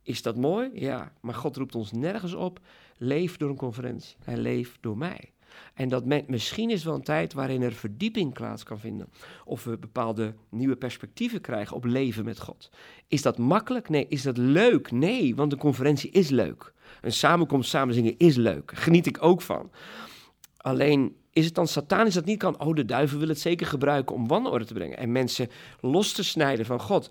Is 0.04 0.22
dat 0.22 0.36
mooi? 0.36 0.70
Ja. 0.74 1.12
Maar 1.20 1.34
God 1.34 1.56
roept 1.56 1.74
ons 1.74 1.92
nergens 1.92 2.34
op. 2.34 2.60
Leef 2.96 3.36
door 3.36 3.50
een 3.50 3.56
conferentie. 3.56 4.16
Hij 4.24 4.36
leeft 4.36 4.78
door 4.80 4.96
mij. 4.96 5.32
En 5.74 5.88
dat 5.88 6.04
men, 6.04 6.24
misschien 6.26 6.70
is 6.70 6.84
wel 6.84 6.94
een 6.94 7.02
tijd 7.02 7.32
waarin 7.32 7.62
er 7.62 7.72
verdieping 7.72 8.32
plaats 8.32 8.62
kan 8.62 8.78
vinden. 8.78 9.08
Of 9.44 9.64
we 9.64 9.78
bepaalde 9.78 10.34
nieuwe 10.48 10.76
perspectieven 10.76 11.40
krijgen 11.40 11.76
op 11.76 11.84
leven 11.84 12.24
met 12.24 12.40
God. 12.40 12.70
Is 13.08 13.22
dat 13.22 13.38
makkelijk? 13.38 13.88
Nee. 13.88 14.06
Is 14.08 14.22
dat 14.22 14.36
leuk? 14.36 14.90
Nee, 14.90 15.34
want 15.34 15.52
een 15.52 15.58
conferentie 15.58 16.10
is 16.10 16.28
leuk. 16.28 16.72
Een 17.00 17.12
samenkomst 17.12 17.70
samen 17.70 17.94
zingen 17.94 18.18
is 18.18 18.36
leuk. 18.36 18.72
Geniet 18.74 19.06
ik 19.06 19.22
ook 19.22 19.42
van. 19.42 19.70
Alleen 20.56 21.16
is 21.34 21.44
het 21.44 21.54
dan 21.54 21.66
satanisch 21.66 22.14
dat 22.14 22.24
niet 22.24 22.38
kan? 22.38 22.60
Oh, 22.60 22.74
de 22.74 22.84
duivel 22.84 23.18
wil 23.18 23.28
het 23.28 23.40
zeker 23.40 23.66
gebruiken 23.66 24.14
om 24.14 24.28
wanorde 24.28 24.64
te 24.64 24.74
brengen 24.74 24.98
en 24.98 25.12
mensen 25.12 25.48
los 25.80 26.12
te 26.12 26.24
snijden 26.24 26.66
van 26.66 26.80
God. 26.80 27.10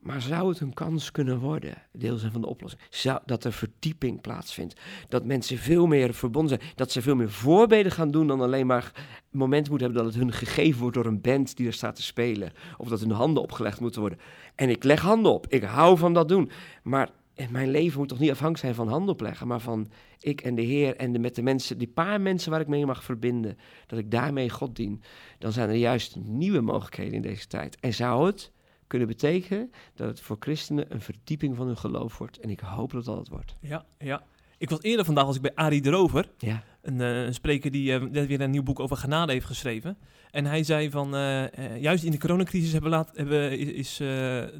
Maar 0.00 0.22
zou 0.22 0.48
het 0.48 0.60
een 0.60 0.74
kans 0.74 1.10
kunnen 1.10 1.38
worden, 1.38 1.74
deel 1.92 2.16
zijn 2.16 2.32
van 2.32 2.40
de 2.40 2.46
oplossing, 2.46 2.82
zou, 2.90 3.20
dat 3.26 3.44
er 3.44 3.52
verdieping 3.52 4.20
plaatsvindt? 4.20 4.80
Dat 5.08 5.24
mensen 5.24 5.58
veel 5.58 5.86
meer 5.86 6.14
verbonden 6.14 6.58
zijn, 6.58 6.72
dat 6.74 6.92
ze 6.92 7.02
veel 7.02 7.14
meer 7.14 7.30
voorbeden 7.30 7.92
gaan 7.92 8.10
doen 8.10 8.26
dan 8.26 8.40
alleen 8.40 8.66
maar 8.66 8.92
moment 9.30 9.68
moeten 9.68 9.86
hebben 9.86 10.04
dat 10.04 10.14
het 10.14 10.22
hun 10.22 10.32
gegeven 10.32 10.80
wordt 10.80 10.96
door 10.96 11.06
een 11.06 11.20
band 11.20 11.56
die 11.56 11.66
er 11.66 11.72
staat 11.72 11.96
te 11.96 12.02
spelen. 12.02 12.52
Of 12.76 12.88
dat 12.88 13.00
hun 13.00 13.10
handen 13.10 13.42
opgelegd 13.42 13.80
moeten 13.80 14.00
worden. 14.00 14.18
En 14.54 14.68
ik 14.68 14.84
leg 14.84 15.00
handen 15.00 15.32
op, 15.32 15.46
ik 15.48 15.62
hou 15.62 15.98
van 15.98 16.14
dat 16.14 16.28
doen. 16.28 16.50
Maar 16.82 17.10
mijn 17.50 17.70
leven 17.70 17.98
moet 17.98 18.08
toch 18.08 18.18
niet 18.18 18.30
afhankelijk 18.30 18.64
zijn 18.64 18.74
van 18.74 18.88
handen 18.88 19.14
opleggen, 19.14 19.46
maar 19.46 19.60
van 19.60 19.90
ik 20.18 20.40
en 20.40 20.54
de 20.54 20.62
Heer 20.62 20.96
en 20.96 21.12
de, 21.12 21.18
met 21.18 21.34
de 21.34 21.42
mensen, 21.42 21.78
die 21.78 21.88
paar 21.88 22.20
mensen 22.20 22.50
waar 22.50 22.60
ik 22.60 22.68
mee 22.68 22.86
mag 22.86 23.04
verbinden, 23.04 23.58
dat 23.86 23.98
ik 23.98 24.10
daarmee 24.10 24.50
God 24.50 24.76
dien. 24.76 25.02
Dan 25.38 25.52
zijn 25.52 25.68
er 25.68 25.74
juist 25.74 26.16
nieuwe 26.16 26.60
mogelijkheden 26.60 27.14
in 27.14 27.22
deze 27.22 27.46
tijd. 27.46 27.76
En 27.80 27.94
zou 27.94 28.26
het 28.26 28.52
kunnen 28.92 29.08
betekenen 29.08 29.70
dat 29.94 30.08
het 30.08 30.20
voor 30.20 30.36
christenen 30.40 30.84
een 30.88 31.00
verdieping 31.00 31.56
van 31.56 31.66
hun 31.66 31.76
geloof 31.76 32.18
wordt. 32.18 32.38
En 32.38 32.50
ik 32.50 32.60
hoop 32.60 32.90
dat 32.90 33.04
dat 33.04 33.16
het 33.16 33.28
wordt. 33.28 33.56
Ja, 33.60 33.84
ja. 33.98 34.22
Ik 34.58 34.70
was 34.70 34.82
eerder 34.82 35.04
vandaag 35.04 35.24
was 35.24 35.36
ik 35.36 35.42
bij 35.42 35.54
Arie 35.54 35.80
de 35.80 35.90
Rover, 35.90 36.28
Ja. 36.38 36.62
een, 36.82 37.00
eh, 37.00 37.22
een 37.22 37.34
spreker 37.34 37.70
die 37.70 37.94
eh, 37.94 38.02
net 38.02 38.26
weer 38.26 38.40
een 38.40 38.50
nieuw 38.50 38.62
boek 38.62 38.80
over 38.80 38.96
genade 38.96 39.32
heeft 39.32 39.46
geschreven. 39.46 39.98
En 40.30 40.44
hij 40.44 40.62
zei 40.62 40.90
van, 40.90 41.14
eh, 41.14 41.80
juist 41.80 42.04
in 42.04 42.10
de 42.10 42.18
coronacrisis 42.18 42.72
hebben 42.72 42.90
laat, 42.90 43.10
hebben, 43.14 43.58
is, 43.58 43.96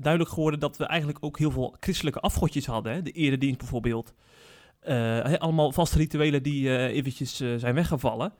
duidelijk 0.00 0.30
geworden 0.30 0.60
dat 0.60 0.76
we 0.76 0.84
eigenlijk 0.84 1.18
ook 1.24 1.38
heel 1.38 1.50
veel 1.50 1.76
christelijke 1.80 2.20
afgodjes 2.20 2.66
hadden. 2.66 2.92
Hè? 2.92 3.02
De 3.02 3.10
eredienst 3.10 3.58
bijvoorbeeld. 3.58 4.14
Allemaal 5.38 5.72
vaste 5.72 5.98
rituelen 5.98 6.42
die 6.42 6.88
eventjes 6.88 7.36
zijn 7.36 7.74
weggevallen. 7.74 8.32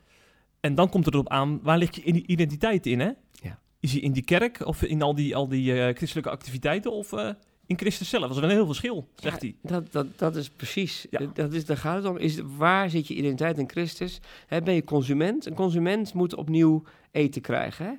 En 0.60 0.74
dan 0.74 0.88
komt 0.88 1.04
het 1.04 1.14
erop 1.14 1.28
aan, 1.28 1.60
waar 1.62 1.78
ligt 1.78 1.94
je 1.94 2.02
identiteit 2.26 2.86
in? 2.86 3.00
Hè? 3.00 3.10
Ja. 3.32 3.58
Is 3.82 3.90
die 3.90 4.00
in 4.00 4.12
die 4.12 4.24
kerk 4.24 4.66
of 4.66 4.82
in 4.82 5.02
al 5.02 5.14
die, 5.14 5.36
al 5.36 5.48
die 5.48 5.72
eh, 5.72 5.94
christelijke 5.94 6.30
activiteiten 6.30 6.92
of 6.92 7.12
eh, 7.12 7.28
in 7.66 7.78
Christus 7.78 8.08
zelf? 8.08 8.22
Dat 8.22 8.30
is 8.30 8.40
wel 8.40 8.48
een 8.48 8.56
heel 8.56 8.66
verschil, 8.66 9.08
zegt 9.16 9.40
hij. 9.40 9.54
Dat, 9.62 9.92
dat, 9.92 10.06
dat 10.18 10.36
is 10.36 10.50
precies. 10.50 11.06
Ja. 11.10 11.26
Dat 11.34 11.52
is, 11.52 11.64
daar 11.64 11.76
gaat 11.76 11.96
het 11.96 12.12
om. 12.12 12.16
Is, 12.16 12.40
waar 12.56 12.90
zit 12.90 13.08
je 13.08 13.14
identiteit 13.14 13.58
in 13.58 13.70
Christus? 13.70 14.20
Hè, 14.46 14.62
ben 14.62 14.74
je 14.74 14.84
consument? 14.84 15.46
Een 15.46 15.54
consument 15.54 16.14
moet 16.14 16.34
opnieuw 16.34 16.82
eten 17.10 17.42
krijgen. 17.42 17.86
Hè? 17.86 17.92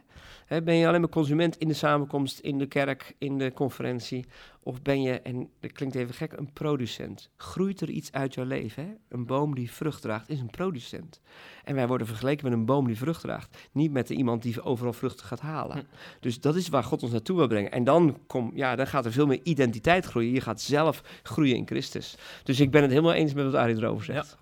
Ben 0.48 0.76
je 0.76 0.88
alleen 0.88 1.00
maar 1.00 1.10
consument 1.10 1.58
in 1.58 1.68
de 1.68 1.74
samenkomst, 1.74 2.40
in 2.40 2.58
de 2.58 2.66
kerk, 2.66 3.16
in 3.18 3.38
de 3.38 3.54
conferentie? 3.54 4.26
Of 4.64 4.82
ben 4.82 5.02
je, 5.02 5.22
en 5.22 5.50
dat 5.60 5.72
klinkt 5.72 5.96
even 5.96 6.14
gek, 6.14 6.32
een 6.32 6.54
producent? 6.54 7.30
Groeit 7.38 7.82
er 7.82 7.90
iets 7.90 8.12
uit 8.12 8.34
jouw 8.34 8.46
leven? 8.46 8.84
Hè? 8.84 8.94
Een 9.10 9.26
boom 9.26 9.56
die 9.56 9.72
vrucht 9.72 10.02
draagt 10.02 10.30
is 10.30 10.40
een 10.40 10.50
producent. 10.50 11.22
En 11.64 11.76
wij 11.76 11.88
worden 11.88 12.08
vergeleken 12.08 12.50
met 12.50 12.54
een 12.60 12.66
boom 12.66 12.88
die 12.88 12.98
vrucht 12.98 13.22
draagt. 13.22 13.58
Niet 13.72 13.92
met 13.92 14.10
iemand 14.10 14.42
die 14.42 14.62
overal 14.62 14.94
vruchten 14.94 15.26
gaat 15.26 15.40
halen. 15.40 15.78
Hm. 15.78 15.84
Dus 16.20 16.40
dat 16.40 16.56
is 16.56 16.70
waar 16.70 16.84
God 16.84 17.04
ons 17.04 17.12
naartoe 17.12 17.38
wil 17.38 17.48
brengen. 17.48 17.72
En 17.72 17.84
dan, 17.84 18.18
kom, 18.28 18.52
ja, 18.56 18.76
dan 18.76 18.88
gaat 18.88 19.06
er 19.06 19.12
veel 19.12 19.28
meer 19.28 19.40
identiteit 19.44 20.06
groeien. 20.06 20.32
Je 20.32 20.42
gaat 20.42 20.62
zelf 20.62 21.04
groeien 21.24 21.56
in 21.56 21.68
Christus. 21.68 22.18
Dus 22.44 22.60
ik 22.60 22.72
ben 22.72 22.82
het 22.82 22.92
helemaal 22.92 23.14
eens 23.14 23.34
met 23.34 23.46
wat 23.46 23.56
Arie 23.56 23.76
erover 23.76 24.06
zegt. 24.06 24.38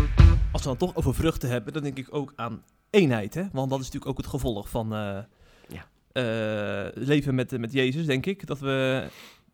100%. 0.00 0.05
Als 0.56 0.64
we 0.64 0.76
dan 0.76 0.88
toch 0.88 0.96
over 0.96 1.14
vruchten 1.14 1.48
hebben, 1.48 1.72
dan 1.72 1.82
denk 1.82 1.98
ik 1.98 2.06
ook 2.10 2.32
aan 2.36 2.62
eenheid. 2.90 3.34
Hè? 3.34 3.42
Want 3.52 3.70
dat 3.70 3.78
is 3.78 3.84
natuurlijk 3.84 4.10
ook 4.10 4.16
het 4.16 4.26
gevolg 4.26 4.68
van 4.68 4.92
eh, 4.94 5.18
Ja. 5.68 5.86
eh, 6.12 6.92
leven 7.06 7.34
met, 7.34 7.58
met 7.58 7.72
Jezus, 7.72 8.06
denk 8.06 8.26
ik. 8.26 8.46
Dat 8.46 8.58
we 8.58 9.06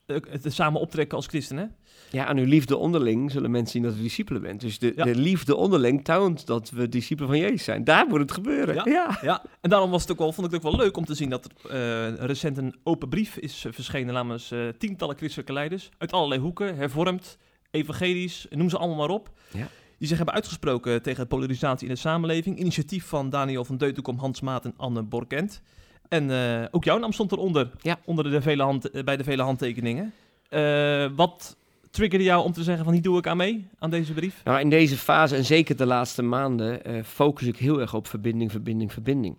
eh, 0.07 0.17
het 0.31 0.53
samen 0.55 0.81
optrekken 0.81 1.17
als 1.17 1.27
christenen. 1.27 1.75
Ja, 2.11 2.27
aan 2.27 2.37
uw 2.39 2.45
liefde 2.45 2.77
onderling 2.77 3.31
zullen 3.31 3.51
mensen 3.51 3.71
zien 3.73 3.83
dat 3.83 3.95
u 3.95 4.03
discipelen 4.03 4.43
bent. 4.43 4.61
Dus 4.61 4.79
de, 4.79 4.93
Ja. 4.97 5.05
de 5.05 5.15
liefde 5.15 5.57
onderling 5.57 6.05
toont 6.05 6.47
dat 6.47 6.71
we 6.71 6.89
discipelen 6.89 7.31
van 7.31 7.39
Jezus 7.39 7.65
zijn. 7.65 7.85
Daar 7.85 8.07
moet 8.07 8.19
het 8.21 8.33
gebeuren. 8.33 8.75
Ja. 8.75 8.83
Ja. 8.85 9.19
Ja, 9.23 9.43
en 9.61 9.71
daarom 9.71 9.91
was 9.91 10.03
het 10.03 10.11
ook 10.11 10.19
wel, 10.19 10.33
vond 10.33 10.47
ik 10.47 10.53
het 10.53 10.65
ook 10.65 10.71
wel 10.73 10.81
leuk 10.81 10.97
om 10.97 11.05
te 11.05 11.15
zien 11.15 11.31
dat 11.31 11.45
er 11.45 11.71
eh, 11.71 12.27
recent 12.27 12.57
een 12.59 12.75
open 12.83 13.09
brief 13.09 13.37
is 13.37 13.65
eh, 13.65 13.73
verschenen 13.73 14.15
namens 14.15 14.51
eh, 14.51 14.69
tientallen 14.79 15.17
christelijke 15.17 15.53
leiders 15.53 15.89
uit 15.99 16.13
allerlei 16.13 16.41
hoeken, 16.41 16.77
hervormd, 16.77 17.39
evangelisch, 17.71 18.47
noem 18.51 18.69
ze 18.71 18.79
allemaal 18.79 18.97
maar 18.97 19.17
op. 19.17 19.31
Ja. 19.53 19.69
Die 20.03 20.11
zich 20.11 20.21
hebben 20.21 20.37
uitgesproken 20.37 21.03
tegen 21.03 21.27
polarisatie 21.27 21.89
in 21.89 21.95
de 21.95 22.01
samenleving. 22.01 22.59
Initiatief 22.59 23.07
van 23.07 23.31
Daniel 23.31 23.65
van 23.65 23.77
Deutenkom, 23.77 24.19
Hans 24.19 24.41
Maat 24.41 24.65
en 24.65 24.75
Anne 24.77 25.03
Borkent. 25.03 25.63
En 26.09 26.31
eh, 26.31 26.65
ook 26.71 26.85
jouw 26.85 26.99
naam 26.99 27.13
stond 27.13 27.33
eronder, 27.33 27.71
Ja. 27.81 27.99
onder 28.05 28.31
de 28.31 28.43
vele 28.43 28.63
hand, 28.63 28.91
eh, 28.91 29.03
bij 29.03 29.17
de 29.17 29.25
vele 29.25 29.43
handtekeningen. 29.43 30.13
Eh, 30.49 31.07
wat 31.17 31.57
triggerde 31.91 32.25
jou 32.25 32.45
om 32.45 32.53
te 32.53 32.63
zeggen 32.63 32.85
van 32.85 32.93
hier 32.93 33.03
doe 33.03 33.19
ik 33.19 33.27
aan 33.27 33.37
mee, 33.37 33.67
aan 33.79 33.91
deze 33.91 34.13
brief? 34.13 34.41
Nou, 34.45 34.61
in 34.61 34.71
deze 34.71 34.97
fase 34.97 35.37
en 35.37 35.45
zeker 35.45 35.77
de 35.77 35.87
laatste 35.87 36.23
maanden 36.23 37.05
focus 37.05 37.47
ik 37.47 37.57
heel 37.57 37.81
erg 37.81 37.95
op 37.95 38.07
verbinding, 38.07 38.51
verbinding, 38.51 38.93
verbinding. 38.93 39.37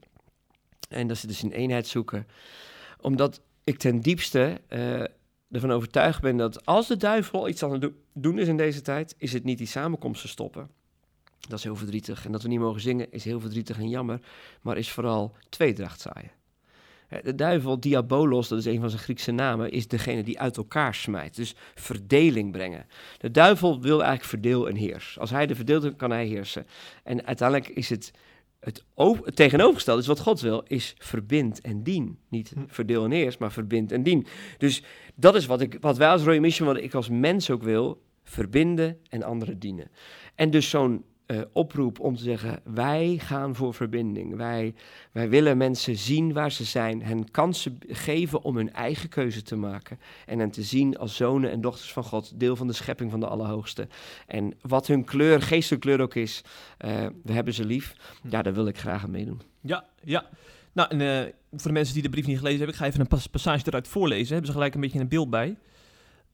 En 0.89 1.08
dat 1.08 1.15
is 1.15 1.21
dus 1.23 1.41
een 1.41 1.52
eenheid 1.52 1.88
zoeken. 1.88 2.28
Omdat 3.02 3.41
ik 3.63 3.78
ten 3.78 3.99
diepste 3.99 4.62
ervan 5.53 5.71
overtuigd 5.71 6.21
ben 6.21 6.37
dat 6.37 6.65
als 6.65 6.87
de 6.87 6.97
duivel 6.97 7.47
iets 7.47 7.63
aan 7.63 7.71
het 7.71 7.81
do- 7.81 7.93
doen 8.13 8.39
is 8.39 8.47
in 8.47 8.57
deze 8.57 8.81
tijd, 8.81 9.15
is 9.17 9.33
het 9.33 9.43
niet 9.43 9.57
die 9.57 9.67
samenkomsten 9.67 10.29
stoppen. 10.29 10.69
Dat 11.39 11.57
is 11.57 11.63
heel 11.63 11.75
verdrietig. 11.75 12.25
En 12.25 12.31
dat 12.31 12.41
we 12.41 12.47
niet 12.47 12.59
mogen 12.59 12.81
zingen 12.81 13.11
is 13.11 13.23
heel 13.23 13.39
verdrietig 13.39 13.77
en 13.77 13.89
jammer, 13.89 14.19
maar 14.61 14.77
is 14.77 14.91
vooral 14.91 15.35
tweedracht 15.49 16.01
zaaien. 16.01 16.31
De 17.23 17.35
duivel, 17.35 17.79
diabolos, 17.79 18.47
dat 18.47 18.59
is 18.59 18.65
een 18.65 18.79
van 18.79 18.89
zijn 18.89 19.01
Griekse 19.01 19.31
namen, 19.31 19.71
is 19.71 19.87
degene 19.87 20.23
die 20.23 20.39
uit 20.39 20.57
elkaar 20.57 20.95
smijt. 20.95 21.35
Dus 21.35 21.55
verdeling 21.75 22.51
brengen. 22.51 22.85
De 23.17 23.31
duivel 23.31 23.81
wil 23.81 24.03
eigenlijk 24.03 24.29
verdeel 24.29 24.69
en 24.69 24.75
heers. 24.75 25.19
Als 25.19 25.29
hij 25.29 25.47
de 25.47 25.55
verdeelt, 25.55 25.95
kan 25.95 26.11
hij 26.11 26.25
heersen. 26.25 26.67
En 27.03 27.25
uiteindelijk 27.25 27.69
is 27.69 27.89
het 27.89 28.11
het, 28.63 28.84
het 28.95 29.36
tegenovergestelde, 29.36 30.02
is 30.02 30.08
wat 30.08 30.19
God 30.19 30.41
wil, 30.41 30.63
is 30.67 30.95
verbind 30.97 31.62
en 31.62 31.84
dien. 31.84 32.17
Niet 32.30 32.49
hm. 32.49 32.60
verdeel 32.67 33.04
en 33.04 33.12
heers, 33.12 33.38
maar 33.38 33.52
verbind 33.52 33.91
en 33.91 34.04
dien. 34.04 34.26
Dus 34.58 34.84
dat 35.15 35.36
is 35.36 35.45
wat, 35.45 35.62
ik, 35.62 35.78
wat 35.80 35.97
wij 35.97 36.10
als 36.10 36.23
Royal 36.23 36.41
Mission, 36.41 36.67
wat 36.67 36.78
ik 36.78 36.93
als 36.93 37.10
mens 37.10 37.49
ook 37.49 37.63
wil, 37.63 38.02
verbinden 38.23 38.99
en 39.10 39.23
anderen 39.23 39.60
dienen. 39.60 39.91
En 40.36 40.49
dus 40.49 40.69
zo'n 40.69 41.04
uh, 41.33 41.41
oproep 41.51 41.99
om 41.99 42.15
te 42.15 42.23
zeggen: 42.23 42.59
wij 42.63 43.17
gaan 43.17 43.55
voor 43.55 43.73
verbinding. 43.73 44.35
Wij, 44.35 44.73
wij 45.11 45.29
willen 45.29 45.57
mensen 45.57 45.95
zien 45.95 46.33
waar 46.33 46.51
ze 46.51 46.63
zijn, 46.63 47.03
hen 47.03 47.31
kansen 47.31 47.79
geven 47.87 48.43
om 48.43 48.55
hun 48.55 48.73
eigen 48.73 49.09
keuze 49.09 49.41
te 49.41 49.55
maken. 49.55 49.99
En 50.25 50.39
hen 50.39 50.51
te 50.51 50.63
zien 50.63 50.97
als 50.97 51.15
zonen 51.15 51.51
en 51.51 51.61
dochters 51.61 51.93
van 51.93 52.03
God, 52.03 52.39
deel 52.39 52.55
van 52.55 52.67
de 52.67 52.73
schepping 52.73 53.11
van 53.11 53.19
de 53.19 53.27
Allerhoogste. 53.27 53.87
En 54.27 54.53
wat 54.61 54.87
hun 54.87 55.03
kleur, 55.03 55.41
geestelijke 55.41 55.87
kleur 55.87 56.01
ook 56.01 56.15
is, 56.15 56.41
uh, 56.85 57.05
we 57.23 57.33
hebben 57.33 57.53
ze 57.53 57.65
lief. 57.65 57.95
Hm. 58.21 58.29
Ja, 58.29 58.41
daar 58.41 58.53
wil 58.53 58.67
ik 58.67 58.77
graag 58.77 59.03
aan 59.03 59.11
meedoen. 59.11 59.41
Ja, 59.61 59.85
ja. 60.03 60.29
Nou, 60.71 60.89
en, 60.89 60.99
uh, 60.99 61.33
voor 61.51 61.67
de 61.67 61.71
mensen 61.71 61.93
die 61.93 62.03
de 62.03 62.09
brief 62.09 62.25
niet 62.25 62.37
gelezen 62.37 62.57
hebben, 62.57 62.75
ik 62.75 62.81
ga 62.81 62.87
even 62.87 62.99
een 62.99 63.29
passage 63.31 63.63
eruit 63.65 63.87
voorlezen. 63.87 64.27
Hebben 64.27 64.45
ze 64.45 64.53
gelijk 64.53 64.73
een 64.73 64.81
beetje 64.81 64.99
een 64.99 65.07
beeld 65.07 65.29
bij. 65.29 65.57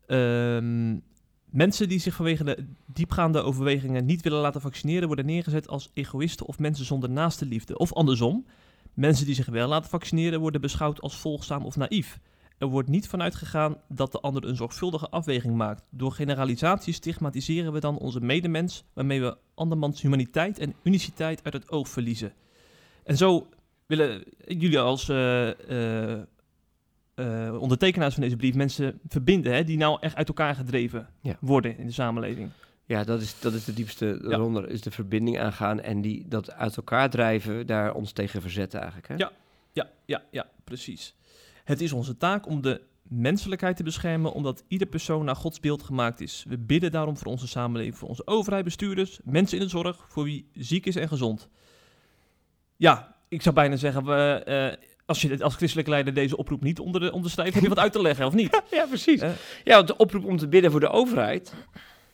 Um, 0.08 1.04
Mensen 1.50 1.90
die 1.90 2.00
zich 2.00 2.16
vanwege 2.16 2.44
de 2.44 2.66
diepgaande 2.86 3.42
overwegingen 3.42 4.06
niet 4.06 4.22
willen 4.22 4.40
laten 4.40 4.62
vaccineren, 4.62 5.08
worden 5.08 5.26
neergezet 5.26 5.68
als 5.68 5.92
egoïsten 5.94 6.46
of 6.46 6.60
mensen 6.60 6.86
zonder 6.86 7.10
naaste 7.10 7.46
liefde. 7.46 7.78
Of 7.78 7.94
andersom, 7.94 8.46
mensen 8.94 9.26
die 9.26 9.36
zich 9.36 9.46
wel 9.46 9.68
laten 9.68 9.90
vaccineren 9.90 10.40
worden 10.40 10.62
beschouwd 10.62 11.02
als 11.02 11.18
volgzaam 11.18 11.66
of 11.66 11.76
naïef. 11.76 12.20
Er 12.58 12.68
wordt 12.68 12.90
niet 12.90 13.08
vanuit 13.08 13.36
gegaan 13.36 13.78
dat 13.88 14.12
de 14.12 14.20
ander 14.20 14.46
een 14.46 14.56
zorgvuldige 14.56 15.10
afweging 15.10 15.56
maakt. 15.56 15.84
Door 15.90 16.12
generalisatie 16.12 16.94
stigmatiseren 16.94 17.74
we 17.74 17.80
dan 17.80 17.98
onze 17.98 18.20
medemens, 18.20 18.84
waarmee 18.94 19.22
we 19.22 19.38
andermans 19.54 20.02
humaniteit 20.02 20.60
en 20.60 20.74
uniciteit 20.84 21.44
uit 21.44 21.54
het 21.54 21.70
oog 21.70 21.90
verliezen. 21.90 22.34
En 23.04 23.18
zo 23.18 23.48
willen 23.86 24.24
jullie 24.48 24.80
als 24.80 25.10
uh, 25.10 25.48
uh, 25.48 26.20
uh, 27.20 27.62
ondertekenaars 27.62 28.14
van 28.14 28.24
deze 28.24 28.36
brief 28.36 28.56
mensen 28.56 29.00
verbinden, 29.08 29.54
hè, 29.54 29.64
die 29.64 29.78
nou 29.78 29.98
echt 30.02 30.16
uit 30.16 30.28
elkaar 30.28 30.56
gedreven 30.56 31.08
worden 31.40 31.78
in 31.78 31.86
de 31.86 31.94
samenleving. 31.94 32.50
Ja, 32.86 33.04
dat 33.04 33.22
is, 33.22 33.40
dat 33.40 33.54
is 33.54 33.66
de 33.66 33.74
diepste 33.74 34.20
ja. 34.24 34.66
is 34.68 34.82
de 34.82 34.92
verbinding 34.92 35.40
aangaan 35.40 35.82
en 35.82 36.02
die, 36.02 36.28
dat 36.28 36.52
uit 36.52 36.78
elkaar 36.78 37.10
drijven, 37.10 37.68
daar 37.68 37.94
ons 37.94 38.12
tegen 38.12 38.42
verzetten 38.42 38.80
eigenlijk. 38.80 39.08
Hè? 39.08 39.16
Ja, 39.16 39.32
ja, 39.72 39.90
ja, 40.06 40.24
ja, 40.32 40.50
precies. 40.64 41.16
Het 41.64 41.82
is 41.82 41.92
onze 41.92 42.18
taak 42.18 42.48
om 42.48 42.62
de 42.62 42.82
menselijkheid 43.02 43.78
te 43.78 43.84
beschermen, 43.84 44.34
omdat 44.34 44.64
ieder 44.68 44.88
persoon 44.88 45.26
naar 45.26 45.36
Gods 45.36 45.60
beeld 45.60 45.84
gemaakt 45.84 46.22
is. 46.22 46.46
We 46.48 46.58
bidden 46.58 46.92
daarom 46.92 47.18
voor 47.18 47.32
onze 47.32 47.48
samenleving, 47.48 47.98
voor 47.98 48.10
onze 48.10 48.28
overheid, 48.28 48.64
bestuurders, 48.64 49.20
mensen 49.24 49.58
in 49.58 49.64
de 49.64 49.70
zorg, 49.70 50.06
voor 50.08 50.24
wie 50.24 50.50
ziek 50.54 50.86
is 50.86 50.96
en 50.96 51.08
gezond. 51.08 51.50
Ja, 52.76 53.16
ik 53.28 53.42
zou 53.42 53.56
bijna 53.56 53.76
zeggen, 53.76 54.06
we, 54.06 54.44
uh, 54.48 54.88
als 55.10 55.22
je 55.22 55.44
als 55.44 55.56
christelijke 55.56 55.92
leider 55.92 56.14
deze 56.14 56.38
oproep 56.38 56.64
niet 56.64 56.80
onder 56.80 57.02
de, 57.02 57.12
onderschrijft, 57.12 57.54
heb 57.54 57.64
je 57.64 57.70
wat 57.70 57.80
uit 57.80 57.92
te 57.92 58.02
leggen, 58.02 58.26
of 58.26 58.34
niet? 58.34 58.62
ja, 58.72 58.86
precies. 58.86 59.22
Uh. 59.22 59.30
Ja, 59.64 59.82
de 59.82 59.98
oproep 59.98 60.26
om 60.26 60.38
te 60.38 60.48
bidden 60.48 60.72
voor 60.72 60.80
de 60.80 60.90
overheid 60.90 61.54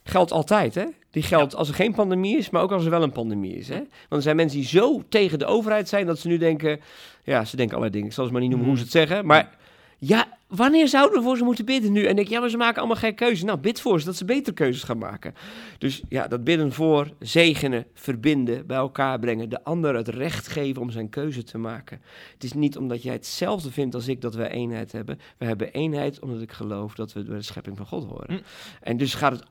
geldt 0.03 0.31
altijd, 0.31 0.75
hè? 0.75 0.85
Die 1.11 1.23
geldt 1.23 1.55
als 1.55 1.67
er 1.67 1.75
geen 1.75 1.93
pandemie 1.93 2.37
is, 2.37 2.49
maar 2.49 2.61
ook 2.61 2.71
als 2.71 2.83
er 2.83 2.89
wel 2.89 3.03
een 3.03 3.11
pandemie 3.11 3.55
is, 3.55 3.67
hè? 3.67 3.77
Want 3.77 3.89
er 4.09 4.21
zijn 4.21 4.35
mensen 4.35 4.59
die 4.59 4.67
zo 4.67 5.03
tegen 5.09 5.39
de 5.39 5.45
overheid 5.45 5.89
zijn 5.89 6.05
dat 6.05 6.19
ze 6.19 6.27
nu 6.27 6.37
denken... 6.37 6.79
Ja, 7.23 7.45
ze 7.45 7.55
denken 7.55 7.75
allerlei 7.75 7.91
dingen. 7.91 8.07
Ik 8.07 8.13
zal 8.13 8.25
ze 8.25 8.31
maar 8.31 8.41
niet 8.41 8.49
noemen 8.49 8.67
hoe 8.67 8.77
ze 8.77 8.83
het 8.83 8.91
zeggen, 8.91 9.25
maar... 9.25 9.55
Ja, 9.97 10.37
wanneer 10.55 10.87
zouden 10.87 11.17
we 11.17 11.23
voor 11.23 11.37
ze 11.37 11.43
moeten 11.43 11.65
bidden 11.65 11.91
nu? 11.91 12.05
En 12.05 12.15
denk 12.15 12.27
ja, 12.27 12.39
maar 12.39 12.49
ze 12.49 12.57
maken 12.57 12.77
allemaal 12.77 12.97
geen 12.97 13.15
keuzes. 13.15 13.43
Nou, 13.43 13.59
bid 13.59 13.81
voor 13.81 13.99
ze 13.99 14.05
dat 14.05 14.15
ze 14.15 14.25
betere 14.25 14.55
keuzes 14.55 14.83
gaan 14.83 14.97
maken. 14.97 15.33
Dus 15.77 16.01
ja, 16.09 16.27
dat 16.27 16.43
bidden 16.43 16.73
voor, 16.73 17.11
zegenen, 17.19 17.85
verbinden, 17.93 18.67
bij 18.67 18.77
elkaar 18.77 19.19
brengen. 19.19 19.49
De 19.49 19.63
ander 19.63 19.95
het 19.95 20.07
recht 20.07 20.47
geven 20.47 20.81
om 20.81 20.89
zijn 20.89 21.09
keuze 21.09 21.43
te 21.43 21.57
maken. 21.57 22.01
Het 22.33 22.43
is 22.43 22.53
niet 22.53 22.77
omdat 22.77 23.03
jij 23.03 23.13
hetzelfde 23.13 23.71
vindt 23.71 23.95
als 23.95 24.07
ik 24.07 24.21
dat 24.21 24.35
we 24.35 24.49
eenheid 24.49 24.91
hebben. 24.91 25.19
We 25.37 25.45
hebben 25.45 25.71
eenheid 25.71 26.19
omdat 26.19 26.41
ik 26.41 26.51
geloof 26.51 26.95
dat 26.95 27.13
we 27.13 27.23
bij 27.23 27.37
de 27.37 27.43
schepping 27.43 27.77
van 27.77 27.85
God 27.85 28.03
horen. 28.03 28.33
Mm. 28.33 28.41
En 28.81 28.97
dus 28.97 29.13
gaat 29.13 29.31
het 29.31 29.43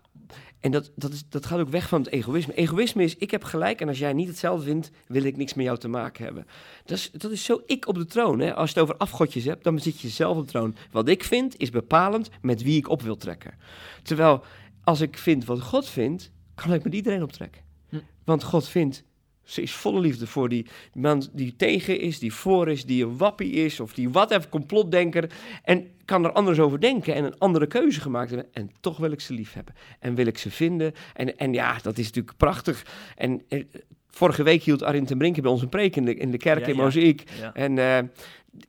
en 0.65 0.71
dat, 0.71 0.91
dat, 0.97 1.13
is, 1.13 1.25
dat 1.29 1.47
gaat 1.47 1.61
ook 1.61 1.69
weg 1.69 1.89
van 1.89 2.03
het 2.03 2.13
egoïsme. 2.13 2.55
Egoïsme 2.55 3.03
is, 3.03 3.17
ik 3.17 3.31
heb 3.31 3.45
gelijk 3.45 3.81
en 3.81 3.89
als 3.89 3.99
jij 3.99 4.13
niet 4.13 4.29
hetzelfde 4.29 4.65
vindt, 4.65 4.91
wil 5.07 5.23
ik 5.23 5.37
niks 5.37 5.55
met 5.55 5.65
jou 5.65 5.79
te 5.79 5.89
maken 5.89 6.25
hebben. 6.25 6.47
Dat 6.85 6.99
is, 6.99 7.11
dat 7.13 7.31
is 7.31 7.45
zo 7.45 7.63
ik 7.67 7.89
op 7.89 7.95
de 7.95 8.07
troon. 8.07 8.41
Hè? 8.41 8.55
Als 8.55 8.71
je 8.71 8.75
het 8.75 8.83
over 8.85 9.01
afgodjes 9.01 9.45
hebt, 9.45 9.65
dan 9.65 9.81
zit 9.81 10.01
je 10.01 10.09
zelf 10.09 10.37
op 10.37 10.45
de 10.45 10.51
troon. 10.51 10.77
Wat 10.95 11.09
ik 11.09 11.25
vind, 11.25 11.59
is 11.59 11.71
bepalend 11.71 12.31
met 12.43 12.63
wie 12.63 12.79
ik 12.79 12.89
op 12.89 13.03
wil 13.03 13.17
trekken. 13.17 13.55
Terwijl, 14.03 14.45
als 14.85 15.01
ik 15.01 15.19
vind 15.19 15.45
wat 15.45 15.61
God 15.61 15.89
vindt, 15.89 16.31
kan 16.55 16.73
ik 16.73 16.85
met 16.85 16.95
iedereen 16.95 17.23
optrekken. 17.23 17.63
Hm. 17.89 17.99
Want 18.25 18.43
God 18.43 18.69
vindt 18.69 19.05
ze 19.45 19.63
is 19.63 19.73
volle 19.73 20.01
liefde 20.01 20.27
voor 20.27 20.49
die 20.49 20.67
man 20.93 21.29
die 21.33 21.57
tegen 21.57 22.01
is, 22.01 22.19
die 22.19 22.35
voor 22.35 22.69
is, 22.69 22.85
die 22.85 23.05
een 23.05 23.17
wappie 23.17 23.53
is 23.53 23.81
of 23.81 23.95
die 23.95 24.11
wat 24.11 24.31
even 24.31 24.49
complotdenker. 24.49 25.31
En 25.63 25.89
kan 26.05 26.25
er 26.25 26.33
anders 26.33 26.59
over 26.59 26.81
denken 26.81 27.15
en 27.15 27.25
een 27.25 27.39
andere 27.39 27.67
keuze 27.67 28.01
gemaakt 28.01 28.31
hebben. 28.31 28.49
En 28.53 28.71
toch 28.81 28.97
wil 28.97 29.11
ik 29.11 29.21
ze 29.21 29.33
lief 29.33 29.53
hebben. 29.53 29.75
En 30.01 30.15
wil 30.15 30.27
ik 30.27 30.39
ze 30.39 30.51
vinden. 30.51 30.93
En, 31.15 31.37
en 31.37 31.53
ja, 31.53 31.79
dat 31.83 31.99
is 31.99 32.07
natuurlijk 32.07 32.37
prachtig. 32.37 32.87
En 33.17 33.43
eh, 33.49 33.65
vorige 34.09 34.43
week 34.43 34.63
hield 34.63 34.83
Arjen 34.83 35.05
ten 35.05 35.19
Brinken 35.19 35.43
bij 35.43 35.51
ons 35.51 35.63
een 35.63 35.69
preek 35.69 35.97
in 35.97 36.05
de, 36.05 36.15
in 36.15 36.31
de 36.31 36.39
kerk 36.39 36.67
in 36.67 36.77
Mozaïek. 36.77 37.23
En 37.53 37.77
uh, 37.77 37.99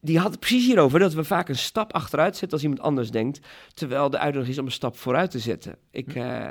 die 0.02 0.20
had 0.20 0.32
het 0.32 0.40
precies 0.40 0.66
hierover, 0.66 1.00
dat 1.00 1.14
we 1.14 1.24
vaak 1.24 1.50
een 1.50 1.56
stap 1.56 1.94
achteruit 1.94 2.38
zetten 2.38 2.52
als 2.52 2.62
iemand 2.62 2.82
anders 2.82 3.12
denkt. 3.12 3.40
Terwijl 3.74 4.10
de 4.10 4.18
uitdaging 4.18 4.52
is 4.52 4.60
om 4.60 4.66
een 4.66 4.72
stap 4.72 4.98
vooruit 4.98 5.32
te 5.32 5.40
zetten. 5.40 5.76
Ik, 5.92 6.16
uh, 6.16 6.48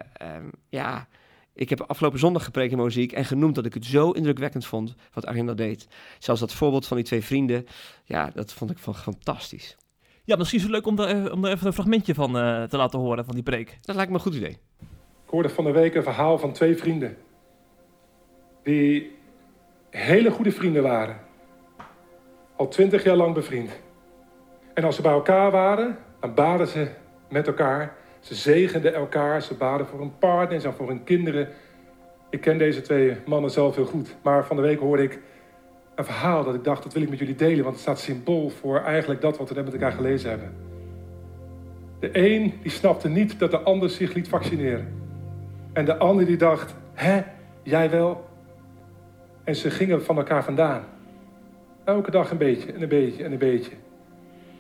ja... 0.69 1.09
Ik 1.57 1.69
heb 1.69 1.81
afgelopen 1.81 2.19
zondag 2.19 2.45
gepreekt 2.45 2.73
in 2.73 2.79
muziek 2.79 3.13
en 3.13 3.25
genoemd 3.25 3.55
dat 3.55 3.67
ik 3.67 3.75
het 3.75 3.85
zo 3.85 4.11
indrukwekkend 4.11 4.67
vond 4.67 4.95
wat 5.13 5.27
Arjen 5.27 5.47
dat 5.47 5.57
deed. 5.57 5.89
Zelfs 6.19 6.41
dat 6.41 6.53
voorbeeld 6.53 6.87
van 6.87 6.97
die 6.97 7.07
twee 7.07 7.25
vrienden, 7.25 7.67
ja, 8.05 8.31
dat 8.35 8.53
vond 8.53 8.71
ik 8.71 8.79
van 8.79 8.95
fantastisch. 8.95 9.77
Ja, 10.25 10.37
misschien 10.37 10.59
is 10.59 10.65
het 10.65 10.75
leuk 10.75 10.87
om 10.87 10.99
er, 10.99 11.33
om 11.33 11.45
er 11.45 11.53
even 11.53 11.67
een 11.67 11.73
fragmentje 11.73 12.15
van 12.15 12.37
uh, 12.37 12.63
te 12.63 12.77
laten 12.77 12.99
horen, 12.99 13.25
van 13.25 13.35
die 13.35 13.43
preek. 13.43 13.79
Dat 13.81 13.95
lijkt 13.95 14.11
me 14.11 14.17
een 14.17 14.23
goed 14.23 14.35
idee. 14.35 14.59
Ik 15.25 15.31
hoorde 15.31 15.49
van 15.49 15.65
de 15.65 15.71
week 15.71 15.95
een 15.95 16.03
verhaal 16.03 16.39
van 16.39 16.53
twee 16.53 16.77
vrienden. 16.77 17.17
Die 18.63 19.11
hele 19.91 20.31
goede 20.31 20.53
vrienden 20.53 20.83
waren. 20.83 21.21
Al 22.57 22.69
twintig 22.69 23.05
jaar 23.05 23.17
lang 23.17 23.35
bevriend. 23.35 23.71
En 24.75 24.85
als 24.85 24.97
ze 24.97 25.03
bij 25.03 25.13
elkaar 25.13 25.51
waren, 25.51 25.99
dan 26.21 26.35
baden 26.35 26.67
ze 26.67 26.89
met 27.29 27.47
elkaar 27.47 27.95
ze 28.25 28.35
zegenden 28.35 28.95
elkaar, 28.95 29.43
ze 29.43 29.55
baden 29.55 29.87
voor 29.87 29.99
hun 29.99 30.19
partners 30.19 30.65
en 30.65 30.75
voor 30.75 30.89
hun 30.89 31.05
kinderen. 31.05 31.49
Ik 32.31 32.41
ken 32.41 32.59
deze 32.59 32.81
twee 32.81 33.17
mannen 33.27 33.51
zelf 33.51 33.75
heel 33.75 33.85
goed. 33.85 34.17
Maar 34.23 34.47
van 34.47 34.57
de 34.57 34.63
week 34.63 34.79
hoorde 34.79 35.03
ik 35.03 35.19
een 35.95 36.05
verhaal 36.05 36.45
dat 36.45 36.55
ik 36.55 36.65
dacht, 36.65 36.83
dat 36.83 36.93
wil 36.93 37.03
ik 37.03 37.09
met 37.09 37.19
jullie 37.19 37.35
delen. 37.35 37.63
Want 37.63 37.75
het 37.75 37.83
staat 37.83 37.99
symbool 37.99 38.49
voor 38.49 38.81
eigenlijk 38.81 39.21
dat 39.21 39.39
wat 39.39 39.49
we 39.49 39.55
net 39.55 39.65
met 39.65 39.73
elkaar 39.73 39.93
gelezen 39.93 40.31
hebben. 40.31 40.57
De 42.01 42.11
een 42.13 42.55
die 42.63 42.71
snapte 42.71 43.09
niet 43.09 43.39
dat 43.39 43.51
de 43.51 43.59
ander 43.59 43.91
zich 43.91 44.13
liet 44.13 44.29
vaccineren. 44.29 45.03
En 45.73 45.85
de 45.85 45.97
ander 45.97 46.27
die 46.27 46.37
dacht, 46.37 46.75
hè, 46.95 47.23
jij 47.63 47.91
wel? 47.91 48.29
En 49.45 49.57
ze 49.57 49.71
gingen 49.71 50.05
van 50.05 50.17
elkaar 50.17 50.45
vandaan. 50.45 50.85
Elke 51.85 52.11
dag 52.11 52.31
een 52.31 52.37
beetje 52.37 52.73
en 52.73 52.83
een 52.83 52.89
beetje 52.89 53.25
en 53.25 53.33
een 53.33 53.39
beetje. 53.39 53.73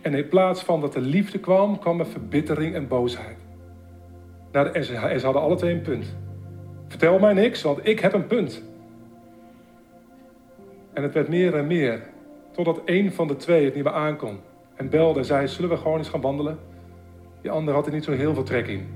En 0.03 0.15
in 0.15 0.29
plaats 0.29 0.63
van 0.63 0.81
dat 0.81 0.95
er 0.95 1.01
liefde 1.01 1.39
kwam, 1.39 1.79
kwam 1.79 2.01
er 2.01 2.07
verbittering 2.07 2.75
en 2.75 2.89
boosheid. 2.89 3.37
Nou, 4.53 4.69
en, 4.69 4.85
ze, 4.85 4.95
en 4.95 5.21
hadden 5.21 5.43
alle 5.43 5.57
twee 5.57 5.75
een 5.75 5.83
punt. 5.83 6.17
Vertel 6.89 7.19
mij 7.19 7.33
niks, 7.33 7.63
want 7.63 7.87
ik 7.87 8.01
heb 8.01 8.13
een 8.13 8.27
punt. 8.27 8.63
En 10.93 11.03
het 11.03 11.15
werd 11.15 11.29
meer 11.29 11.55
en 11.55 11.67
meer. 11.67 12.03
Totdat 12.51 12.83
een 12.85 13.13
van 13.13 13.29
de 13.29 13.37
twee 13.37 13.65
het 13.65 13.75
niet 13.75 13.85
meer 13.85 13.93
aankon. 13.93 14.39
En 14.75 14.89
belde 14.89 15.19
en 15.19 15.25
zei, 15.25 15.49
zullen 15.49 15.71
we 15.71 15.77
gewoon 15.77 15.99
eens 15.99 16.09
gaan 16.09 16.21
wandelen? 16.21 16.59
Die 17.41 17.51
ander 17.51 17.75
had 17.75 17.87
er 17.87 17.93
niet 17.93 18.05
zo 18.05 18.13
heel 18.13 18.35
veel 18.35 18.43
trek 18.43 18.67
in. 18.67 18.89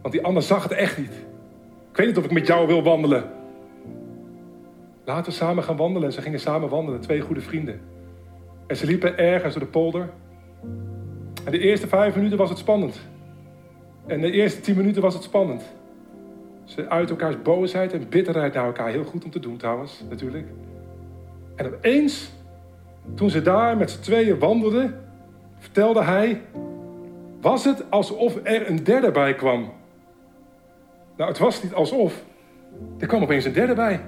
Want 0.00 0.14
die 0.14 0.24
ander 0.24 0.42
zag 0.42 0.62
het 0.62 0.72
echt 0.72 0.98
niet. 0.98 1.14
Ik 1.90 1.96
weet 1.96 2.06
niet 2.06 2.18
of 2.18 2.24
ik 2.24 2.32
met 2.32 2.46
jou 2.46 2.66
wil 2.66 2.82
wandelen. 2.82 3.30
Laten 5.04 5.32
we 5.32 5.38
samen 5.38 5.64
gaan 5.64 5.76
wandelen. 5.76 6.08
En 6.08 6.14
ze 6.14 6.22
gingen 6.22 6.40
samen 6.40 6.68
wandelen, 6.68 7.00
twee 7.00 7.20
goede 7.20 7.40
vrienden. 7.40 7.80
En 8.66 8.76
ze 8.76 8.86
liepen 8.86 9.18
ergens 9.18 9.54
door 9.54 9.62
de 9.62 9.68
polder. 9.68 10.10
En 11.44 11.50
de 11.50 11.58
eerste 11.58 11.88
vijf 11.88 12.16
minuten 12.16 12.38
was 12.38 12.48
het 12.48 12.58
spannend. 12.58 13.00
En 14.06 14.20
de 14.20 14.30
eerste 14.30 14.60
tien 14.60 14.76
minuten 14.76 15.02
was 15.02 15.14
het 15.14 15.22
spannend. 15.22 15.62
Ze 16.64 16.88
uit 16.88 17.10
elkaars 17.10 17.42
boosheid 17.42 17.92
en 17.92 18.08
bitterheid 18.08 18.54
naar 18.54 18.66
elkaar. 18.66 18.88
Heel 18.88 19.04
goed 19.04 19.24
om 19.24 19.30
te 19.30 19.38
doen 19.38 19.56
trouwens, 19.56 20.02
natuurlijk. 20.08 20.46
En 21.56 21.66
opeens, 21.66 22.30
toen 23.14 23.30
ze 23.30 23.42
daar 23.42 23.76
met 23.76 23.90
z'n 23.90 24.00
tweeën 24.00 24.38
wandelden, 24.38 25.00
vertelde 25.58 26.02
hij... 26.02 26.40
Was 27.40 27.64
het 27.64 27.90
alsof 27.90 28.38
er 28.42 28.70
een 28.70 28.84
derde 28.84 29.10
bij 29.10 29.34
kwam? 29.34 29.72
Nou, 31.16 31.30
het 31.30 31.38
was 31.38 31.62
niet 31.62 31.74
alsof. 31.74 32.24
Er 32.98 33.06
kwam 33.06 33.22
opeens 33.22 33.44
een 33.44 33.52
derde 33.52 33.74
bij. 33.74 34.00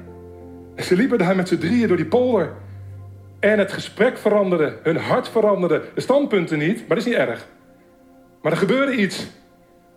Ze 0.77 0.97
liepen 0.97 1.19
daar 1.19 1.37
met 1.37 1.49
z'n 1.49 1.59
drieën 1.59 1.89
door 1.89 1.97
die 1.97 2.07
polder. 2.07 2.53
En 3.41 3.59
het 3.59 3.73
gesprek 3.73 4.19
veranderde, 4.19 4.77
hun 4.83 4.97
hart 4.97 5.29
veranderde. 5.29 5.83
De 5.95 6.01
standpunten 6.01 6.59
niet, 6.59 6.79
maar 6.79 6.97
dat 6.97 7.07
is 7.07 7.13
niet 7.13 7.15
erg. 7.15 7.47
Maar 8.43 8.53
er 8.53 8.59
gebeurde 8.59 8.97
iets. 8.97 9.27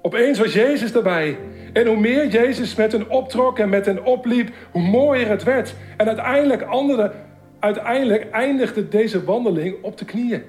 Opeens 0.01 0.39
was 0.39 0.53
Jezus 0.53 0.93
erbij. 0.93 1.37
En 1.73 1.87
hoe 1.87 1.97
meer 1.97 2.27
Jezus 2.27 2.75
met 2.75 2.91
hen 2.91 3.09
optrok 3.09 3.59
en 3.59 3.69
met 3.69 3.85
hen 3.85 4.05
opliep, 4.05 4.49
hoe 4.71 4.81
mooier 4.81 5.27
het 5.27 5.43
werd. 5.43 5.75
En 5.97 6.07
uiteindelijk, 6.07 6.61
andere, 6.61 7.11
uiteindelijk 7.59 8.29
eindigde 8.31 8.87
deze 8.87 9.23
wandeling 9.23 9.75
op 9.81 9.97
de 9.97 10.05
knieën. 10.05 10.43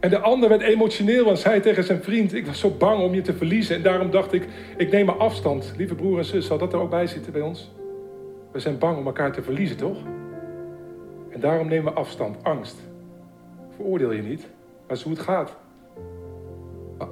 En 0.00 0.10
de 0.10 0.18
ander 0.18 0.48
werd 0.48 0.60
emotioneel 0.60 1.30
en 1.30 1.36
zei 1.36 1.60
tegen 1.60 1.84
zijn 1.84 2.02
vriend: 2.02 2.34
Ik 2.34 2.46
was 2.46 2.58
zo 2.58 2.70
bang 2.70 3.02
om 3.02 3.14
je 3.14 3.20
te 3.20 3.34
verliezen. 3.34 3.76
En 3.76 3.82
daarom 3.82 4.10
dacht 4.10 4.32
ik: 4.32 4.46
Ik 4.76 4.90
neem 4.90 5.06
mijn 5.06 5.18
afstand. 5.18 5.72
Lieve 5.76 5.94
broer 5.94 6.18
en 6.18 6.24
zus, 6.24 6.46
zal 6.46 6.58
dat 6.58 6.72
er 6.72 6.80
ook 6.80 6.90
bij 6.90 7.06
zitten 7.06 7.32
bij 7.32 7.40
ons? 7.40 7.70
We 8.52 8.60
zijn 8.60 8.78
bang 8.78 8.98
om 8.98 9.06
elkaar 9.06 9.32
te 9.32 9.42
verliezen, 9.42 9.76
toch? 9.76 9.98
En 11.30 11.40
daarom 11.40 11.68
nemen 11.68 11.92
we 11.92 11.98
afstand. 11.98 12.44
Angst. 12.44 12.76
Veroordeel 13.74 14.12
je 14.12 14.22
niet, 14.22 14.48
maar 14.86 14.96
is 14.96 15.02
hoe 15.02 15.12
het 15.12 15.22
gaat. 15.22 15.56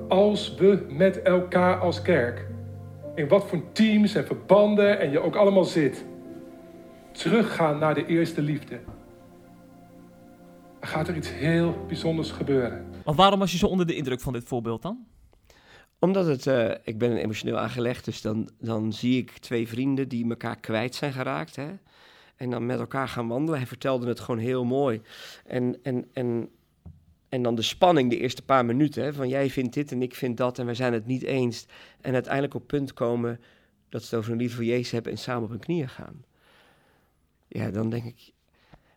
Als 0.09 0.55
we 0.55 0.87
met 0.89 1.23
elkaar 1.23 1.79
als 1.79 2.03
kerk, 2.03 2.47
in 3.15 3.29
wat 3.29 3.47
voor 3.47 3.73
teams 3.73 4.15
en 4.15 4.27
verbanden 4.27 5.01
en 5.01 5.11
je 5.11 5.21
ook 5.21 5.37
allemaal 5.37 5.65
zit, 5.65 6.05
teruggaan 7.13 7.79
naar 7.79 7.95
de 7.95 8.07
eerste 8.07 8.43
liefde, 8.43 8.81
dan 10.81 10.89
gaat 10.89 11.09
er 11.09 11.17
iets 11.17 11.33
heel 11.33 11.75
bijzonders 11.87 12.31
gebeuren. 12.31 12.85
Maar 13.05 13.15
waarom 13.15 13.39
was 13.39 13.53
je 13.53 13.59
zo 13.59 13.67
onder 13.67 13.87
de 13.87 13.95
indruk 13.95 14.21
van 14.21 14.33
dit 14.33 14.45
voorbeeld 14.45 14.83
dan? 14.83 15.07
Omdat 15.99 16.27
het, 16.27 16.47
eh, 16.47 16.71
ik 16.83 16.99
ben 16.99 17.17
emotioneel 17.17 17.59
aangelegd, 17.59 18.05
dus 18.05 18.21
dan, 18.21 18.51
dan 18.59 18.93
zie 18.93 19.19
ik 19.19 19.31
twee 19.31 19.69
vrienden 19.69 20.09
die 20.09 20.29
elkaar 20.29 20.61
kwijt 20.61 20.95
zijn 20.95 21.13
geraakt. 21.13 21.57
Hè? 21.57 21.69
En 22.37 22.51
dan 22.51 22.67
met 22.67 22.79
elkaar 22.79 23.09
gaan 23.09 23.29
wandelen. 23.29 23.59
Hij 23.59 23.69
vertelde 23.69 24.09
het 24.09 24.21
gewoon 24.21 24.41
heel 24.41 24.65
mooi. 24.65 25.01
En, 25.45 25.79
en, 25.83 26.09
en, 26.13 26.49
en 27.29 27.43
dan 27.43 27.55
de 27.55 27.63
spanning 27.63 28.11
de 28.11 28.19
eerste 28.19 28.43
paar 28.43 28.65
minuten. 28.65 29.05
Hè? 29.05 29.13
Van 29.13 29.29
jij 29.29 29.51
vindt 29.51 29.75
dit 29.75 29.93
en 29.93 30.03
ik 30.03 30.15
vind 30.15 30.37
dat 30.37 30.59
en 30.59 30.67
we 30.67 30.75
zijn 30.75 30.93
het 30.93 31.07
niet 31.07 31.23
eens. 31.23 31.67
En 32.01 32.15
uiteindelijk 32.15 32.55
op 32.55 32.67
punt 32.67 32.93
komen 32.93 33.41
dat 33.89 34.03
ze 34.03 34.09
het 34.09 34.19
over 34.19 34.33
een 34.33 34.39
liefde 34.39 34.57
voor 34.57 34.65
Jezus 34.65 34.91
hebben 34.91 35.13
en 35.13 35.19
samen 35.19 35.43
op 35.43 35.51
hun 35.51 35.59
knieën 35.59 35.89
gaan. 35.89 36.25
Ja, 37.49 37.71
dan 37.71 37.91
denk 37.91 38.05
ik, 38.05 38.33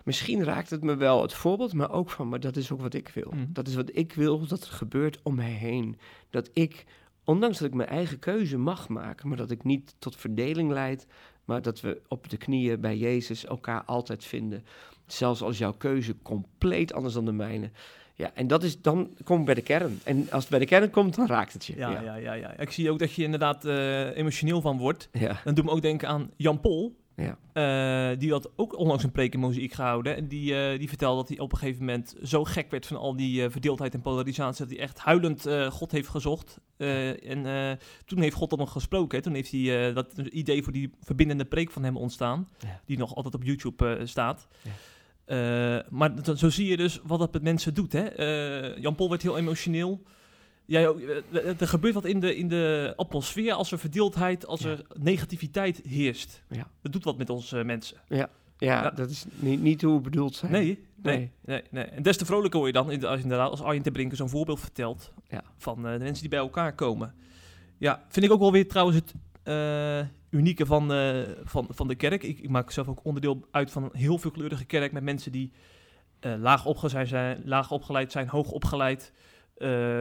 misschien 0.09 0.43
raakt 0.43 0.69
het 0.69 0.83
me 0.83 0.95
wel 0.95 1.21
het 1.21 1.33
voorbeeld, 1.33 1.73
maar 1.73 1.91
ook 1.91 2.09
van, 2.09 2.29
maar 2.29 2.39
dat 2.39 2.55
is 2.55 2.71
ook 2.71 2.81
wat 2.81 2.93
ik 2.93 3.11
wil. 3.13 3.31
Mhm. 3.31 3.45
Dat 3.49 3.67
is 3.67 3.75
wat 3.75 3.89
ik 3.93 4.13
wil 4.13 4.47
dat 4.47 4.63
er 4.63 4.71
gebeurt 4.71 5.19
om 5.23 5.35
mij 5.35 5.51
heen. 5.51 5.97
Dat 6.29 6.49
ik, 6.53 6.85
ondanks 7.23 7.57
dat 7.57 7.67
ik 7.67 7.73
mijn 7.73 7.89
eigen 7.89 8.19
keuze 8.19 8.57
mag 8.57 8.87
maken, 8.87 9.27
maar 9.27 9.37
dat 9.37 9.51
ik 9.51 9.63
niet 9.63 9.95
tot 9.99 10.15
verdeling 10.15 10.71
leid, 10.71 11.07
maar 11.45 11.61
dat 11.61 11.81
we 11.81 12.01
op 12.07 12.29
de 12.29 12.37
knieën 12.37 12.81
bij 12.81 12.97
Jezus 12.97 13.45
elkaar 13.45 13.83
altijd 13.83 14.25
vinden. 14.25 14.63
Zelfs 15.05 15.41
als 15.41 15.57
jouw 15.57 15.73
keuze 15.73 16.15
compleet 16.21 16.93
anders 16.93 17.13
dan 17.13 17.25
de 17.25 17.31
mijne. 17.31 17.69
Ja, 18.13 18.31
en 18.33 18.47
dat 18.47 18.63
is, 18.63 18.81
dan 18.81 19.09
kom 19.23 19.39
ik 19.39 19.45
bij 19.45 19.53
de 19.53 19.61
kern. 19.61 19.99
En 20.03 20.31
als 20.31 20.41
het 20.41 20.49
bij 20.49 20.59
de 20.59 20.65
kern 20.65 20.89
komt, 20.89 21.15
dan 21.15 21.27
raakt 21.27 21.53
het 21.53 21.65
je. 21.65 21.75
Ja, 21.75 21.89
ja. 21.89 22.01
ja, 22.01 22.15
ja. 22.15 22.33
ja, 22.33 22.57
Ik 22.57 22.71
zie 22.71 22.91
ook 22.91 22.99
dat 22.99 23.13
je 23.13 23.23
inderdaad 23.23 23.65
eh, 23.65 24.17
emotioneel 24.17 24.61
van 24.61 24.77
wordt. 24.77 25.09
ja. 25.11 25.41
Dan 25.43 25.53
doet 25.53 25.65
me 25.65 25.71
ook 25.71 25.81
denken 25.81 26.07
aan 26.07 26.31
Jan 26.35 26.59
Pol. 26.59 26.97
Ja. 27.19 27.37
Eh, 27.53 28.19
die 28.19 28.31
had 28.31 28.49
ook 28.55 28.77
onlangs 28.77 29.03
een 29.03 29.11
preek 29.11 29.33
in 29.33 29.39
Mozaïek 29.39 29.73
gehouden. 29.73 30.15
En 30.15 30.27
die, 30.27 30.55
eh, 30.55 30.79
die 30.79 30.87
vertelde 30.87 31.15
dat 31.15 31.29
hij 31.29 31.39
op 31.39 31.51
een 31.51 31.57
gegeven 31.57 31.85
moment 31.85 32.15
zo 32.23 32.43
gek 32.43 32.71
werd 32.71 32.85
van 32.85 32.97
al 32.97 33.15
die 33.15 33.43
eh, 33.43 33.51
verdeeldheid 33.51 33.93
en 33.93 34.01
polarisatie. 34.01 34.65
Dat 34.65 34.75
hij 34.75 34.83
echt 34.83 34.99
huilend 34.99 35.47
God 35.69 35.91
heeft 35.91 36.07
gezocht. 36.07 36.59
En 36.77 37.79
toen 38.05 38.21
heeft 38.21 38.35
God 38.35 38.49
dan 38.49 38.59
nog 38.59 38.71
gesproken. 38.71 39.17
Hè. 39.17 39.23
Toen 39.23 39.33
heeft 39.33 39.51
hij 39.51 39.93
dat 39.93 40.17
idee 40.17 40.63
voor 40.63 40.73
die 40.73 40.91
verbindende 41.01 41.45
preek 41.45 41.71
van 41.71 41.83
hem 41.83 41.97
ontstaan. 41.97 42.47
Ja. 42.59 42.81
Die 42.85 42.97
nog 42.97 43.15
altijd 43.15 43.35
op 43.35 43.43
YouTube 43.43 43.99
staat. 44.03 44.47
Ja. 45.25 45.85
Maar 45.89 46.11
zo 46.35 46.49
zie 46.49 46.67
je 46.67 46.77
dus 46.77 46.99
wat 47.03 47.19
dat 47.19 47.33
met 47.33 47.41
mensen 47.41 47.73
doet. 47.73 47.93
Hè. 47.93 48.05
Jan 48.75 48.95
Pol 48.95 49.09
werd 49.09 49.21
heel 49.21 49.37
emotioneel. 49.37 50.01
Jij 50.69 50.87
ook, 50.87 50.99
eh, 50.99 51.61
er 51.61 51.67
gebeurt 51.67 51.93
wat 51.93 52.05
in 52.05 52.19
de, 52.19 52.35
in 52.35 52.47
de 52.47 52.93
atmosfeer 52.95 53.53
als 53.53 53.71
er 53.71 53.79
verdeeldheid, 53.79 54.45
als 54.45 54.61
Ja. 54.61 54.69
er 54.69 54.85
negativiteit 54.93 55.81
heerst. 55.87 56.43
Ja. 56.49 56.67
Dat 56.81 56.91
doet 56.91 57.03
wat 57.03 57.17
met 57.17 57.29
onze 57.29 57.63
mensen. 57.63 57.97
Ja, 58.07 58.29
Ja. 58.57 58.89
dat 58.89 59.09
is 59.09 59.25
niet, 59.35 59.61
niet 59.61 59.81
hoe 59.81 59.93
we 59.95 60.01
bedoeld 60.01 60.35
zijn. 60.35 60.51
Nee, 60.51 60.63
nee, 60.65 61.17
Nee. 61.17 61.31
nee. 61.45 61.63
nee, 61.71 61.83
En 61.83 62.03
des 62.03 62.17
te 62.17 62.25
vrolijker 62.25 62.59
word 62.59 62.75
je 62.75 62.81
dan 62.81 62.91
inderdaad, 62.91 63.49
als 63.49 63.61
Arjen 63.61 63.83
te 63.83 63.91
Brinken 63.91 64.17
zo'n 64.17 64.29
voorbeeld 64.29 64.59
vertelt 64.59 65.11
Ja. 65.29 65.43
van 65.57 65.85
eh, 65.87 65.91
de 65.93 65.99
mensen 65.99 66.19
die 66.21 66.29
bij 66.29 66.39
elkaar 66.39 66.75
komen. 66.75 67.13
Ja, 67.77 68.05
vind 68.09 68.25
ik 68.25 68.31
ook 68.31 68.39
wel 68.39 68.51
weer 68.51 68.67
trouwens 68.67 68.97
het 68.97 69.13
eh, 69.43 69.99
unieke 70.29 70.65
van, 70.65 70.93
eh, 70.93 71.19
van, 71.43 71.67
van 71.69 71.87
de 71.87 71.95
kerk. 71.95 72.23
Ik, 72.23 72.39
ik 72.39 72.49
maak 72.49 72.71
zelf 72.71 72.87
ook 72.87 73.05
onderdeel 73.05 73.47
uit 73.51 73.71
van 73.71 73.83
een 73.83 73.89
heel 73.99 74.17
veelkleurige 74.17 74.65
kerk 74.65 74.91
met 74.91 75.03
mensen 75.03 75.31
die 75.31 75.51
eh, 76.19 76.33
laag, 76.37 76.65
opgeleid 76.65 77.07
zijn, 77.07 77.41
laag 77.45 77.71
opgeleid 77.71 78.11
zijn, 78.11 78.27
hoog 78.27 78.51
opgeleid, 78.51 79.11
eh, 79.13 79.19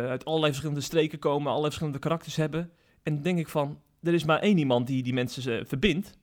uit 0.09 0.24
allerlei 0.24 0.52
verschillende 0.52 0.80
streken 0.84 1.18
komen, 1.18 1.46
allerlei 1.46 1.64
verschillende 1.66 1.98
karakters 1.98 2.36
hebben. 2.36 2.70
En 3.02 3.14
dan 3.14 3.22
denk 3.22 3.38
ik 3.38 3.48
van, 3.48 3.80
er 4.02 4.14
is 4.14 4.24
maar 4.24 4.38
één 4.40 4.59
iemand 4.59 4.86
die 4.86 5.02
die 5.02 5.12
mensen 5.12 5.59
eh, 5.59 5.64
verbindt. 5.66 6.18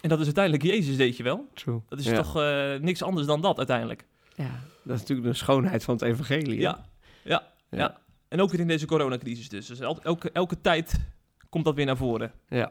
En 0.00 0.08
dat 0.08 0.18
is 0.18 0.24
uiteindelijk 0.24 0.64
Jezus, 0.64 0.96
weet 0.96 1.16
je 1.16 1.22
wel. 1.22 1.48
True. 1.54 1.80
Dat 1.88 1.98
is 1.98 2.04
ja. 2.04 2.22
toch 2.22 2.36
eh, 2.36 2.74
niks 2.74 3.02
anders 3.02 3.26
dan 3.26 3.40
dat 3.40 3.58
uiteindelijk. 3.58 4.06
Ja, 4.34 4.60
dat 4.84 4.94
is 4.94 5.00
natuurlijk 5.00 5.28
de 5.28 5.34
schoonheid 5.34 5.84
van 5.84 5.94
het 5.94 6.02
evangelie. 6.02 6.56
hè? 6.56 6.62
Ja, 6.62 6.84
ja, 7.24 7.52
ja. 7.70 8.00
En 8.28 8.40
ook 8.40 8.50
weer 8.50 8.60
in 8.60 8.66
deze 8.66 8.86
coronacrisis 8.86 9.48
dus. 9.48 9.66
dus 9.66 9.80
el- 9.80 10.02
elke, 10.02 10.30
elke 10.30 10.60
tijd 10.60 11.00
komt 11.48 11.64
dat 11.64 11.74
weer 11.74 11.86
naar 11.86 11.96
voren. 11.96 12.32
Ja. 12.48 12.70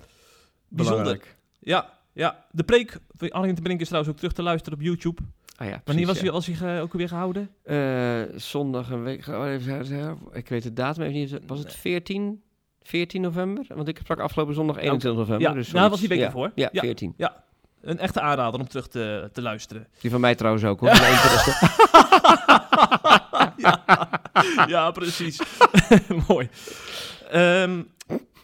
Bijzonder. 0.68 1.04
Belangrijk. 1.04 1.38
Ja, 1.60 1.90
ja. 2.14 2.46
De 2.52 2.64
preek 2.64 3.00
van 3.12 3.30
Arjen 3.30 3.56
te 3.56 3.62
Brink 3.62 3.80
is 3.82 3.88
trouwens 3.88 4.14
ook 4.14 4.20
terug 4.20 4.34
te 4.34 4.44
luisteren 4.44 4.80
op 4.80 4.86
YouTube. 4.86 5.22
Ah, 5.56 5.68
ja, 5.68 5.82
Wanneer 5.86 6.06
was 6.06 6.22
hij, 6.22 6.32
was 6.32 6.46
hij 6.46 6.82
ook 6.82 6.94
weer 6.94 7.08
gehouden? 7.08 7.50
ja. 7.66 8.22
Eh, 8.22 8.40
zondag 8.40 8.90
een 8.90 9.04
week. 9.04 9.26
Ik 10.34 10.50
weet 10.50 10.64
de 10.64 10.74
datum 10.74 11.04
even 11.04 11.14
niet. 11.14 11.40
Was 11.48 11.60
het 11.60 11.74
14? 11.74 12.44
14 12.82 13.22
november? 13.22 13.66
Want 13.76 13.88
ik 13.88 13.98
sprak 13.98 14.20
afgelopen 14.20 14.54
zondag 14.54 14.78
21 14.78 15.20
november. 15.20 15.48
ja, 15.48 15.54
dus 15.54 15.72
nou, 15.72 15.90
was 15.90 16.00
die 16.00 16.10
week 16.10 16.20
ja. 16.20 16.26
ervoor. 16.26 16.52
Ja, 16.56 16.70
Ja. 16.72 16.82
14. 16.82 17.14
Een 17.82 18.00
echte 18.00 18.22
aanrader 18.22 18.60
om 18.60 18.68
terug 18.68 18.88
te, 18.88 19.30
te 19.34 19.42
luisteren. 19.42 19.88
Die 20.02 20.12
van 20.12 20.20
mij 20.20 20.36
trouwens 20.36 20.64
ook. 20.64 20.80
Hoor. 20.80 20.90
Interesse. 20.90 21.52
ja. 23.58 23.84
ja, 24.68 24.92
precies. 24.92 25.42
Mooi. 26.28 26.50
Ehm, 27.30 27.82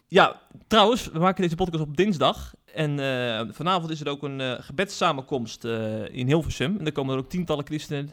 ja, 0.08 0.40
trouwens, 0.68 1.10
we 1.12 1.20
maken 1.20 1.42
deze 1.42 1.56
podcast 1.56 1.84
op 1.84 1.98
dinsdag. 1.98 2.54
En 2.74 3.00
eh, 3.00 3.48
vanavond 3.52 3.92
is 3.92 4.02
er 4.02 4.10
ook 4.10 4.24
een 4.24 4.42
eh 4.42 4.54
gebedssamenkomst 4.60 5.66
eh, 5.66 6.14
in 6.14 6.28
Hilversum. 6.28 6.78
En 6.78 6.84
daar 6.84 6.94
komen 6.94 7.14
er 7.14 7.20
ook 7.20 7.30
tientallen 7.30 7.66
christenen 7.66 8.10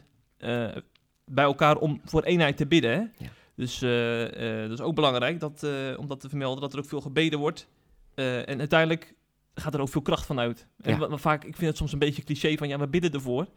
bij 1.25 1.43
elkaar 1.43 1.77
om 1.77 2.01
voor 2.05 2.23
eenheid 2.23 2.57
te 2.57 2.67
bidden. 2.67 2.91
Hè? 2.91 2.97
Ja. 2.97 3.29
Dus 3.55 3.79
dat 3.79 4.71
is 4.71 4.81
ook 4.81 4.95
belangrijk 4.95 5.39
dat, 5.39 5.67
om 5.97 6.07
dat 6.07 6.19
te 6.19 6.29
vermelden, 6.29 6.61
dat 6.61 6.73
er 6.73 6.79
ook 6.79 6.85
veel 6.87 7.01
gebeden 7.01 7.39
wordt. 7.39 7.67
En 8.15 8.59
uiteindelijk 8.59 9.13
gaat 9.53 9.73
er 9.73 9.79
ook 9.81 9.89
veel 9.89 10.01
kracht 10.01 10.25
van 10.25 10.39
uit. 10.39 10.67
En 10.81 10.99
Ja. 10.99 11.17
vaak, 11.17 11.43
ik 11.43 11.55
vind 11.55 11.67
het 11.67 11.77
soms 11.77 11.93
een 11.93 11.99
beetje 11.99 12.23
cliché 12.23 12.57
van, 12.57 12.67
ja, 12.67 12.79
we 12.79 12.87
bidden 12.87 13.11
ervoor. 13.11 13.47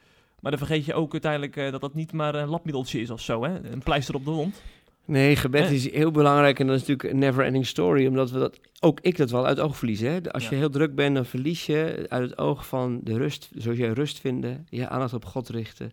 Maar 0.40 0.50
dan 0.50 0.60
vergeet 0.60 0.84
je 0.84 0.94
ook 0.94 1.12
uiteindelijk 1.12 1.54
dat 1.54 1.80
dat 1.80 1.94
niet 1.94 2.12
maar 2.12 2.34
een 2.34 2.48
labmiddeltje 2.48 3.00
is 3.00 3.10
of 3.10 3.20
zo, 3.20 3.44
hè? 3.44 3.70
Een 3.72 3.82
pleister 3.82 4.14
op 4.14 4.24
de 4.24 4.30
wond. 4.30 4.62
Nee, 5.04 5.36
gebed 5.36 5.70
is 5.70 5.90
heel 5.90 6.10
belangrijk 6.10 6.60
en 6.60 6.66
dat 6.66 6.74
is 6.74 6.80
natuurlijk 6.80 7.14
een 7.14 7.18
never-ending 7.18 7.66
story, 7.66 8.06
omdat 8.06 8.30
we 8.30 8.38
dat, 8.38 8.58
ook 8.80 8.98
ik 9.00 9.16
dat 9.16 9.30
wel 9.30 9.46
uit 9.46 9.56
het 9.56 9.66
oog 9.66 9.76
verliezen. 9.76 10.10
Hè? 10.10 10.32
Als 10.32 10.48
je 10.48 10.54
heel 10.54 10.70
druk 10.70 10.94
bent, 10.94 11.14
dan 11.14 11.26
verlies 11.26 11.66
je 11.66 12.06
uit 12.08 12.30
het 12.30 12.38
oog 12.38 12.66
van 12.66 13.00
de 13.02 13.16
rust, 13.16 13.50
zoals 13.54 13.78
jij 13.78 13.92
rust 13.92 14.20
vinden, 14.20 14.66
je 14.70 14.88
aandacht 14.88 15.14
op 15.14 15.24
God 15.24 15.48
richten. 15.48 15.92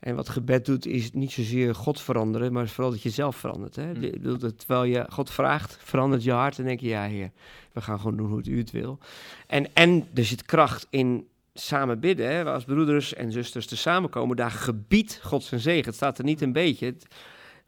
En 0.00 0.14
wat 0.14 0.28
gebed 0.28 0.64
doet, 0.64 0.86
is 0.86 1.12
niet 1.12 1.32
zozeer 1.32 1.74
God 1.74 2.00
veranderen, 2.00 2.52
maar 2.52 2.68
vooral 2.68 2.92
dat 2.92 3.02
je 3.02 3.10
zelf 3.10 3.36
verandert. 3.36 3.76
Hè? 3.76 3.92
Mm. 3.92 4.38
Dat 4.38 4.58
Terwijl 4.58 4.84
je 4.84 5.06
God 5.08 5.30
vraagt, 5.30 5.78
verandert 5.80 6.24
je 6.24 6.32
hart 6.32 6.58
en 6.58 6.64
denk 6.64 6.80
je, 6.80 6.88
ja 6.88 7.02
heer, 7.02 7.30
we 7.72 7.80
gaan 7.80 7.98
gewoon 7.98 8.16
doen 8.16 8.28
hoe 8.28 8.38
het 8.38 8.46
u 8.46 8.58
het 8.58 8.70
wil. 8.70 8.98
En, 9.46 9.74
en 9.74 10.08
er 10.14 10.24
zit 10.24 10.42
kracht 10.42 10.86
in 10.90 11.26
samen 11.54 12.00
bidden, 12.00 12.30
hè? 12.30 12.44
als 12.44 12.64
broeders 12.64 13.14
en 13.14 13.32
zusters 13.32 13.66
te 13.66 13.76
samenkomen, 13.76 14.36
daar 14.36 14.50
gebiedt 14.50 15.20
God 15.22 15.44
zijn 15.44 15.60
zegen. 15.60 15.84
Het 15.84 15.94
staat 15.94 16.18
er 16.18 16.24
niet 16.24 16.40
een 16.40 16.52
beetje. 16.52 16.86
Het- 16.86 17.06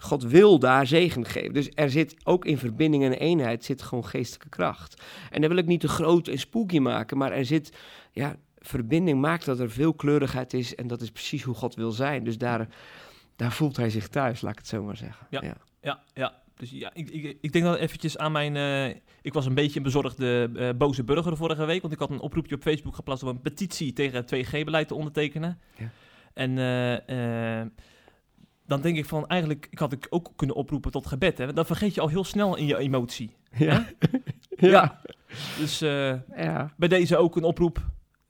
God 0.00 0.22
wil 0.22 0.58
daar 0.58 0.86
zegen 0.86 1.24
geven. 1.24 1.52
Dus 1.52 1.70
er 1.74 1.90
zit 1.90 2.16
ook 2.24 2.44
in 2.44 2.58
verbinding 2.58 3.04
en 3.04 3.12
eenheid 3.12 3.64
zit 3.64 3.82
gewoon 3.82 4.06
geestelijke 4.06 4.48
kracht. 4.48 5.02
En 5.30 5.40
dan 5.40 5.50
wil 5.50 5.58
ik 5.58 5.66
niet 5.66 5.80
te 5.80 5.88
groot 5.88 6.28
en 6.28 6.38
spooky 6.38 6.78
maken, 6.78 7.18
maar 7.18 7.32
er 7.32 7.44
zit, 7.44 7.76
ja, 8.12 8.36
verbinding 8.58 9.20
maakt 9.20 9.44
dat 9.44 9.60
er 9.60 9.70
veel 9.70 9.94
kleurigheid 9.94 10.54
is 10.54 10.74
en 10.74 10.86
dat 10.86 11.00
is 11.00 11.10
precies 11.10 11.42
hoe 11.42 11.54
God 11.54 11.74
wil 11.74 11.90
zijn. 11.90 12.24
Dus 12.24 12.38
daar, 12.38 12.68
daar 13.36 13.52
voelt 13.52 13.76
hij 13.76 13.90
zich 13.90 14.08
thuis, 14.08 14.40
laat 14.40 14.52
ik 14.52 14.58
het 14.58 14.68
zo 14.68 14.82
maar 14.82 14.96
zeggen. 14.96 15.26
Ja. 15.30 15.56
Ja, 15.80 16.02
ja. 16.14 16.34
Dus 16.54 16.70
ja, 16.70 16.90
ik, 16.94 17.10
ik, 17.10 17.38
ik 17.40 17.52
denk 17.52 17.64
dat 17.64 17.76
eventjes 17.76 18.18
aan 18.18 18.32
mijn... 18.32 18.56
eh, 18.56 18.96
ik 19.22 19.32
was 19.32 19.46
een 19.46 19.54
beetje 19.54 19.76
een 19.76 19.82
bezorgde 19.82 20.50
eh, 20.56 20.68
boze 20.76 21.04
burger 21.04 21.36
vorige 21.36 21.64
week, 21.64 21.80
want 21.80 21.92
ik 21.92 21.98
had 21.98 22.10
een 22.10 22.20
oproepje 22.20 22.54
op 22.54 22.62
Facebook 22.62 22.94
geplaatst 22.94 23.22
om 23.22 23.28
een 23.28 23.40
petitie 23.40 23.92
tegen 23.92 24.16
het 24.16 24.34
2G-beleid 24.34 24.88
te 24.88 24.94
ondertekenen. 24.94 25.60
Ja. 25.76 25.90
En 26.34 26.58
eh, 26.58 27.60
dan 28.68 28.80
denk 28.80 28.96
ik 28.96 29.04
van, 29.04 29.26
eigenlijk 29.26 29.68
ik 29.70 29.78
had 29.78 29.92
ik 29.92 30.06
ook 30.10 30.32
kunnen 30.36 30.56
oproepen 30.56 30.90
tot 30.90 31.06
gebed. 31.06 31.38
Hè? 31.38 31.52
Dan 31.52 31.66
vergeet 31.66 31.94
je 31.94 32.00
al 32.00 32.08
heel 32.08 32.24
snel 32.24 32.56
in 32.56 32.66
je 32.66 32.76
emotie. 32.78 33.36
Ja. 33.56 33.86
Ja. 34.60 35.00
Dus 35.58 35.80
eh, 35.80 36.14
Ja. 36.36 36.72
bij 36.76 36.88
deze 36.88 37.16
ook 37.16 37.36
een 37.36 37.42
oproep. 37.44 37.78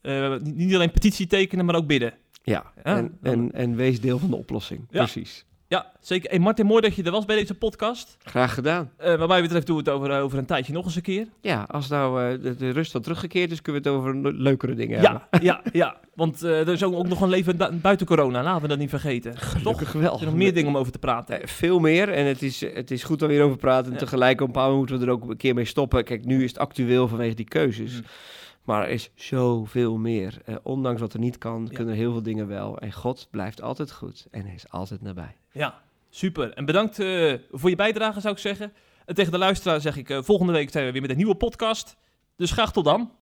Eh, 0.00 0.36
niet, 0.40 0.74
alleen 0.74 0.90
petitie 0.90 1.26
tekenen, 1.26 1.64
maar 1.64 1.74
ook 1.74 1.86
bidden. 1.86 2.14
Ja, 2.42 2.72
Ja, 2.76 2.96
en, 2.96 3.18
en, 3.22 3.52
en 3.52 3.76
wees 3.76 4.00
deel 4.00 4.18
van 4.18 4.30
de 4.30 4.36
oplossing. 4.36 4.86
Precies. 4.86 5.44
Ja, 5.70 5.92
zeker. 6.00 6.30
Hey 6.30 6.38
Martin, 6.38 6.66
mooi 6.66 6.80
dat 6.80 6.94
je 6.94 7.02
er 7.02 7.10
was 7.10 7.24
bij 7.24 7.36
deze 7.36 7.54
podcast. 7.54 8.16
Graag 8.22 8.54
gedaan. 8.54 8.90
Eh, 8.96 9.14
wat 9.14 9.28
mij 9.28 9.42
betreft 9.42 9.66
doen 9.66 9.76
we 9.76 9.82
het 9.82 9.90
over, 9.90 10.10
eh, 10.10 10.22
over 10.22 10.38
een 10.38 10.46
tijdje 10.46 10.72
nog 10.72 10.84
eens 10.84 10.96
een 10.96 11.02
keer. 11.02 11.26
Ja, 11.40 11.62
als 11.70 11.88
nou 11.88 12.22
eh, 12.34 12.42
de, 12.42 12.56
de 12.56 12.70
rust 12.70 12.92
wat 12.92 13.02
teruggekeerd 13.02 13.50
is, 13.50 13.62
kunnen 13.62 13.82
we 13.82 13.88
het 13.88 13.98
over 13.98 14.16
le- 14.16 14.30
leukere 14.42 14.74
dingen 14.74 15.00
hebben. 15.00 15.22
Ja, 15.30 15.38
ja, 15.42 15.60
ja. 15.72 15.96
Want 16.14 16.42
er 16.42 16.68
is 16.68 16.82
ook, 16.82 17.08
nog 17.08 17.20
een 17.20 17.28
leven 17.28 17.80
buiten 17.80 18.06
corona. 18.06 18.42
Laten 18.42 18.62
we 18.62 18.68
dat 18.68 18.78
niet 18.78 18.90
vergeten. 18.90 19.34
Toch? 19.62 19.92
Wel. 19.92 20.12
Er 20.12 20.18
zijn 20.18 20.30
nog 20.30 20.38
meer 20.38 20.54
dingen 20.54 20.70
om 20.70 20.76
over 20.76 20.92
te 20.92 20.98
praten. 20.98 21.48
Veel 21.48 21.78
meer. 21.78 22.08
En 22.08 22.26
het 22.26 22.42
is, 22.42 22.60
het 22.60 22.90
is 22.90 23.04
goed 23.04 23.20
we 23.20 23.30
hierover 23.32 23.56
praten. 23.56 23.86
En 23.86 23.92
Ja. 23.92 23.98
tegelijk 23.98 24.40
op 24.40 24.46
een 24.46 24.52
paar 24.52 24.72
moeten 24.72 24.98
we 24.98 25.04
er 25.06 25.10
ook 25.12 25.30
een 25.30 25.36
keer 25.36 25.54
mee 25.54 25.64
stoppen. 25.64 26.04
Kijk, 26.04 26.24
nu 26.24 26.42
is 26.44 26.50
het 26.50 26.58
actueel 26.58 27.08
vanwege 27.08 27.34
die 27.34 27.48
keuzes. 27.48 27.92
Mm. 27.94 28.02
Maar 28.64 28.82
er 28.82 28.88
is 28.90 29.10
zoveel 29.14 29.96
meer. 29.96 30.34
Ondanks 30.62 31.00
wat 31.00 31.12
er 31.12 31.18
niet 31.18 31.38
kan, 31.38 31.66
Ja. 31.70 31.76
kunnen 31.76 31.94
heel 31.94 32.12
veel 32.12 32.22
dingen 32.22 32.46
wel. 32.46 32.78
En 32.78 32.92
God 32.92 33.28
blijft 33.30 33.62
altijd 33.62 33.92
goed. 33.92 34.26
En 34.30 34.44
hij 34.44 34.54
is 34.54 34.70
altijd 34.70 35.02
nabij. 35.02 35.36
Ja, 35.58 35.82
super. 36.10 36.52
En 36.52 36.64
bedankt 36.64 36.98
eh, 36.98 37.34
voor 37.50 37.70
je 37.70 37.76
bijdrage, 37.76 38.20
zou 38.20 38.34
ik 38.34 38.40
zeggen. 38.40 38.72
En 39.04 39.14
tegen 39.14 39.32
de 39.32 39.38
luisteraar 39.38 39.80
zeg 39.80 39.96
ik, 39.96 40.10
eh, 40.10 40.22
volgende 40.22 40.52
week 40.52 40.70
zijn 40.70 40.84
we 40.84 40.92
weer 40.92 41.00
met 41.00 41.10
een 41.10 41.16
nieuwe 41.16 41.34
podcast. 41.34 41.96
Dus 42.36 42.50
graag 42.50 42.72
tot 42.72 42.84
dan. 42.84 43.12